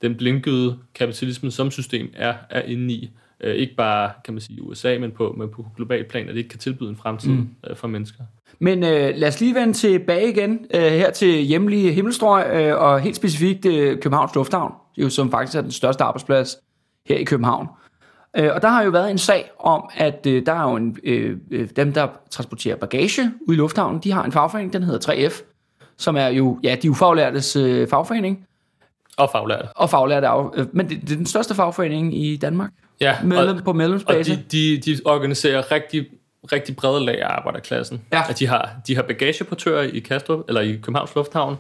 den 0.03 0.15
blindgyde 0.15 0.79
kapitalismen 0.95 1.51
som 1.51 1.71
system 1.71 2.11
er, 2.15 2.35
er 2.51 2.63
inde 2.63 2.95
i. 2.95 3.11
Øh, 3.41 3.55
ikke 3.55 3.75
bare, 3.75 4.11
kan 4.25 4.35
man 4.35 4.41
sige, 4.41 4.57
i 4.57 4.61
USA, 4.61 4.99
men 5.01 5.11
på, 5.11 5.35
men 5.39 5.49
på 5.49 5.67
global 5.77 6.05
plan, 6.05 6.29
at 6.29 6.35
det 6.35 6.39
ikke 6.39 6.51
kan 6.51 6.59
tilbyde 6.59 6.91
en 6.91 6.97
fremtid 6.97 7.31
mm. 7.31 7.49
øh, 7.71 7.77
for 7.77 7.89
mennesker. 7.89 8.25
Men 8.59 8.85
øh, 8.85 9.13
lad 9.17 9.29
os 9.29 9.41
lige 9.41 9.55
vende 9.55 9.73
tilbage 9.73 10.29
igen 10.29 10.67
øh, 10.75 10.81
her 10.81 11.11
til 11.11 11.29
hjemlige 11.29 11.93
Himmelstrøg, 11.93 12.47
øh, 12.53 12.83
og 12.83 13.01
helt 13.01 13.17
specifikt 13.17 13.67
øh, 13.67 14.01
Københavns 14.01 14.35
Lufthavn, 14.35 14.73
jo, 14.97 15.09
som 15.09 15.31
faktisk 15.31 15.57
er 15.57 15.63
den 15.63 15.71
største 15.71 16.05
arbejdsplads 16.05 16.59
her 17.07 17.17
i 17.17 17.25
København. 17.25 17.69
Øh, 18.37 18.51
og 18.55 18.63
der 18.63 18.69
har 18.69 18.83
jo 18.83 18.91
været 18.91 19.11
en 19.11 19.19
sag 19.19 19.51
om, 19.59 19.91
at 19.95 20.27
øh, 20.27 20.47
der 20.47 20.53
er 20.53 20.71
jo 20.71 20.77
en, 20.77 20.97
øh, 21.05 21.37
øh, 21.51 21.69
dem, 21.77 21.93
der 21.93 22.09
transporterer 22.31 22.77
bagage 22.77 23.33
ud 23.49 23.55
i 23.55 23.57
lufthavnen, 23.57 24.01
de 24.05 24.13
har 24.13 24.25
en 24.25 24.33
fagforening, 24.33 24.73
den 24.73 24.83
hedder 24.83 25.13
3F, 25.13 25.43
som 25.97 26.17
er 26.17 26.29
jo 26.29 26.59
ja, 26.63 26.77
de 26.83 26.91
ufaglærtes 26.91 27.57
øh, 27.57 27.89
fagforening, 27.89 28.47
Og 29.19 29.31
faglærte. 29.33 29.69
og 29.77 29.91
faglærte 29.91 30.29
af, 30.29 30.45
øh, 30.57 30.67
men 30.73 30.89
det, 30.89 31.01
det 31.03 31.13
er 31.13 31.17
den 31.17 31.27
største 31.27 31.55
fagforening 31.55 32.25
i 32.25 32.37
Danmark, 32.37 32.71
Ja, 33.01 33.17
medlem, 33.25 33.57
og, 33.57 33.65
på 33.65 33.71
og 33.71 33.77
medlemsbasis. 33.77 34.39
de, 34.53 34.77
de, 34.77 34.93
de 34.93 35.01
organiserer 35.05 35.73
rigtig, 35.73 36.07
rigtig 36.53 36.77
brede 36.77 37.05
lag 37.05 37.23
af 37.23 37.29
arbejderklassen. 37.37 38.03
Ja. 38.13 38.23
At 38.29 38.39
de 38.39 38.47
har, 38.47 38.71
de 38.87 38.95
har 38.95 39.03
bagageportører 39.03 39.83
i 39.83 39.99
Kastrup, 39.99 40.41
eller 40.49 40.61
i 40.61 40.73
Københavns 40.73 41.15
Lufthavn, 41.15 41.57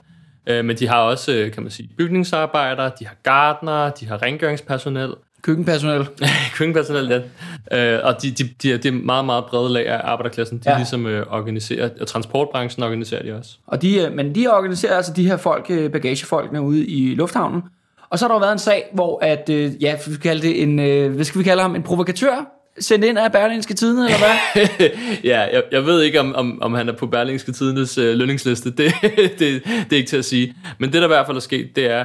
Øh, 0.46 0.64
men 0.64 0.76
de 0.76 0.88
har 0.88 1.00
også, 1.00 1.32
øh, 1.32 1.52
kan 1.52 1.62
man 1.62 1.70
sige, 1.72 1.88
bygningsarbejdere, 1.98 2.90
de 2.98 3.06
har 3.06 3.14
gardnere, 3.22 3.92
de 4.00 4.06
har 4.06 4.22
rengøringspersonel, 4.22 5.14
Køkkenpersonel. 5.48 6.06
køkkenpersonel, 6.56 7.22
ja. 7.70 7.96
Øh, 7.96 8.06
og 8.06 8.22
de, 8.22 8.30
de, 8.30 8.48
de, 8.62 8.76
de 8.78 8.88
er 8.88 8.92
meget, 8.92 9.24
meget 9.24 9.44
brede 9.44 9.72
lag 9.72 9.86
af 9.88 10.00
arbejderklassen. 10.04 10.58
De 10.58 10.70
Ja. 10.70 10.76
ligesom 10.76 11.06
øh, 11.06 11.26
organiserer, 11.30 11.88
og 12.00 12.06
transportbranchen 12.06 12.82
organiserer 12.84 13.22
de 13.22 13.38
også. 13.38 13.50
Og 13.66 13.82
de, 13.82 13.98
øh, 13.98 14.12
men 14.12 14.34
de 14.34 14.46
organiserer 14.46 14.96
altså 14.96 15.12
de 15.12 15.26
her 15.28 15.36
folk, 15.36 15.66
øh, 15.68 15.90
bagagefolkene 15.90 16.60
ude 16.62 16.86
i 16.86 17.14
lufthavnen. 17.14 17.62
Og 18.10 18.18
så 18.18 18.24
har 18.24 18.28
der 18.28 18.34
jo 18.34 18.38
været 18.38 18.52
en 18.52 18.58
sag, 18.58 18.84
hvor 18.94 19.18
at, 19.24 19.50
øh, 19.50 19.82
ja, 19.82 19.96
vi 20.06 20.16
kalde 20.22 20.42
det 20.42 20.62
en, 20.62 20.78
øh, 20.78 21.12
hvad 21.14 21.24
skal 21.24 21.38
vi 21.38 21.44
kalde 21.44 21.62
ham, 21.62 21.74
en 21.74 21.82
provokatør, 21.82 22.46
sendt 22.80 23.04
ind 23.04 23.18
af 23.18 23.32
Berlingske 23.32 23.74
Tidene, 23.74 24.04
eller 24.04 24.18
hvad? 24.18 24.88
ja, 25.30 25.40
jeg, 25.40 25.62
jeg 25.72 25.86
ved 25.86 26.02
ikke, 26.02 26.20
om, 26.20 26.34
om, 26.34 26.62
om 26.62 26.74
han 26.74 26.88
er 26.88 26.92
på 26.92 27.06
Berlingske 27.06 27.52
Tidendes 27.52 27.98
øh, 27.98 28.16
lønningsliste. 28.16 28.70
Det, 28.70 28.92
det, 29.38 29.38
det 29.64 29.92
er 29.92 29.96
ikke 29.96 30.08
til 30.08 30.16
at 30.16 30.24
sige. 30.24 30.54
Men 30.78 30.92
det, 30.92 31.02
der 31.02 31.08
i 31.08 31.12
hvert 31.12 31.26
fald 31.26 31.36
er 31.36 31.40
sket, 31.40 31.68
det 31.76 31.90
er, 31.90 32.04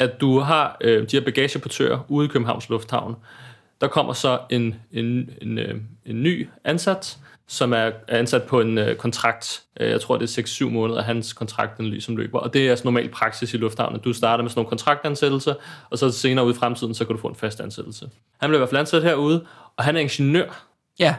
at 0.00 0.20
du 0.20 0.38
har 0.38 0.76
øh, 0.80 1.10
de 1.10 1.16
her 1.16 1.24
bagageportører 1.24 1.98
ude 2.08 2.24
i 2.24 2.28
Københavns 2.28 2.68
Lufthavn. 2.68 3.16
Der 3.80 3.88
kommer 3.88 4.12
så 4.12 4.38
en, 4.50 4.74
en, 4.92 5.30
en, 5.42 5.58
øh, 5.58 5.74
en 6.06 6.22
ny 6.22 6.48
ansat, 6.64 7.18
som 7.46 7.72
er 7.72 7.90
ansat 8.08 8.42
på 8.42 8.60
en 8.60 8.78
øh, 8.78 8.96
kontrakt. 8.96 9.62
Øh, 9.80 9.90
Jeg 9.90 10.00
tror, 10.00 10.16
det 10.16 10.38
er 10.38 10.42
6-7 10.42 10.64
måneder, 10.70 11.02
hans 11.02 11.32
kontrakt 11.32 11.78
den 11.78 11.86
ligesom 11.86 12.16
løber. 12.16 12.38
Og 12.38 12.52
det 12.54 12.66
er 12.66 12.70
altså 12.70 12.84
normal 12.84 13.08
praksis 13.08 13.54
i 13.54 13.56
lufthavnen. 13.56 14.00
Du 14.00 14.12
starter 14.12 14.44
med 14.44 14.50
sådan 14.50 14.58
nogle 14.58 14.68
kontraktansættelser, 14.68 15.54
og 15.90 15.98
så 15.98 16.10
senere 16.10 16.44
ude 16.44 16.54
i 16.54 16.58
fremtiden, 16.58 16.94
så 16.94 17.04
kan 17.04 17.16
du 17.16 17.20
få 17.20 17.28
en 17.28 17.34
fast 17.34 17.60
ansættelse. 17.60 18.08
Han 18.40 18.48
bliver 18.50 18.58
i 18.58 18.60
hvert 18.60 18.68
fald 18.70 18.80
ansat 18.80 19.02
herude, 19.02 19.44
og 19.76 19.84
han 19.84 19.96
er 19.96 20.00
ingeniør. 20.00 20.64
Ja. 20.98 21.14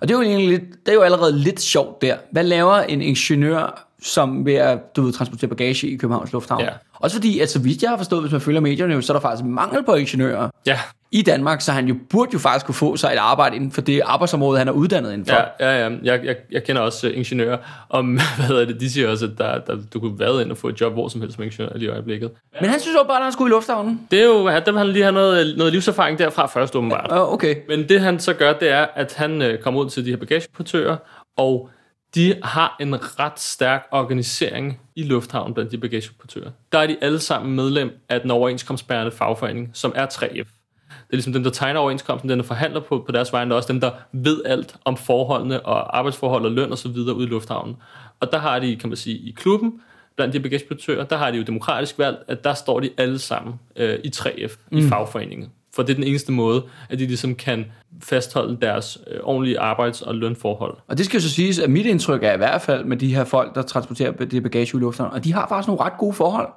Og 0.00 0.08
det 0.08 0.14
er 0.14 0.18
jo 0.18 0.24
egentlig 0.24 0.48
lidt, 0.48 0.62
det 0.86 0.88
er 0.88 0.94
jo 0.94 1.02
allerede 1.02 1.38
lidt 1.38 1.60
sjovt 1.60 2.02
der. 2.02 2.16
Hvad 2.32 2.44
laver 2.44 2.74
en 2.74 3.02
ingeniør, 3.02 3.86
som 4.02 4.46
vil 4.46 4.52
at, 4.52 4.96
du 4.96 5.02
ved, 5.02 5.12
transportere 5.12 5.48
bagage 5.48 5.88
i 5.88 5.96
Københavns 5.96 6.32
Lufthavn? 6.32 6.60
Ja. 6.60 6.70
Også 7.00 7.16
fordi, 7.16 7.40
at 7.40 7.50
så 7.50 7.58
vidt 7.58 7.82
jeg 7.82 7.90
har 7.90 7.96
forstået, 7.96 8.22
hvis 8.22 8.32
man 8.32 8.40
følger 8.40 8.60
medierne, 8.60 9.02
så 9.02 9.12
er 9.12 9.14
der 9.14 9.20
faktisk 9.20 9.44
mangel 9.44 9.84
på 9.84 9.94
ingeniører 9.94 10.48
Ja, 10.66 10.78
i 11.12 11.22
Danmark, 11.22 11.60
så 11.60 11.72
han 11.72 11.86
jo 11.86 11.94
burde 12.10 12.30
jo 12.32 12.38
faktisk 12.38 12.66
kunne 12.66 12.74
få 12.74 12.96
sig 12.96 13.12
et 13.12 13.18
arbejde 13.18 13.56
inden 13.56 13.72
for 13.72 13.80
det 13.80 14.00
arbejdsområde, 14.04 14.58
han 14.58 14.68
er 14.68 14.72
uddannet 14.72 15.12
inden 15.12 15.26
for. 15.26 15.34
Ja, 15.34 15.44
ja, 15.60 15.88
ja. 15.88 15.96
Jeg, 16.02 16.24
jeg, 16.24 16.36
jeg 16.52 16.64
kender 16.64 16.82
også 16.82 17.06
uh, 17.06 17.16
ingeniører, 17.16 17.58
og 17.88 18.04
hvad 18.36 18.46
hedder 18.46 18.64
det, 18.64 18.80
de 18.80 18.90
siger 18.90 19.10
også, 19.10 19.24
at 19.24 19.30
der, 19.38 19.58
der, 19.58 19.76
du 19.94 20.00
kunne 20.00 20.18
være 20.18 20.42
ind 20.42 20.50
og 20.50 20.56
få 20.56 20.68
et 20.68 20.80
job 20.80 20.92
hvor 20.92 21.08
som 21.08 21.20
helst 21.20 21.36
som 21.36 21.44
ingeniør 21.44 21.72
lige 21.74 21.88
i 21.88 21.90
øjeblikket. 21.90 22.30
Men 22.60 22.70
han 22.70 22.80
synes 22.80 22.96
jo 22.98 23.04
bare, 23.04 23.16
at 23.16 23.22
han 23.22 23.32
skulle 23.32 23.50
i 23.50 23.54
lufthavnen. 23.54 24.00
Det 24.10 24.20
er 24.20 24.24
jo, 24.24 24.48
der 24.48 24.70
vil 24.72 24.78
han 24.78 24.88
lige 24.88 25.02
have 25.02 25.12
noget, 25.12 25.54
noget 25.56 25.72
livserfaring 25.72 26.18
derfra 26.18 26.46
først, 26.46 26.76
åbenbart. 26.76 27.12
Uh, 27.12 27.32
okay. 27.32 27.56
Men 27.68 27.88
det 27.88 28.00
han 28.00 28.20
så 28.20 28.34
gør, 28.34 28.52
det 28.52 28.70
er, 28.70 28.86
at 28.94 29.14
han 29.14 29.42
øh, 29.42 29.58
kommer 29.58 29.80
ud 29.80 29.90
til 29.90 30.04
de 30.04 30.10
her 30.10 30.16
bagageportører, 30.16 30.96
og 31.36 31.70
de 32.14 32.34
har 32.42 32.76
en 32.80 33.20
ret 33.20 33.40
stærk 33.40 33.86
organisering 33.90 34.80
i 34.96 35.02
lufthavnen 35.02 35.54
blandt 35.54 35.72
de 35.72 35.78
bagageportører. 35.78 36.50
Der 36.72 36.78
er 36.78 36.86
de 36.86 36.96
alle 37.00 37.18
sammen 37.18 37.56
medlem 37.56 37.90
af 38.08 38.20
den 38.20 38.30
overenskomstbærende 38.30 39.12
fagforening, 39.12 39.70
som 39.72 39.92
er 39.94 40.06
3F. 40.06 40.54
Det 40.88 41.12
er 41.12 41.16
ligesom 41.16 41.32
dem, 41.32 41.42
der 41.42 41.50
tegner 41.50 41.80
overenskomsten, 41.80 42.30
den 42.30 42.38
der 42.38 42.44
forhandler 42.44 42.80
på, 42.80 43.02
på 43.06 43.12
deres 43.12 43.32
vegne, 43.32 43.54
og 43.54 43.56
også 43.56 43.72
dem, 43.72 43.80
der 43.80 43.90
ved 44.12 44.42
alt 44.44 44.76
om 44.84 44.96
forholdene 44.96 45.66
og 45.66 45.98
arbejdsforhold 45.98 46.44
og 46.44 46.50
løn 46.50 46.72
og 46.72 46.78
så 46.78 46.88
videre 46.88 47.16
ude 47.16 47.26
i 47.26 47.30
lufthavnen. 47.30 47.76
Og 48.20 48.32
der 48.32 48.38
har 48.38 48.58
de, 48.58 48.76
kan 48.76 48.88
man 48.88 48.96
sige, 48.96 49.16
i 49.18 49.30
klubben, 49.30 49.80
blandt 50.16 50.34
de 50.34 50.40
bagageportører, 50.40 51.04
der 51.04 51.16
har 51.16 51.30
de 51.30 51.36
jo 51.36 51.42
demokratisk 51.42 51.98
valgt, 51.98 52.20
at 52.28 52.44
der 52.44 52.54
står 52.54 52.80
de 52.80 52.90
alle 52.98 53.18
sammen 53.18 53.54
øh, 53.76 53.98
i 54.04 54.10
3F, 54.16 54.56
mm. 54.70 54.78
i 54.78 54.82
fagforeningen. 54.88 55.52
For 55.78 55.82
det 55.82 55.90
er 55.92 55.94
den 55.94 56.04
eneste 56.04 56.32
måde, 56.32 56.62
at 56.88 56.98
de 56.98 57.06
ligesom 57.06 57.34
kan 57.34 57.64
fastholde 58.02 58.58
deres 58.62 58.98
øh, 59.10 59.20
ordentlige 59.22 59.60
arbejds- 59.60 60.02
og 60.02 60.14
lønforhold. 60.14 60.76
Og 60.88 60.98
det 60.98 61.06
skal 61.06 61.18
jo 61.18 61.22
så 61.22 61.30
siges, 61.30 61.58
at 61.58 61.70
mit 61.70 61.86
indtryk 61.86 62.22
er 62.22 62.34
i 62.34 62.36
hvert 62.36 62.62
fald 62.62 62.84
med 62.84 62.96
de 62.96 63.14
her 63.14 63.24
folk, 63.24 63.54
der 63.54 63.62
transporterer 63.62 64.12
det 64.12 64.42
bagage 64.42 64.76
i 64.76 64.80
lufthavnen, 64.80 65.14
og 65.14 65.24
de 65.24 65.32
har 65.32 65.48
faktisk 65.48 65.68
nogle 65.68 65.82
ret 65.82 65.92
gode 65.98 66.12
forhold. 66.12 66.48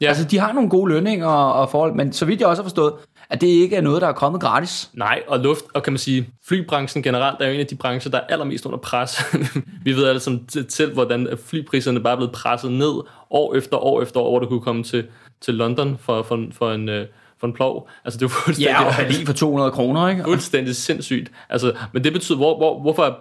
Ja. 0.00 0.08
Altså, 0.08 0.24
de 0.24 0.38
har 0.38 0.52
nogle 0.52 0.70
gode 0.70 0.92
lønninger 0.92 1.26
og, 1.26 1.52
og 1.52 1.70
forhold, 1.70 1.94
men 1.94 2.12
så 2.12 2.24
vidt 2.24 2.40
jeg 2.40 2.48
også 2.48 2.62
har 2.62 2.68
forstået, 2.68 2.92
at 3.30 3.40
det 3.40 3.46
ikke 3.46 3.76
er 3.76 3.80
noget, 3.80 4.02
der 4.02 4.08
er 4.08 4.12
kommet 4.12 4.40
gratis. 4.40 4.90
Nej, 4.94 5.22
og 5.28 5.38
luft, 5.38 5.64
og 5.74 5.82
kan 5.82 5.92
man 5.92 5.98
sige, 5.98 6.28
flybranchen 6.48 7.02
generelt 7.02 7.40
er 7.40 7.46
jo 7.46 7.52
en 7.52 7.60
af 7.60 7.66
de 7.66 7.76
brancher, 7.76 8.10
der 8.10 8.18
er 8.18 8.26
allermest 8.28 8.66
under 8.66 8.78
pres. 8.78 9.22
Vi 9.84 9.92
ved 9.92 10.06
alle 10.06 10.20
som 10.20 10.40
selv, 10.68 10.94
hvordan 10.94 11.28
flypriserne 11.44 12.00
bare 12.00 12.12
er 12.12 12.16
blevet 12.16 12.32
presset 12.32 12.72
ned 12.72 12.92
år 13.30 13.54
efter 13.54 13.76
år 13.76 14.02
efter 14.02 14.20
år, 14.20 14.30
hvor 14.30 14.38
du 14.38 14.46
kunne 14.46 14.60
komme 14.60 14.82
til, 14.82 15.06
til 15.40 15.54
London 15.54 15.98
for, 16.00 16.22
for, 16.22 16.44
for 16.52 16.72
en... 16.72 16.88
øh, 16.88 17.06
for 17.40 17.46
en 17.46 17.52
plov. 17.52 17.88
Altså, 18.04 18.18
det 18.18 18.24
er 18.24 18.28
fuldstændig, 18.28 18.70
Ja, 18.72 18.84
og 18.86 18.92
Berlin 18.98 19.26
for 19.26 19.32
200 19.32 19.70
kroner, 19.70 20.08
ikke? 20.08 20.24
fuldstændig 20.24 20.76
sindssygt. 20.76 21.30
Altså, 21.48 21.76
men 21.92 22.04
det 22.04 22.12
betyder, 22.12 22.38
hvor, 22.38 22.56
hvor, 22.56 22.80
hvorfor 22.80 23.02
er, 23.02 23.12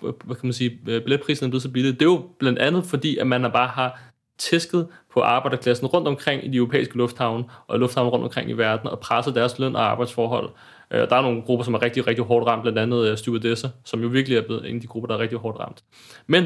hvad 0.00 0.36
kan 0.36 0.46
man 0.46 0.52
sige, 0.52 0.78
billetprisen 0.84 1.44
er 1.46 1.48
blevet 1.50 1.62
så 1.62 1.68
billig? 1.70 1.92
Det 2.00 2.02
er 2.02 2.10
jo 2.10 2.22
blandt 2.38 2.58
andet 2.58 2.84
fordi, 2.84 3.16
at 3.16 3.26
man 3.26 3.42
bare 3.52 3.68
har 3.68 4.00
tæsket 4.38 4.86
på 5.14 5.20
arbejderklassen 5.20 5.86
rundt 5.86 6.08
omkring 6.08 6.44
i 6.44 6.48
de 6.48 6.56
europæiske 6.56 6.96
lufthavne 6.96 7.44
og 7.66 7.78
lufthavne 7.78 8.10
rundt 8.10 8.24
omkring 8.24 8.50
i 8.50 8.52
verden 8.52 8.88
og 8.88 9.00
presset 9.00 9.34
deres 9.34 9.58
løn 9.58 9.76
og 9.76 9.90
arbejdsforhold. 9.90 10.50
Øh, 10.90 11.00
Der 11.08 11.16
er 11.16 11.22
nogle 11.22 11.42
grupper, 11.42 11.64
som 11.64 11.74
er 11.74 11.82
rigtig, 11.82 12.06
rigtig 12.06 12.24
hårdt 12.24 12.46
ramt, 12.46 12.62
blandt 12.62 12.78
andet 12.78 13.08
øh, 13.10 13.18
stewardesser, 13.18 13.68
som 13.84 14.00
jo 14.02 14.08
virkelig 14.08 14.38
er 14.38 14.42
blevet 14.42 14.68
en 14.70 14.74
af 14.74 14.80
de 14.80 14.86
grupper, 14.86 15.06
der 15.06 15.14
er 15.14 15.18
rigtig 15.18 15.38
hårdt 15.38 15.58
ramt. 15.60 15.84
Men 16.26 16.44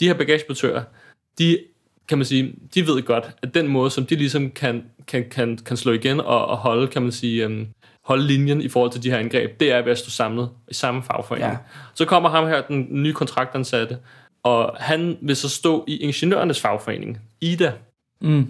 de 0.00 0.06
her 0.06 0.14
bagageportører, 0.14 0.82
de 1.38 1.58
kan 2.08 2.18
man 2.18 2.24
sige, 2.24 2.54
de 2.74 2.86
ved 2.86 3.02
godt, 3.02 3.30
at 3.42 3.54
den 3.54 3.68
måde, 3.68 3.90
som 3.90 4.06
de 4.06 4.14
ligesom 4.16 4.50
kan, 4.50 4.84
kan, 5.06 5.24
kan, 5.30 5.58
kan 5.66 5.76
slå 5.76 5.92
igen 5.92 6.20
og, 6.20 6.46
og 6.46 6.56
holde, 6.56 6.86
kan 6.86 7.02
man 7.02 7.12
sige, 7.12 7.44
øhm, 7.44 7.66
holde 8.04 8.24
linjen 8.24 8.60
i 8.60 8.68
forhold 8.68 8.90
til 8.92 9.02
de 9.02 9.10
her 9.10 9.18
angreb, 9.18 9.60
det 9.60 9.72
er 9.72 9.82
ved 9.82 9.92
at 9.92 9.98
stå 9.98 10.10
samlet 10.10 10.48
i 10.68 10.74
samme 10.74 11.02
fagforening. 11.02 11.46
Ja. 11.48 11.52
Ja. 11.52 11.58
Så 11.94 12.04
kommer 12.04 12.28
ham 12.28 12.46
her, 12.46 12.60
den 12.62 12.86
nye 12.90 13.12
kontraktansatte, 13.12 13.98
og 14.42 14.76
han 14.80 15.16
vil 15.22 15.36
så 15.36 15.48
stå 15.48 15.84
i 15.88 15.96
ingeniørernes 15.96 16.60
fagforening, 16.60 17.18
IDA, 17.40 17.72
Mm. 18.20 18.46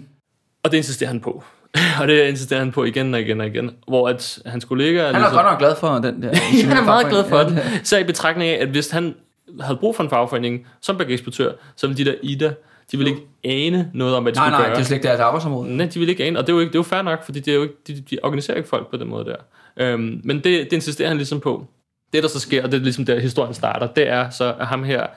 og 0.63 0.71
det 0.71 0.77
insisterer 0.77 1.09
han 1.09 1.19
på. 1.19 1.43
og 2.01 2.07
det 2.07 2.27
insisterer 2.27 2.59
han 2.59 2.71
på 2.71 2.83
igen 2.83 3.13
og 3.13 3.21
igen 3.21 3.41
og 3.41 3.47
igen, 3.47 3.71
hvor 3.87 4.09
at 4.09 4.39
hans 4.45 4.65
kollega... 4.65 5.05
Han 5.05 5.15
er 5.15 5.31
godt 5.33 5.45
nok 5.45 5.59
glad 5.59 5.75
for 5.75 5.87
den 5.87 6.21
der. 6.23 6.35
Han 6.67 6.77
er 6.77 6.85
meget 6.85 7.07
glad 7.09 7.29
for 7.29 7.37
Ja, 7.37 7.43
det. 7.49 7.81
Så 7.83 7.97
i 7.97 8.03
betragtning 8.03 8.49
af, 8.51 8.61
at 8.61 8.67
hvis 8.67 8.89
han 8.89 9.15
havde 9.61 9.77
brug 9.77 9.95
for 9.95 10.03
en 10.03 10.09
fagforening 10.09 10.67
som 10.81 10.97
bagageportør, 10.97 11.51
så 11.75 11.87
ville 11.87 12.05
de 12.05 12.11
der 12.11 12.15
IDA, 12.23 12.53
de 12.91 12.97
ville 12.97 13.11
ikke 13.11 13.27
ane 13.43 13.91
noget 13.93 14.15
om, 14.15 14.23
hvad 14.23 14.33
de 14.33 14.37
Nej, 14.39 14.47
skulle 14.47 14.57
nej, 14.57 14.67
gøre. 14.67 14.75
det 14.75 14.81
er 14.81 14.85
slet 14.85 14.97
ikke 14.97 15.07
deres 15.07 15.19
arbejdsområde. 15.19 15.77
Nej, 15.77 15.85
de 15.85 15.99
vil 15.99 16.09
ikke 16.09 16.25
ane, 16.25 16.39
og 16.39 16.47
det 16.47 16.53
er 16.53 16.55
jo, 16.55 16.59
ikke, 16.59 16.69
det 16.69 16.75
er 16.75 16.79
jo 16.79 16.83
fair 16.83 17.01
nok, 17.01 17.23
fordi 17.25 17.39
det 17.39 17.51
er 17.51 17.55
jo 17.55 17.63
ikke, 17.63 17.75
de, 17.87 18.01
de 18.01 18.17
organiserer 18.23 18.57
ikke 18.57 18.69
folk 18.69 18.89
på 18.89 18.97
den 18.97 19.07
måde 19.07 19.25
der. 19.25 19.35
Øhm, 19.77 20.21
men 20.23 20.37
det, 20.37 20.43
det 20.43 20.73
insisterer 20.73 21.07
han 21.07 21.17
ligesom 21.17 21.39
på. 21.39 21.67
Det, 22.13 22.23
der 22.23 22.29
så 22.29 22.39
sker, 22.39 22.63
og 22.63 22.71
det 22.71 22.77
er 22.77 22.83
ligesom 22.83 23.05
der 23.05 23.19
historien 23.19 23.53
starter, 23.53 23.87
det 23.87 24.09
er 24.09 24.29
så, 24.29 24.55
at 24.59 24.67
ham 24.67 24.83
her, 24.83 25.07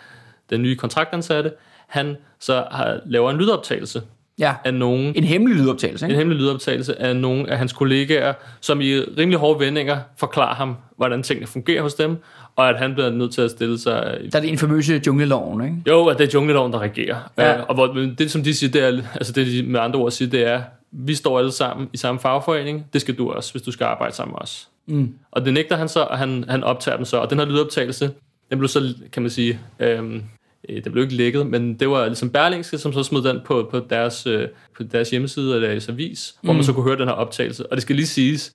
den 0.50 0.62
nye 0.62 0.76
kontraktansatte, 0.76 1.52
han 1.86 2.16
så 2.38 2.66
har, 2.70 3.00
laver 3.06 3.30
en 3.30 3.36
lydoptagelse 3.36 4.02
Ja, 4.40 4.54
af 4.64 4.74
nogen, 4.74 5.12
en 5.16 5.24
hemmelig 5.24 5.56
lydoptagelse, 5.56 6.04
en 6.04 6.10
ikke? 6.10 6.18
hemmelig 6.18 6.42
lydoptagelse 6.42 7.02
af 7.02 7.16
nogle 7.16 7.50
af 7.50 7.58
hans 7.58 7.72
kollegaer, 7.72 8.32
som 8.60 8.80
i 8.80 8.98
rimelig 8.98 9.38
hårde 9.38 9.60
vendinger 9.60 9.98
forklarer 10.16 10.54
ham, 10.54 10.76
hvordan 10.96 11.22
tingene 11.22 11.46
fungerer 11.46 11.82
hos 11.82 11.94
dem, 11.94 12.16
og 12.56 12.68
at 12.68 12.78
han 12.78 12.94
bliver 12.94 13.10
nødt 13.10 13.34
til 13.34 13.42
at 13.42 13.50
stille 13.50 13.78
sig 13.78 14.18
Der 14.32 14.38
er 14.38 14.42
det 14.42 14.48
infamøse 14.48 15.00
jungleloven, 15.06 15.64
ikke? 15.64 15.76
jo, 15.88 16.06
at 16.06 16.18
det 16.18 16.28
er 16.28 16.30
jungleloven, 16.34 16.72
der 16.72 16.78
regerer. 16.78 17.16
Ja. 17.38 17.58
Øh, 17.58 17.64
og 17.68 17.74
hvor, 17.74 17.86
det, 18.18 18.30
som 18.30 18.42
de 18.42 18.54
siger, 18.54 18.70
det 18.70 18.82
er, 18.82 19.02
altså 19.14 19.32
det, 19.32 19.46
de 19.46 19.62
med 19.62 19.80
andre 19.80 20.00
ord 20.00 20.10
siger, 20.10 20.30
det 20.30 20.46
er, 20.46 20.62
vi 20.92 21.14
står 21.14 21.38
alle 21.38 21.52
sammen 21.52 21.88
i 21.92 21.96
samme 21.96 22.20
fagforening, 22.20 22.86
det 22.92 23.00
skal 23.00 23.14
du 23.18 23.30
også, 23.30 23.52
hvis 23.52 23.62
du 23.62 23.70
skal 23.70 23.84
arbejde 23.84 24.14
sammen 24.14 24.32
med 24.32 24.42
os. 24.42 24.68
Mm. 24.86 25.14
Og 25.30 25.44
det 25.44 25.54
nægter 25.54 25.76
han 25.76 25.88
så, 25.88 26.00
og 26.00 26.18
han, 26.18 26.44
han 26.48 26.64
optager 26.64 26.96
dem 26.96 27.04
så. 27.04 27.16
Og 27.16 27.30
den 27.30 27.38
her 27.38 27.46
lydoptagelse, 27.46 28.10
den 28.50 28.58
blev 28.58 28.68
så, 28.68 28.94
kan 29.12 29.22
man 29.22 29.30
sige, 29.30 29.60
øhm, 29.80 30.22
øh, 30.68 30.84
den 30.84 30.92
blev 30.92 31.04
ikke 31.04 31.14
lækket, 31.14 31.46
men 31.46 31.74
det 31.74 31.90
var 31.90 32.06
ligesom 32.06 32.30
Berlingske, 32.30 32.78
som 32.78 32.92
så 32.92 33.02
smed 33.02 33.22
den 33.22 33.40
på, 33.44 33.68
på, 33.70 33.80
deres, 33.90 34.26
øh, 34.26 34.48
på 34.76 34.82
deres 34.82 35.10
hjemmeside 35.10 35.54
og 35.56 35.60
deres 35.60 35.88
avis, 35.88 36.34
mm. 36.42 36.46
hvor 36.46 36.54
man 36.54 36.64
så 36.64 36.72
kunne 36.72 36.84
høre 36.84 36.98
den 36.98 37.08
her 37.08 37.14
optagelse. 37.14 37.66
Og 37.66 37.76
det 37.76 37.82
skal 37.82 37.96
lige 37.96 38.06
siges, 38.06 38.54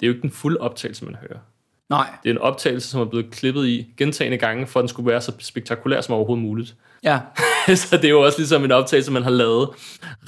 det 0.00 0.06
er 0.06 0.08
jo 0.08 0.12
ikke 0.12 0.22
den 0.22 0.30
fulde 0.30 0.60
optagelse, 0.60 1.04
man 1.04 1.14
hører. 1.14 1.38
Nej, 1.90 2.06
Det 2.22 2.30
er 2.30 2.34
en 2.34 2.38
optagelse, 2.40 2.88
som 2.88 3.00
er 3.00 3.04
blevet 3.04 3.30
klippet 3.30 3.66
i 3.66 3.86
gentagende 3.96 4.38
gange, 4.38 4.66
for 4.66 4.80
at 4.80 4.82
den 4.82 4.88
skulle 4.88 5.10
være 5.10 5.20
så 5.20 5.32
spektakulær 5.38 6.00
som 6.00 6.14
overhovedet 6.14 6.42
muligt. 6.42 6.74
ja. 7.04 7.20
så 7.74 7.96
det 7.96 8.04
er 8.04 8.08
jo 8.10 8.20
også 8.20 8.38
ligesom 8.38 8.64
en 8.64 8.72
optagelse, 8.72 9.12
man 9.12 9.22
har 9.22 9.30
lavet, 9.30 9.68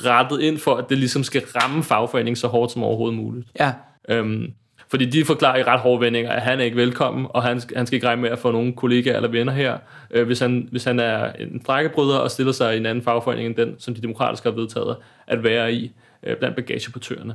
rettet 0.05 0.41
ind 0.41 0.59
for, 0.59 0.75
at 0.75 0.89
det 0.89 0.99
ligesom 0.99 1.25
skal 1.25 1.43
ramme 1.57 1.83
fagforeningen 1.83 2.37
så 2.37 2.49
hårdt 2.49 2.73
som 2.73 2.83
overhovedet 2.83 3.17
muligt. 3.19 3.49
Ja, 3.61 3.73
Øhm, 4.09 4.47
fordi 4.95 5.07
de 5.07 5.25
forklarer 5.25 5.59
i 5.59 5.63
ret 5.63 5.81
hårde 5.81 6.01
vendinger, 6.01 6.33
at 6.33 6.43
han 6.43 6.61
er 6.61 6.65
ikke 6.65 6.77
velkommen, 6.77 7.27
og 7.31 7.43
han, 7.43 7.63
han 7.77 7.87
skal 7.87 7.95
ikke 7.95 8.07
regne 8.07 8.23
med 8.23 8.31
at 8.31 8.39
få 8.39 8.51
nogle 8.51 8.73
kollegaer 8.73 9.17
eller 9.17 9.29
venner 9.29 9.53
her, 9.53 9.79
øh, 10.11 10.27
hvis, 10.27 10.39
han, 10.39 10.69
hvis 10.71 10.85
han 10.85 11.01
er 11.01 11.33
en 11.33 11.63
frækkebryder 11.67 12.19
og 12.19 12.31
stiller 12.31 12.53
sig 12.53 12.75
i 12.75 12.77
en 12.77 12.87
anden 12.87 13.05
fagforening 13.05 13.47
end 13.47 13.57
den, 13.57 13.75
som 13.79 13.95
de 13.95 14.03
demokratiske 14.03 14.49
har 14.49 14.57
vedtaget 14.57 14.97
at 15.27 15.45
være 15.45 15.73
i 15.73 15.93
øh, 16.23 16.37
blandt 16.37 16.57
bagageportørerne. 16.57 17.35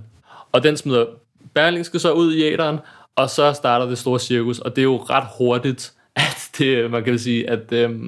Og 0.52 0.64
den 0.64 0.78
smider 0.78 1.06
Berlingske 1.54 2.00
så 2.00 2.12
ud 2.12 2.34
i 2.34 2.44
æderen, 2.44 2.78
og 3.16 3.30
så 3.30 3.54
starter 3.54 3.86
det 3.86 3.98
store 3.98 4.20
cirkus, 4.20 4.60
og 4.60 4.76
det 4.76 4.82
er 4.82 4.84
jo 4.84 4.98
ret 4.98 5.28
hurtigt, 5.38 5.94
at 6.16 6.50
det, 6.58 6.92
man 6.92 7.04
kan 7.04 7.20
sige, 7.20 7.50
at, 7.50 7.72
øh, 7.72 8.00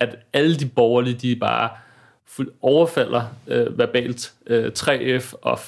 at 0.00 0.16
alle 0.32 0.56
de 0.56 0.66
borgerlige, 0.66 1.14
de 1.14 1.36
bare 1.36 1.68
overfalder 2.62 3.22
øh, 3.46 3.78
verbalt 3.78 4.32
øh, 4.46 4.70
3F 4.78 5.32
og 5.42 5.58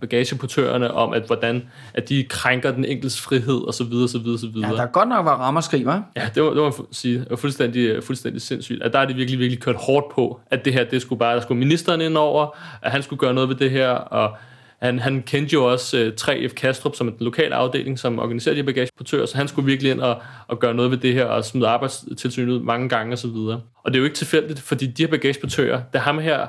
bagageportørerne 0.00 0.90
om, 0.90 1.12
at 1.12 1.22
hvordan 1.22 1.62
at 1.94 2.08
de 2.08 2.24
krænker 2.24 2.72
den 2.72 2.84
enkeltes 2.84 3.20
frihed 3.20 3.66
og 3.66 3.74
så 3.74 3.84
videre, 3.84 4.08
så 4.08 4.18
videre, 4.18 4.38
så 4.38 4.46
videre. 4.46 4.70
Ja, 4.70 4.76
der 4.76 4.86
godt 4.86 5.08
nok 5.08 5.24
var 5.24 5.36
rammerskrig, 5.36 5.86
hva'? 5.86 6.00
Ja, 6.16 6.28
det 6.34 6.42
var, 6.42 6.50
det 6.50 6.62
var 6.62 6.84
sige, 6.92 7.18
det 7.18 7.30
var 7.30 7.36
fuldstændig, 7.36 8.04
fuldstændig 8.04 8.42
sindssygt. 8.42 8.82
At 8.82 8.92
der 8.92 8.98
er 8.98 9.04
det 9.04 9.16
virkelig, 9.16 9.38
virkelig 9.38 9.62
kørt 9.62 9.76
hårdt 9.76 10.14
på, 10.14 10.40
at 10.50 10.64
det 10.64 10.72
her, 10.72 10.84
det 10.84 11.02
skulle 11.02 11.18
bare, 11.18 11.34
der 11.34 11.42
skulle 11.42 11.58
ministeren 11.58 12.00
ind 12.00 12.16
over, 12.16 12.56
at 12.82 12.90
han 12.90 13.02
skulle 13.02 13.20
gøre 13.20 13.34
noget 13.34 13.48
ved 13.48 13.56
det 13.56 13.70
her, 13.70 13.88
og 13.90 14.36
han, 14.84 14.98
han 14.98 15.22
kendte 15.22 15.52
jo 15.52 15.64
også 15.64 15.96
uh, 15.96 16.06
øh, 16.06 16.12
3F 16.20 16.54
Kastrup 16.54 16.96
som 16.96 17.08
en 17.08 17.16
lokal 17.20 17.52
afdeling, 17.52 17.98
som 17.98 18.18
organiserer 18.18 18.54
de 18.54 18.62
bagageportører, 18.62 19.26
så 19.26 19.36
han 19.36 19.48
skulle 19.48 19.66
virkelig 19.66 19.92
ind 19.92 20.00
og, 20.00 20.22
og 20.48 20.58
gøre 20.58 20.74
noget 20.74 20.90
ved 20.90 20.98
det 20.98 21.14
her, 21.14 21.24
og 21.24 21.44
smide 21.44 21.68
arbejdstilsynet 21.68 22.52
ud 22.52 22.60
mange 22.60 22.88
gange 22.88 23.14
og 23.14 23.18
så 23.18 23.28
videre. 23.28 23.60
Og 23.84 23.92
det 23.92 23.96
er 23.96 23.98
jo 23.98 24.04
ikke 24.04 24.16
tilfældigt, 24.16 24.60
fordi 24.60 24.86
de 24.86 25.02
her 25.02 25.10
bagageportører, 25.10 25.76
det 25.92 25.98
er 25.98 26.02
ham 26.02 26.18
her, 26.18 26.46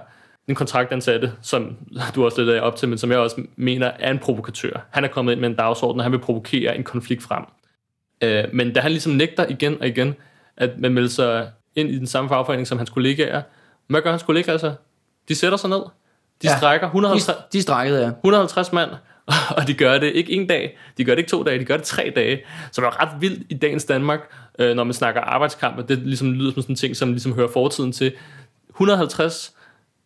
en 0.47 0.55
kontraktansatte, 0.55 1.31
som 1.41 1.77
du 2.15 2.25
også 2.25 2.41
lidt 2.41 2.55
af 2.55 2.61
op 2.61 2.75
til, 2.75 2.89
men 2.89 2.97
som 2.97 3.11
jeg 3.11 3.19
også 3.19 3.41
mener 3.55 3.91
er 3.99 4.11
en 4.11 4.19
provokatør. 4.19 4.87
Han 4.91 5.03
er 5.03 5.07
kommet 5.07 5.31
ind 5.31 5.41
med 5.41 5.49
en 5.49 5.55
dagsorden, 5.55 5.99
og 5.99 6.05
han 6.05 6.11
vil 6.11 6.19
provokere 6.19 6.77
en 6.77 6.83
konflikt 6.83 7.23
frem. 7.23 7.43
Uh, 8.25 8.55
men 8.55 8.73
da 8.73 8.79
han 8.79 8.91
ligesom 8.91 9.13
nægter 9.13 9.45
igen 9.49 9.81
og 9.81 9.87
igen, 9.87 10.15
at 10.57 10.79
man 10.79 10.93
melder 10.93 11.09
sig 11.09 11.49
ind 11.75 11.89
i 11.89 11.97
den 11.99 12.07
samme 12.07 12.29
fagforening 12.29 12.67
som 12.67 12.77
hans 12.77 12.89
kollegaer, 12.89 13.41
hvad 13.87 14.01
gør 14.01 14.09
hans 14.09 14.23
kollegaer 14.23 14.57
så? 14.57 14.73
De 15.29 15.35
sætter 15.35 15.57
sig 15.57 15.69
ned, 15.69 15.81
de 16.41 16.47
ja, 16.47 16.57
strækker 16.57 16.87
150, 16.87 17.37
de, 17.37 17.43
de 17.53 17.61
strækkede, 17.61 18.01
ja. 18.01 18.07
150 18.07 18.73
mand, 18.73 18.91
og 19.57 19.67
de 19.67 19.73
gør 19.73 19.97
det 19.97 20.11
ikke 20.13 20.31
en 20.31 20.47
dag, 20.47 20.77
de 20.97 21.05
gør 21.05 21.11
det 21.11 21.19
ikke 21.19 21.29
to 21.29 21.43
dage, 21.43 21.59
de 21.59 21.65
gør 21.65 21.77
det 21.77 21.85
tre 21.85 22.13
dage, 22.15 22.41
som 22.71 22.83
er 22.83 23.01
ret 23.01 23.21
vildt 23.21 23.43
i 23.49 23.53
dagens 23.53 23.85
Danmark, 23.85 24.19
øh, 24.59 24.75
når 24.75 24.83
man 24.83 24.93
snakker 24.93 25.21
arbejdskamp, 25.21 25.77
og 25.77 25.89
det 25.89 25.97
ligesom 25.97 26.33
lyder 26.33 26.53
som 26.53 26.61
sådan 26.61 26.73
en 26.73 26.77
ting, 26.77 26.95
som 26.95 27.11
ligesom 27.11 27.33
hører 27.33 27.49
fortiden 27.53 27.91
til. 27.91 28.13
150 28.69 29.53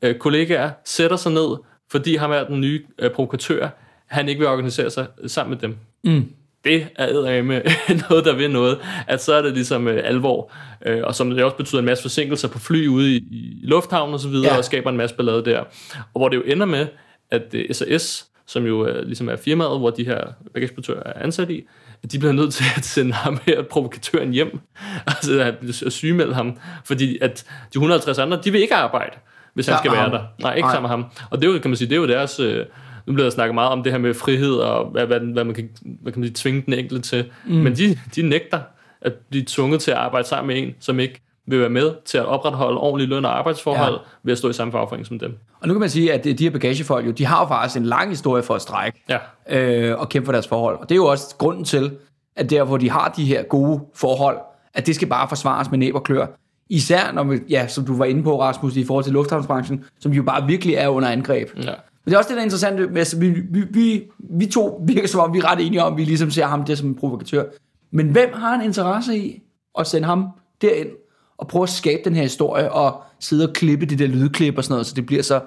øh, 0.02 0.16
kollegaer 0.16 0.72
sætter 0.86 1.18
sig 1.18 1.32
ned, 1.32 1.58
fordi 1.92 2.16
ham 2.16 2.32
er 2.32 2.44
den 2.44 2.62
nye 2.62 2.86
øh, 3.00 3.12
provokatør, 3.12 3.70
han 4.08 4.30
ikke 4.30 4.40
vil 4.40 4.48
organisere 4.48 4.90
sig 4.90 5.08
sammen 5.28 5.50
med 5.50 5.58
dem. 5.58 5.78
Mm 6.04 6.34
det 6.64 6.88
er 6.96 7.42
med 7.42 7.62
noget, 8.10 8.26
der 8.26 8.36
vil 8.36 8.52
noget, 8.52 8.80
at 9.08 9.24
så 9.24 9.34
er 9.34 9.42
det 9.42 9.54
ligesom 9.54 9.88
øh, 9.88 10.02
alvor, 10.04 10.52
øh, 10.86 11.02
og 11.04 11.16
som 11.16 11.30
det 11.30 11.44
også 11.44 11.58
betyder 11.58 11.80
en 11.80 11.86
masse 11.86 12.02
forsinkelser 12.02 12.48
på 12.48 12.60
fly 12.60 12.88
ude 12.88 13.16
i, 13.16 13.18
i 13.18 13.60
lufthavnen 13.64 14.14
og 14.14 14.20
så 14.20 14.30
videre, 14.30 14.52
ja. 14.52 14.58
og 14.58 14.66
skaber 14.66 14.90
en 14.90 14.98
masse 14.98 15.16
ballade 15.16 15.46
der. 15.46 15.60
Og 15.96 16.20
hvor 16.20 16.30
det 16.30 16.38
jo 16.38 16.42
ender 16.46 16.66
med, 16.66 16.88
at 17.32 17.44
øh, 17.54 17.66
SAS, 17.72 18.26
som 18.48 18.66
jo 18.66 18.88
øh, 18.88 19.06
ligesom 19.06 19.30
er 19.30 19.36
firmaet, 19.36 19.80
hvor 19.80 19.90
de 19.90 20.06
her 20.06 20.22
bagageportører 20.54 21.04
er 21.06 21.24
ansat 21.24 21.50
i, 21.50 21.64
de 22.12 22.20
bliver 22.20 22.32
nødt 22.32 22.54
til 22.54 22.66
at 22.78 22.86
sende 22.86 23.14
ham 23.14 23.40
her, 23.46 23.62
provokatøren 23.62 24.32
hjem, 24.32 24.60
altså 25.08 25.54
at 25.86 25.94
sygemelde 25.94 26.34
ham, 26.34 26.58
fordi 26.86 27.18
at 27.22 27.46
de 27.74 27.78
150 27.78 28.18
andre, 28.18 28.40
de 28.44 28.52
vil 28.52 28.62
ikke 28.62 28.76
arbejde, 28.76 29.18
hvis 29.54 29.68
han 29.68 29.78
skal 29.78 29.92
være 29.92 30.10
der. 30.10 30.24
Nej, 30.40 30.56
ikke 30.56 30.70
sammen 30.70 30.82
med 30.82 30.90
ham. 30.90 31.06
Og 31.30 31.42
det 31.42 31.48
er 31.48 31.54
jo, 31.54 31.60
kan 31.60 31.70
man 31.70 31.78
sige, 31.78 31.90
det 31.90 31.96
er 31.96 32.00
jo 32.00 32.08
deres... 32.08 32.40
Øh, 32.40 32.66
nu 33.10 33.14
bliver 33.14 33.26
der 33.26 33.32
snakket 33.32 33.54
meget 33.56 33.72
om 33.72 33.84
det 33.84 33.92
her 33.92 34.00
med 34.00 34.14
frihed, 34.14 34.54
og 34.54 34.86
hvad, 34.86 35.06
hvad, 35.06 35.20
hvad 35.20 35.44
man 35.44 35.56
kan, 35.56 35.70
hvad 36.02 36.12
kan 36.12 36.20
man 36.20 36.28
sige, 36.28 36.36
tvinge 36.36 36.64
den 36.66 36.74
enkelte 36.74 37.10
til. 37.10 37.26
Mm. 37.46 37.54
Men 37.54 37.76
de, 37.76 38.00
de 38.16 38.22
nægter 38.22 38.60
at 39.02 39.14
blive 39.30 39.46
tvunget 39.48 39.82
til 39.82 39.92
at 39.92 39.98
arbejde 39.98 40.28
sammen 40.28 40.48
med 40.48 40.64
en, 40.64 40.76
som 40.80 41.00
ikke 41.00 41.22
vil 41.48 41.60
være 41.60 41.70
med 41.70 41.92
til 42.06 42.18
at 42.18 42.26
opretholde 42.26 42.80
ordentlige 42.80 43.10
løn- 43.10 43.26
og 43.26 43.38
arbejdsforhold 43.38 43.94
ja. 43.94 44.00
ved 44.24 44.32
at 44.32 44.38
stå 44.38 44.50
i 44.50 44.54
samme 44.54 44.72
fagforening 44.72 45.08
som 45.08 45.20
dem. 45.20 45.38
Og 45.62 45.68
nu 45.68 45.74
kan 45.74 45.80
man 45.80 45.90
sige, 45.90 46.14
at 46.14 46.24
de 46.24 46.36
her 46.40 46.50
bagagefolk 46.50 47.06
jo, 47.06 47.12
de 47.12 47.26
har 47.26 47.40
jo 47.40 47.48
faktisk 47.48 47.78
en 47.78 47.86
lang 47.86 48.10
historie 48.10 48.44
for 48.44 48.56
at 48.56 48.62
strække 48.62 49.04
ja. 49.10 49.18
øh, 49.50 50.00
og 50.00 50.10
kæmpe 50.10 50.26
for 50.26 50.32
deres 50.32 50.48
forhold. 50.48 50.80
Og 50.80 50.90
det 50.90 50.96
er 50.96 51.00
jo 51.00 51.06
også 51.06 51.36
grunden 51.38 51.64
til, 51.64 51.92
at 52.36 52.50
der 52.50 52.64
hvor 52.64 52.78
de 52.78 52.90
har 52.90 53.14
de 53.18 53.26
her 53.26 53.44
gode 53.44 53.82
forhold, 53.96 54.38
at 54.74 54.88
det 54.88 54.96
skal 54.96 55.08
bare 55.08 55.30
forsvares 55.30 55.72
med 55.72 55.80
næb 55.80 55.96
og 55.96 56.04
klør. 56.04 56.26
Især 56.70 57.12
når 57.12 57.24
vi, 57.24 57.40
ja, 57.50 57.68
som 57.68 57.86
du 57.86 57.98
var 57.98 58.06
inde 58.06 58.24
på, 58.24 58.42
Rasmus, 58.42 58.76
i 58.76 58.86
forhold 58.86 59.04
til 59.04 59.14
lufthavnsbranchen, 59.14 59.86
som 60.00 60.12
jo 60.12 60.24
bare 60.24 60.48
virkelig 60.48 60.76
er 60.76 60.88
under 60.88 61.10
angreb. 61.10 61.50
Ja. 61.64 61.74
Men 62.06 62.12
det 62.12 62.14
er 62.14 62.18
også 62.18 62.28
det, 62.28 62.36
der 62.36 62.42
er 62.42 62.46
interessant 62.46 62.98
altså, 62.98 63.20
vi, 63.20 63.30
vi, 63.30 63.64
vi, 63.70 64.04
vi 64.20 64.46
to 64.46 64.82
virker 64.88 65.08
som 65.08 65.20
om, 65.20 65.34
vi 65.34 65.40
er 65.40 65.52
ret 65.52 65.66
enige 65.66 65.84
om, 65.84 65.94
at 65.94 65.98
vi 65.98 66.04
ligesom 66.04 66.32
ser 66.32 66.46
ham 66.46 66.66
det 66.66 66.78
som 66.78 66.88
en 66.88 66.96
provokatør. 66.96 67.44
Men 67.92 68.08
hvem 68.08 68.34
har 68.34 68.56
en 68.56 68.62
interesse 68.62 69.18
i 69.18 69.42
at 69.80 69.88
sende 69.88 70.08
ham 70.08 70.28
derind 70.62 70.90
og 71.38 71.48
prøve 71.48 71.64
at 71.64 71.70
skabe 71.70 72.02
den 72.06 72.16
her 72.16 72.22
historie 72.22 72.72
og 72.72 73.04
sidde 73.20 73.48
og 73.48 73.54
klippe 73.54 73.86
det 73.86 74.00
der 74.00 74.08
lydklip 74.08 74.58
og 74.58 74.64
sådan 74.64 74.74
noget, 74.74 74.88
så 74.88 74.94
det 74.96 75.06
bliver 75.06 75.24
så 75.24 75.42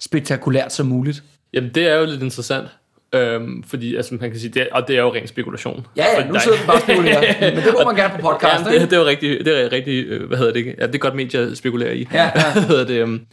spektakulært 0.00 0.72
som 0.72 0.86
muligt? 0.86 1.22
Jamen, 1.52 1.70
det 1.74 1.88
er 1.88 1.96
jo 1.96 2.04
lidt 2.04 2.22
interessant. 2.22 2.68
Øhm, 3.12 3.62
fordi 3.62 3.96
altså, 3.96 4.14
man 4.20 4.30
kan 4.30 4.40
sige, 4.40 4.50
det, 4.50 4.68
og 4.68 4.88
det 4.88 4.96
er 4.96 5.00
jo 5.00 5.14
ren 5.14 5.26
spekulation. 5.26 5.86
Ja, 5.96 6.04
ja, 6.18 6.28
nu 6.28 6.38
sidder 6.38 6.58
man 6.58 6.66
bare 6.66 6.76
og 6.76 6.82
spekulerer. 6.82 7.20
men 7.54 7.64
det 7.64 7.72
må 7.72 7.84
man 7.84 7.96
gerne 7.96 8.14
på 8.14 8.30
podcast, 8.30 8.66
ja, 8.66 8.72
det, 8.72 8.80
det, 8.80 8.92
er 8.92 9.00
jo 9.00 9.06
rigtig, 9.06 9.44
det 9.44 9.64
er 9.64 9.72
rigtig, 9.72 10.04
øh, 10.04 10.28
hvad 10.28 10.38
hedder 10.38 10.52
det, 10.52 10.74
ja, 10.78 10.86
det 10.86 10.94
er 10.94 10.98
godt 10.98 11.14
medie 11.14 11.40
at 11.40 11.56
spekulere 11.56 11.96
i. 11.96 12.08
Ja, 12.12 12.22
ja. 12.22 12.52
hvad 12.52 12.62
hedder 12.62 12.84
det, 12.84 12.98
jamen, 12.98 13.26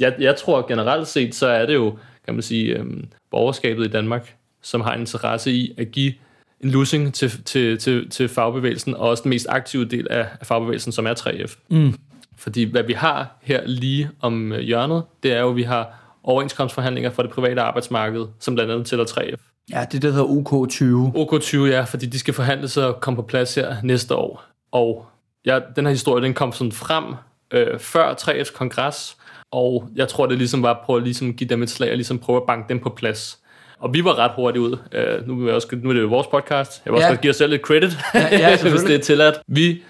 jeg, 0.00 0.14
jeg 0.18 0.36
tror 0.36 0.66
generelt 0.68 1.08
set, 1.08 1.34
så 1.34 1.46
er 1.46 1.66
det 1.66 1.74
jo, 1.74 1.98
kan 2.24 2.34
man 2.34 2.42
sige, 2.42 2.78
øhm, 2.78 3.04
borgerskabet 3.30 3.84
i 3.84 3.88
Danmark, 3.88 4.34
som 4.62 4.80
har 4.80 4.94
en 4.94 5.00
interesse 5.00 5.52
i 5.52 5.74
at 5.78 5.90
give 5.90 6.12
en 6.60 6.70
lussing 6.70 7.14
til, 7.14 7.44
til, 7.44 7.78
til, 7.78 8.10
til 8.10 8.28
fagbevægelsen, 8.28 8.94
og 8.94 9.08
også 9.08 9.22
den 9.22 9.30
mest 9.30 9.46
aktive 9.48 9.84
del 9.84 10.06
af, 10.10 10.26
af 10.40 10.46
fagbevægelsen, 10.46 10.92
som 10.92 11.06
er 11.06 11.14
3F. 11.14 11.58
Mm. 11.68 11.94
Fordi 12.36 12.62
hvad 12.62 12.82
vi 12.82 12.92
har 12.92 13.36
her 13.42 13.66
lige 13.66 14.10
om 14.20 14.52
øh, 14.52 14.60
hjørnet, 14.60 15.02
det 15.22 15.32
er 15.32 15.40
jo, 15.40 15.50
at 15.50 15.56
vi 15.56 15.62
har 15.62 15.98
overenskomstforhandlinger 16.24 17.10
for 17.10 17.22
det 17.22 17.30
private 17.30 17.60
arbejdsmarked, 17.60 18.26
som 18.38 18.54
blandt 18.54 18.72
andet 18.72 18.86
tæller 18.86 19.04
3F. 19.04 19.66
Ja, 19.72 19.86
det 19.92 20.02
der 20.02 20.10
hedder 20.10 20.24
OK20. 20.24 21.16
OK20, 21.16 21.56
ja, 21.56 21.84
fordi 21.84 22.06
de 22.06 22.18
skal 22.18 22.34
forhandles 22.34 22.76
og 22.76 23.00
komme 23.00 23.16
på 23.16 23.22
plads 23.22 23.54
her 23.54 23.76
næste 23.82 24.14
år. 24.14 24.44
Og 24.72 25.06
ja, 25.46 25.60
den 25.76 25.84
her 25.84 25.90
historie, 25.90 26.24
den 26.24 26.34
kom 26.34 26.52
sådan 26.52 26.72
frem 26.72 27.04
øh, 27.52 27.78
før 27.78 28.14
3F's 28.14 28.56
kongres, 28.56 29.16
og 29.50 29.88
jeg 29.96 30.08
tror, 30.08 30.26
det 30.26 30.38
ligesom 30.38 30.62
var 30.62 30.70
at 30.70 30.78
prøve 30.84 30.96
at 30.96 31.02
ligesom 31.02 31.34
give 31.34 31.48
dem 31.48 31.62
et 31.62 31.70
slag 31.70 31.90
og 31.90 31.96
ligesom 31.96 32.18
prøve 32.18 32.36
at 32.36 32.46
banke 32.46 32.68
dem 32.68 32.78
på 32.78 32.90
plads. 32.90 33.38
Og 33.78 33.94
vi 33.94 34.04
var 34.04 34.18
ret 34.18 34.30
hurtigt 34.36 34.62
ud. 34.62 34.72
Uh, 34.72 35.28
nu, 35.28 35.48
er 35.48 35.52
også, 35.52 35.68
nu 35.82 35.88
er 35.88 35.94
det 35.94 36.02
jo 36.02 36.06
vores 36.06 36.26
podcast. 36.26 36.82
Jeg 36.84 36.92
vil 36.92 36.96
også 36.96 37.08
ja. 37.08 37.14
give 37.14 37.30
os 37.30 37.36
selv 37.36 37.50
lidt 37.50 37.62
credit, 37.62 37.98
ja, 38.14 38.38
ja, 38.38 38.62
hvis 38.70 38.82
det 38.82 38.94
er 38.94 38.98
tilladt. 38.98 39.40
Vi 39.46 39.82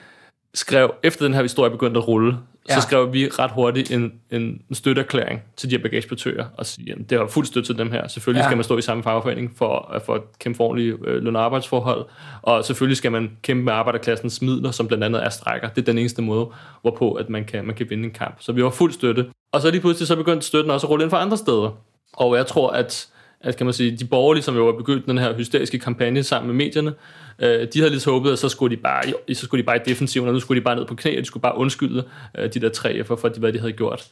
skrev, 0.54 0.94
efter 1.02 1.24
den 1.24 1.34
her 1.34 1.42
historie 1.42 1.70
begyndte 1.70 1.98
at 1.98 2.08
rulle, 2.08 2.36
ja. 2.68 2.74
så 2.74 2.80
skrev 2.80 3.12
vi 3.12 3.28
ret 3.28 3.50
hurtigt 3.50 3.90
en, 3.90 4.12
en 4.30 4.62
støtteerklæring 4.72 5.42
til 5.56 5.70
de 5.70 5.76
her 5.76 5.82
bagageportører, 5.82 6.44
og 6.58 6.66
sige, 6.66 6.92
at 6.92 7.10
det 7.10 7.18
har 7.18 7.26
fuld 7.26 7.46
støtte 7.46 7.68
til 7.68 7.78
dem 7.78 7.92
her. 7.92 8.08
Selvfølgelig 8.08 8.40
ja. 8.40 8.48
skal 8.48 8.56
man 8.56 8.64
stå 8.64 8.78
i 8.78 8.82
samme 8.82 9.02
fagforening 9.02 9.52
for, 9.56 10.02
for 10.06 10.14
at 10.14 10.20
kæmpe 10.38 10.56
for 10.56 10.64
ordentlige 10.64 10.94
øh, 11.04 11.22
løn- 11.22 11.36
og 11.36 11.44
arbejdsforhold, 11.44 12.06
og 12.42 12.64
selvfølgelig 12.64 12.96
skal 12.96 13.12
man 13.12 13.30
kæmpe 13.42 13.64
med 13.64 13.72
arbejderklassens 13.72 14.42
midler, 14.42 14.70
som 14.70 14.88
blandt 14.88 15.04
andet 15.04 15.24
er 15.24 15.30
strækker. 15.30 15.68
Det 15.68 15.78
er 15.78 15.86
den 15.86 15.98
eneste 15.98 16.22
måde, 16.22 16.46
hvorpå 16.82 17.12
at 17.12 17.28
man 17.28 17.44
kan, 17.44 17.66
man 17.66 17.76
kan 17.76 17.90
vinde 17.90 18.04
en 18.04 18.10
kamp. 18.10 18.36
Så 18.40 18.52
vi 18.52 18.64
var 18.64 18.70
fuld 18.70 18.92
støtte. 18.92 19.26
Og 19.52 19.60
så 19.60 19.70
lige 19.70 19.80
pludselig 19.80 20.08
så 20.08 20.16
begyndte 20.16 20.46
støtten 20.46 20.70
også 20.70 20.86
at 20.86 20.90
rulle 20.90 21.02
ind 21.04 21.10
fra 21.10 21.22
andre 21.22 21.36
steder. 21.36 21.70
Og 22.12 22.36
jeg 22.36 22.46
tror, 22.46 22.70
at 22.70 23.08
at 23.42 23.56
kan 23.56 23.66
man 23.66 23.72
sige, 23.72 23.96
de 23.96 24.04
borgerlige, 24.04 24.42
som 24.42 24.56
jo 24.56 24.64
var 24.64 24.72
begyndt 24.72 25.06
den 25.06 25.18
her 25.18 25.34
hysteriske 25.34 25.78
kampagne 25.78 26.22
sammen 26.22 26.46
med 26.46 26.64
medierne, 26.64 26.92
øh, 27.38 27.68
de 27.74 27.78
havde 27.78 27.90
lidt 27.90 28.04
håbet, 28.04 28.32
at 28.32 28.38
så 28.38 28.48
skulle, 28.48 28.76
de 28.76 28.82
bare, 28.82 29.02
så 29.32 29.44
skulle 29.44 29.62
de 29.62 29.66
bare 29.66 29.76
i 29.76 29.80
defensiven, 29.84 30.28
og 30.28 30.34
nu 30.34 30.40
skulle 30.40 30.60
de 30.60 30.64
bare 30.64 30.76
ned 30.76 30.86
på 30.86 30.94
knæ, 30.94 31.16
og 31.16 31.20
de 31.20 31.24
skulle 31.24 31.42
bare 31.42 31.56
undskylde 31.56 32.04
øh, 32.38 32.54
de 32.54 32.60
der 32.60 32.68
tre 32.68 33.04
for, 33.04 33.16
for 33.16 33.28
de, 33.28 33.40
hvad 33.40 33.52
de 33.52 33.58
havde 33.58 33.72
gjort. 33.72 34.08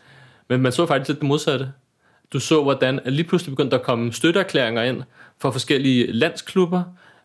Men 0.49 0.61
man 0.61 0.73
så 0.73 0.87
faktisk 0.87 1.09
lidt 1.09 1.21
det 1.21 1.29
modsatte. 1.29 1.69
Du 2.33 2.41
så, 2.41 2.63
hvordan 2.63 3.01
lige 3.07 3.25
pludselig 3.25 3.53
begyndte 3.53 3.71
der 3.71 3.79
at 3.79 3.87
komme 3.87 4.13
støtteerklæringer 4.13 4.83
ind 4.83 5.03
fra 5.43 5.51
forskellige 5.51 6.13
landsklubber, 6.13 6.83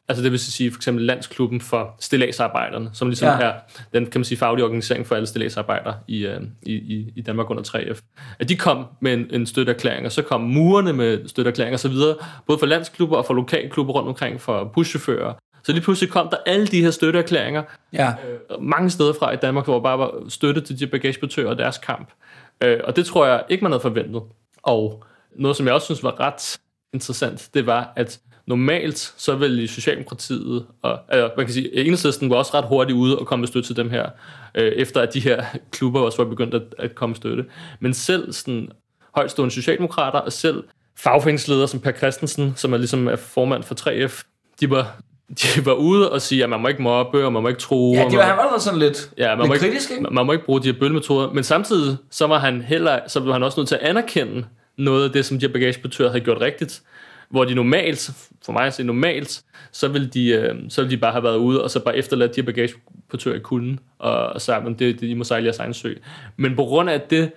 Altså 0.07 0.23
det 0.23 0.31
vil 0.31 0.39
sige 0.39 0.71
for 0.71 0.77
eksempel 0.77 1.05
landsklubben 1.05 1.61
for 1.61 1.95
stillagsarbejderne, 1.99 2.89
som 2.93 3.07
ligesom 3.07 3.27
ja. 3.27 3.45
er 3.45 3.53
den 3.93 4.05
kan 4.05 4.19
man 4.19 4.25
sige, 4.25 4.37
faglige 4.37 4.65
organisering 4.65 5.07
for 5.07 5.15
alle 5.15 5.27
stillagsarbejdere 5.27 5.95
i, 6.07 6.27
uh, 6.27 6.33
i, 6.63 7.11
i 7.15 7.21
Danmark 7.21 7.49
under 7.49 7.63
3F. 7.63 8.01
At 8.39 8.49
de 8.49 8.55
kom 8.55 8.85
med 9.01 9.13
en, 9.13 9.27
en 9.29 9.45
støtteerklæring, 9.45 10.05
og 10.05 10.11
så 10.11 10.21
kom 10.21 10.41
murerne 10.41 10.93
med 10.93 11.27
støtteerklæringer 11.27 11.75
og 11.75 11.79
så 11.79 11.89
videre, 11.89 12.15
både 12.47 12.59
for 12.59 12.65
landsklubber 12.65 13.17
og 13.17 13.25
for 13.25 13.33
lokalklubber 13.33 13.93
rundt 13.93 14.09
omkring 14.09 14.41
for 14.41 14.71
buschauffører. 14.73 15.33
Så 15.63 15.71
lige 15.71 15.83
pludselig 15.83 16.11
kom 16.11 16.29
der 16.29 16.37
alle 16.45 16.67
de 16.67 16.81
her 16.81 16.91
støtteerklæringer 16.91 17.63
ja. 17.93 18.09
øh, 18.09 18.63
mange 18.63 18.89
steder 18.89 19.13
fra 19.13 19.31
i 19.33 19.35
Danmark, 19.35 19.65
hvor 19.65 19.79
bare 19.79 19.99
var 19.99 20.29
støtte 20.29 20.61
til 20.61 20.79
de 20.79 20.87
bagageportører 20.87 21.49
og 21.49 21.57
deres 21.57 21.77
kamp. 21.77 22.09
Øh, 22.63 22.79
og 22.83 22.95
det 22.95 23.05
tror 23.05 23.25
jeg 23.25 23.43
ikke, 23.49 23.63
man 23.63 23.71
havde 23.71 23.81
forventet. 23.81 24.21
Og 24.63 25.03
noget, 25.35 25.57
som 25.57 25.65
jeg 25.65 25.73
også 25.73 25.85
synes 25.85 26.03
var 26.03 26.19
ret 26.19 26.59
interessant, 26.93 27.49
det 27.53 27.65
var, 27.65 27.93
at 27.95 28.19
normalt 28.47 29.13
så 29.17 29.35
vil 29.35 29.69
Socialdemokratiet, 29.69 30.65
og 30.81 30.99
altså, 31.09 31.31
man 31.37 31.45
kan 31.45 31.53
sige, 31.53 31.75
Enhedslisten 31.75 32.29
var 32.29 32.35
også 32.35 32.51
ret 32.53 32.65
hurtigt 32.65 32.97
ude 32.97 33.19
og 33.19 33.27
komme 33.27 33.41
med 33.41 33.47
støtte 33.47 33.69
til 33.69 33.75
dem 33.75 33.89
her, 33.89 34.09
øh, 34.55 34.71
efter 34.71 35.01
at 35.01 35.13
de 35.13 35.19
her 35.19 35.43
klubber 35.71 35.99
også 35.99 36.23
var 36.23 36.29
begyndt 36.29 36.53
at, 36.53 36.63
at 36.79 36.95
komme 36.95 37.15
støtte. 37.15 37.45
Men 37.79 37.93
selv 37.93 38.33
sådan 38.33 38.69
højstående 39.15 39.53
socialdemokrater, 39.53 40.19
og 40.19 40.33
selv 40.33 40.63
fagforeningsledere 40.97 41.67
som 41.67 41.79
Per 41.79 41.91
Christensen, 41.91 42.53
som 42.55 42.73
er 42.73 42.77
ligesom 42.77 43.07
er 43.07 43.15
formand 43.15 43.63
for 43.63 43.75
3F, 43.75 44.23
de 44.59 44.69
var, 44.69 44.95
de 45.41 45.65
var 45.65 45.73
ude 45.73 46.11
og 46.11 46.21
sige, 46.21 46.43
at 46.43 46.49
man 46.49 46.59
må 46.59 46.67
ikke 46.67 46.81
mobbe, 46.81 47.25
og 47.25 47.33
man 47.33 47.43
må 47.43 47.49
ikke 47.49 47.61
tro. 47.61 47.93
Ja, 47.93 48.05
det 48.09 48.17
var, 48.17 48.23
han 48.23 48.37
var 48.37 48.57
sådan 48.59 48.79
lidt, 48.79 49.09
ja, 49.17 49.35
man 49.35 49.37
lidt 49.37 49.61
må 49.61 49.67
kritisk, 49.67 49.91
ikke? 49.91 50.03
Man 50.11 50.25
må 50.25 50.31
ikke 50.31 50.45
bruge 50.45 50.61
de 50.61 50.71
her 50.71 50.79
bøllemetoder, 50.79 51.33
men 51.33 51.43
samtidig 51.43 51.97
så 52.11 52.27
var 52.27 52.39
han 52.39 52.61
heller, 52.61 52.99
så 53.07 53.19
var 53.19 53.33
han 53.33 53.43
også 53.43 53.59
nødt 53.59 53.67
til 53.67 53.75
at 53.75 53.81
anerkende 53.81 54.45
noget 54.77 55.03
af 55.03 55.11
det, 55.11 55.25
som 55.25 55.39
de 55.39 55.45
her 55.45 55.53
bagageportører 55.53 56.09
havde 56.09 56.23
gjort 56.23 56.41
rigtigt 56.41 56.81
hvor 57.29 57.45
de 57.45 57.55
normalt, 57.55 58.11
for 58.45 58.53
mig 58.53 58.65
at 58.65 58.73
se 58.73 58.83
normalt, 58.83 59.43
så 59.71 59.87
vil, 59.87 60.13
de, 60.13 60.29
øh, 60.29 60.55
så 60.69 60.81
vil 60.81 60.91
de 60.91 60.97
bare 60.97 61.11
have 61.11 61.23
været 61.23 61.37
ude, 61.37 61.63
og 61.63 61.71
så 61.71 61.79
bare 61.79 61.97
efterladt 61.97 62.35
de 62.35 62.41
her 62.41 62.45
bagageportører 62.45 63.35
i 63.35 63.39
kulden, 63.39 63.79
og, 63.99 64.27
og 64.27 64.41
sagt, 64.41 64.65
det, 64.65 64.79
det, 64.79 65.01
de 65.01 65.15
må 65.15 65.23
sejle 65.23 65.45
jeres 65.45 65.59
egen 65.59 65.73
sø. 65.73 65.93
Men 66.37 66.55
på 66.55 66.63
grund 66.63 66.89
af 66.89 67.01
det, 67.01 67.31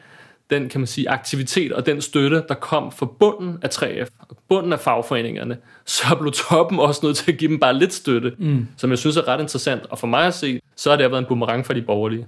den 0.50 0.68
kan 0.68 0.80
man 0.80 0.86
sige, 0.86 1.10
aktivitet 1.10 1.72
og 1.72 1.86
den 1.86 2.00
støtte, 2.00 2.42
der 2.48 2.54
kom 2.54 2.92
fra 2.92 3.06
bunden 3.20 3.58
af 3.62 3.68
3F, 3.68 4.34
bunden 4.48 4.72
af 4.72 4.80
fagforeningerne, 4.80 5.56
så 5.84 6.16
blev 6.20 6.32
toppen 6.32 6.78
også 6.78 7.00
nødt 7.06 7.16
til 7.16 7.32
at 7.32 7.38
give 7.38 7.50
dem 7.50 7.60
bare 7.60 7.74
lidt 7.74 7.92
støtte, 7.92 8.32
mm. 8.38 8.68
som 8.76 8.90
jeg 8.90 8.98
synes 8.98 9.16
er 9.16 9.28
ret 9.28 9.40
interessant. 9.40 9.86
Og 9.90 9.98
for 9.98 10.06
mig 10.06 10.26
at 10.26 10.34
se, 10.34 10.60
så 10.76 10.90
har 10.90 10.96
det 10.96 11.10
været 11.10 11.20
en 11.20 11.26
boomerang 11.26 11.66
for 11.66 11.72
de 11.72 11.82
borgerlige 11.82 12.26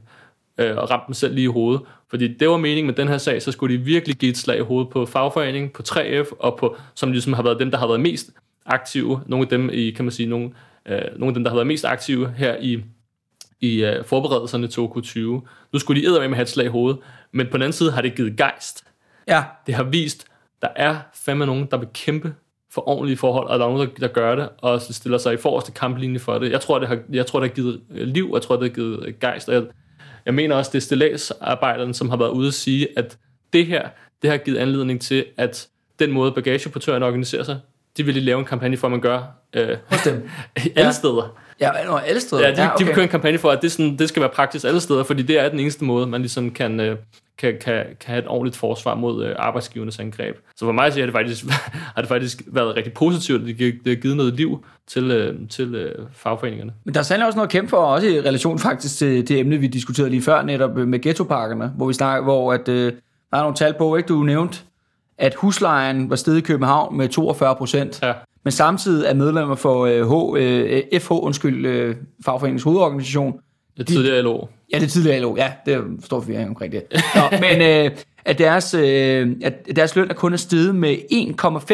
øh, 0.61 0.77
og 0.77 0.91
ramt 0.91 1.07
dem 1.07 1.15
selv 1.15 1.35
lige 1.35 1.45
i 1.45 1.47
hovedet. 1.47 1.83
Fordi 2.11 2.35
det 2.35 2.49
var 2.49 2.57
meningen 2.57 2.87
med 2.87 2.95
den 2.95 3.09
her 3.09 3.19
sag, 3.19 3.43
så 3.43 3.53
skulle 3.53 3.79
de 3.79 3.83
virkelig 3.83 4.17
give 4.17 4.31
et 4.31 4.37
slag 4.37 4.59
i 4.59 4.63
hovedet 4.63 4.91
på 4.91 5.07
fagforeningen, 5.07 5.71
på 5.71 5.83
3F, 5.89 6.33
og 6.39 6.59
på, 6.59 6.77
som 6.95 7.13
ligesom 7.13 7.33
har 7.33 7.43
været 7.43 7.61
dem, 7.61 7.71
der 7.71 7.79
har 7.79 7.87
været 7.87 8.01
mest 8.01 8.31
aktive. 8.67 9.21
Nogle 9.27 9.45
af 9.45 9.49
dem, 9.49 9.71
i, 9.73 9.91
kan 9.91 10.05
man 10.05 10.13
sige, 10.13 10.29
nogle, 10.29 10.51
øh, 10.87 11.01
nogle 11.17 11.27
af 11.27 11.35
dem, 11.35 11.45
der 11.45 11.51
har 11.51 11.57
været 11.57 11.67
mest 11.67 11.85
aktive 11.85 12.33
her 12.37 12.57
i, 12.61 12.83
i 13.61 13.85
uh, 13.85 14.05
forberedelserne 14.05 14.67
til 14.67 14.81
OK20. 14.81 15.21
Nu 15.73 15.79
skulle 15.79 16.03
de 16.03 16.29
med 16.29 16.37
have 16.37 16.43
et 16.43 16.49
slag 16.49 16.67
i 16.67 16.69
hovedet, 16.69 16.99
men 17.33 17.47
på 17.47 17.57
den 17.57 17.63
anden 17.63 17.73
side 17.73 17.93
har 17.93 18.03
det 18.03 18.15
givet 18.15 18.37
gejst. 18.37 18.85
Ja. 19.29 19.45
Det 19.67 19.75
har 19.75 19.83
vist, 19.83 20.27
der 20.63 20.69
er 20.77 20.97
fandme 21.15 21.47
nogen, 21.47 21.69
der 21.71 21.77
vil 21.77 21.89
kæmpe 21.95 22.35
for 22.71 22.89
ordentlige 22.89 23.17
forhold, 23.17 23.49
og 23.49 23.59
der 23.59 23.65
er 23.67 23.71
nogen, 23.71 23.89
der, 23.89 23.95
der 23.95 24.09
gør 24.09 24.35
det, 24.35 24.49
og 24.59 24.81
stiller 24.81 25.19
sig 25.19 25.35
i 25.35 25.37
forreste 25.37 25.73
kamplinje 25.73 26.19
for 26.19 26.39
det. 26.39 26.53
Jeg 26.53 26.61
tror, 26.61 26.79
det 26.79 26.89
har, 26.89 26.99
jeg 27.13 27.27
tror, 27.27 27.41
det 27.41 27.49
har 27.49 27.55
givet 27.55 27.81
liv, 27.89 28.31
jeg 28.35 28.43
tror, 28.43 28.57
det 28.57 28.63
har 28.63 28.75
givet 28.75 29.19
gejst, 29.21 29.49
og 29.49 29.55
jeg, 29.55 29.63
jeg 30.27 30.35
mener 30.35 30.57
også, 30.57 30.71
det 30.73 30.79
er 30.79 30.83
stillagsarbejderne, 30.83 31.95
som 31.95 32.09
har 32.11 32.16
været 32.16 32.31
ude 32.31 32.49
at 32.49 32.55
sige, 32.55 32.89
at 32.97 33.16
det 33.53 33.66
her, 33.66 33.89
det 34.23 34.31
har 34.31 34.37
givet 34.37 34.59
anledning 34.59 35.01
til, 35.01 35.25
at 35.37 35.68
den 35.99 36.11
måde 36.12 36.33
bagageportørerne 36.33 37.07
organiserer 37.07 37.43
sig, 37.43 37.61
de 37.97 38.03
vil 38.03 38.14
lige 38.14 38.25
lave 38.25 38.39
en 38.39 38.45
kampagne 38.45 38.77
for, 38.77 38.87
at 38.87 38.91
man 38.91 39.01
gør 39.01 39.23
øh, 39.55 39.77
Hos 39.91 40.03
dem. 40.03 40.14
alle 40.57 40.71
Ja. 40.77 40.91
steder. 40.93 41.37
Ja, 41.61 41.99
alle 42.07 42.21
steder. 42.21 42.43
Ja, 42.49 42.55
de, 42.55 42.62
ja, 42.62 42.66
okay. 42.75 42.79
de 42.79 42.85
vil 42.85 42.95
køre 42.95 43.05
en 43.05 43.11
kampagne 43.11 43.39
for, 43.39 43.51
at 43.51 43.62
det, 43.62 43.73
sådan, 43.73 43.97
det 43.99 44.09
skal 44.09 44.21
være 44.21 44.31
praktisk 44.31 44.64
alle 44.64 44.81
steder, 44.81 45.05
fordi 45.05 45.23
det 45.23 45.39
er 45.39 45.49
den 45.49 45.61
eneste 45.61 45.85
måde, 45.85 46.07
man 46.07 46.21
ligesom 46.21 46.51
kan, 46.51 46.81
øh, 46.81 46.97
kan, 47.41 47.55
kan, 47.61 47.84
kan 47.84 47.97
have 48.07 48.18
et 48.18 48.28
ordentligt 48.28 48.57
forsvar 48.57 48.95
mod 48.95 49.24
øh, 49.24 49.34
arbejdsgivernes 49.38 49.99
angreb. 49.99 50.36
Så 50.57 50.64
for 50.64 50.72
mig 50.72 50.93
så 50.93 50.99
har 50.99 51.07
det 51.07 51.14
faktisk, 51.14 51.45
har 51.95 52.03
det 52.03 52.09
faktisk 52.09 52.43
været 52.47 52.76
rigtig 52.76 52.93
positivt, 52.93 53.41
at 53.41 53.59
det, 53.59 53.80
har 53.86 53.95
givet 53.95 54.16
noget 54.16 54.34
liv 54.34 54.64
til, 54.86 55.11
øh, 55.11 55.49
til 55.49 55.74
øh, 55.74 56.07
fagforeningerne. 56.12 56.72
Men 56.84 56.95
der 56.95 57.01
er 57.01 57.05
sandelig 57.05 57.26
også 57.26 57.36
noget 57.36 57.49
at 57.49 57.53
kæmpe 57.53 57.70
for, 57.70 57.76
også 57.76 58.07
i 58.07 58.20
relation 58.20 58.59
faktisk 58.59 58.99
til 58.99 59.28
det 59.28 59.38
emne, 59.38 59.59
vi 59.59 59.66
diskuterede 59.66 60.11
lige 60.11 60.22
før, 60.22 60.43
netop 60.43 60.76
med 60.76 61.03
ghettoparkerne, 61.03 61.72
hvor 61.76 61.86
vi 61.86 61.93
snakker, 61.93 62.24
hvor 62.24 62.53
at, 62.53 62.68
øh, 62.68 62.93
der 63.30 63.36
er 63.36 63.41
nogle 63.41 63.57
tal 63.57 63.74
på, 63.78 63.97
ikke, 63.97 64.07
du 64.07 64.22
nævnte, 64.22 64.59
at 65.18 65.34
huslejen 65.34 66.11
var 66.11 66.16
steget 66.16 66.38
i 66.38 66.41
København 66.41 66.97
med 66.97 67.09
42 67.09 67.57
procent. 67.57 68.03
Ja. 68.03 68.12
Men 68.45 68.53
samtidig 68.53 69.07
er 69.07 69.14
medlemmer 69.14 69.55
for 69.55 69.86
øh, 69.86 70.09
H, 70.09 70.36
øh, 70.38 71.01
FH, 71.01 71.12
undskyld, 71.12 71.66
øh, 71.66 71.97
fagforeningens 72.24 72.62
hovedorganisation, 72.62 73.41
Det 73.77 73.87
tidligere 73.87 74.23
LO. 74.23 74.47
Ja, 74.73 74.79
det 74.79 74.85
er 74.85 74.89
tidligere 74.89 75.21
LO. 75.21 75.37
Ja, 75.37 75.53
det 75.66 75.75
er 75.75 75.83
stor 76.05 76.21
forvirring 76.21 76.49
omkring 76.49 76.73
det. 76.73 76.83
Nå, 77.14 77.21
men 77.49 77.62
øh, 77.62 77.91
at, 78.25 78.39
deres, 78.39 78.75
øh, 78.75 79.37
at 79.43 79.55
deres 79.77 79.97
løn 79.97 80.11
er 80.11 80.14
kun 80.14 80.33
er 80.33 80.37
steget 80.37 80.75
med 80.75 80.97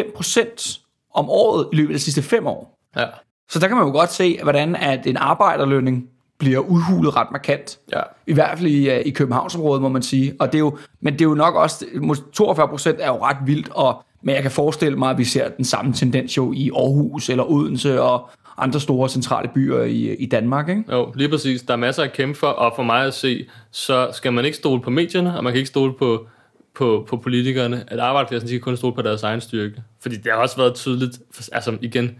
1,5 0.07 0.15
procent 0.15 0.79
om 1.13 1.29
året 1.29 1.67
i 1.73 1.75
løbet 1.75 1.93
af 1.93 1.99
de 1.99 2.03
sidste 2.03 2.21
fem 2.21 2.47
år. 2.47 2.77
Ja. 2.97 3.05
Så 3.49 3.59
der 3.59 3.67
kan 3.67 3.77
man 3.77 3.85
jo 3.85 3.91
godt 3.91 4.11
se, 4.11 4.39
hvordan 4.43 4.75
at 4.75 5.07
en 5.07 5.17
arbejderlønning 5.17 6.09
bliver 6.37 6.59
udhulet 6.59 7.15
ret 7.15 7.27
markant. 7.31 7.79
Ja. 7.93 8.01
I 8.27 8.33
hvert 8.33 8.57
fald 8.57 8.69
i, 8.69 8.89
øh, 8.89 8.99
i 9.05 9.09
Københavnsområdet, 9.09 9.81
må 9.81 9.89
man 9.89 10.01
sige. 10.01 10.33
Og 10.39 10.47
det 10.47 10.55
er 10.55 10.59
jo, 10.59 10.77
men 11.01 11.13
det 11.13 11.21
er 11.21 11.25
jo 11.25 11.33
nok 11.33 11.55
også, 11.55 11.85
42 12.33 12.67
procent 12.67 12.97
er 13.01 13.07
jo 13.07 13.23
ret 13.23 13.37
vildt, 13.45 13.69
og, 13.71 14.03
men 14.23 14.35
jeg 14.35 14.41
kan 14.41 14.51
forestille 14.51 14.97
mig, 14.97 15.09
at 15.09 15.17
vi 15.17 15.23
ser 15.23 15.49
den 15.49 15.65
samme 15.65 15.93
tendens 15.93 16.37
jo 16.37 16.53
i 16.53 16.71
Aarhus 16.75 17.29
eller 17.29 17.43
Odense 17.43 18.01
og 18.01 18.29
andre 18.57 18.79
store 18.79 19.09
centrale 19.09 19.49
byer 19.55 19.83
i, 19.83 20.15
i 20.15 20.25
Danmark. 20.25 20.69
Ikke? 20.69 20.83
Jo, 20.91 21.13
lige 21.15 21.29
præcis. 21.29 21.61
Der 21.61 21.73
er 21.73 21.77
masser 21.77 22.03
at 22.03 22.13
kæmpe 22.13 22.39
for, 22.39 22.47
og 22.47 22.73
for 22.75 22.83
mig 22.83 23.05
at 23.05 23.13
se, 23.13 23.47
så 23.71 24.09
skal 24.13 24.33
man 24.33 24.45
ikke 24.45 24.57
stole 24.57 24.81
på 24.81 24.89
medierne, 24.89 25.37
og 25.37 25.43
man 25.43 25.53
kan 25.53 25.57
ikke 25.57 25.67
stole 25.67 25.93
på, 25.93 26.27
på, 26.75 27.05
på 27.09 27.17
politikerne, 27.17 27.83
at 27.87 27.99
arbejderklassen 27.99 28.47
de 28.49 28.53
kan 28.53 28.61
kun 28.61 28.77
stole 28.77 28.95
på 28.95 29.01
deres 29.01 29.23
egen 29.23 29.41
styrke. 29.41 29.83
Fordi 30.01 30.15
det 30.15 30.31
har 30.31 30.39
også 30.39 30.57
været 30.57 30.75
tydeligt, 30.75 31.19
altså 31.51 31.77
igen, 31.81 32.19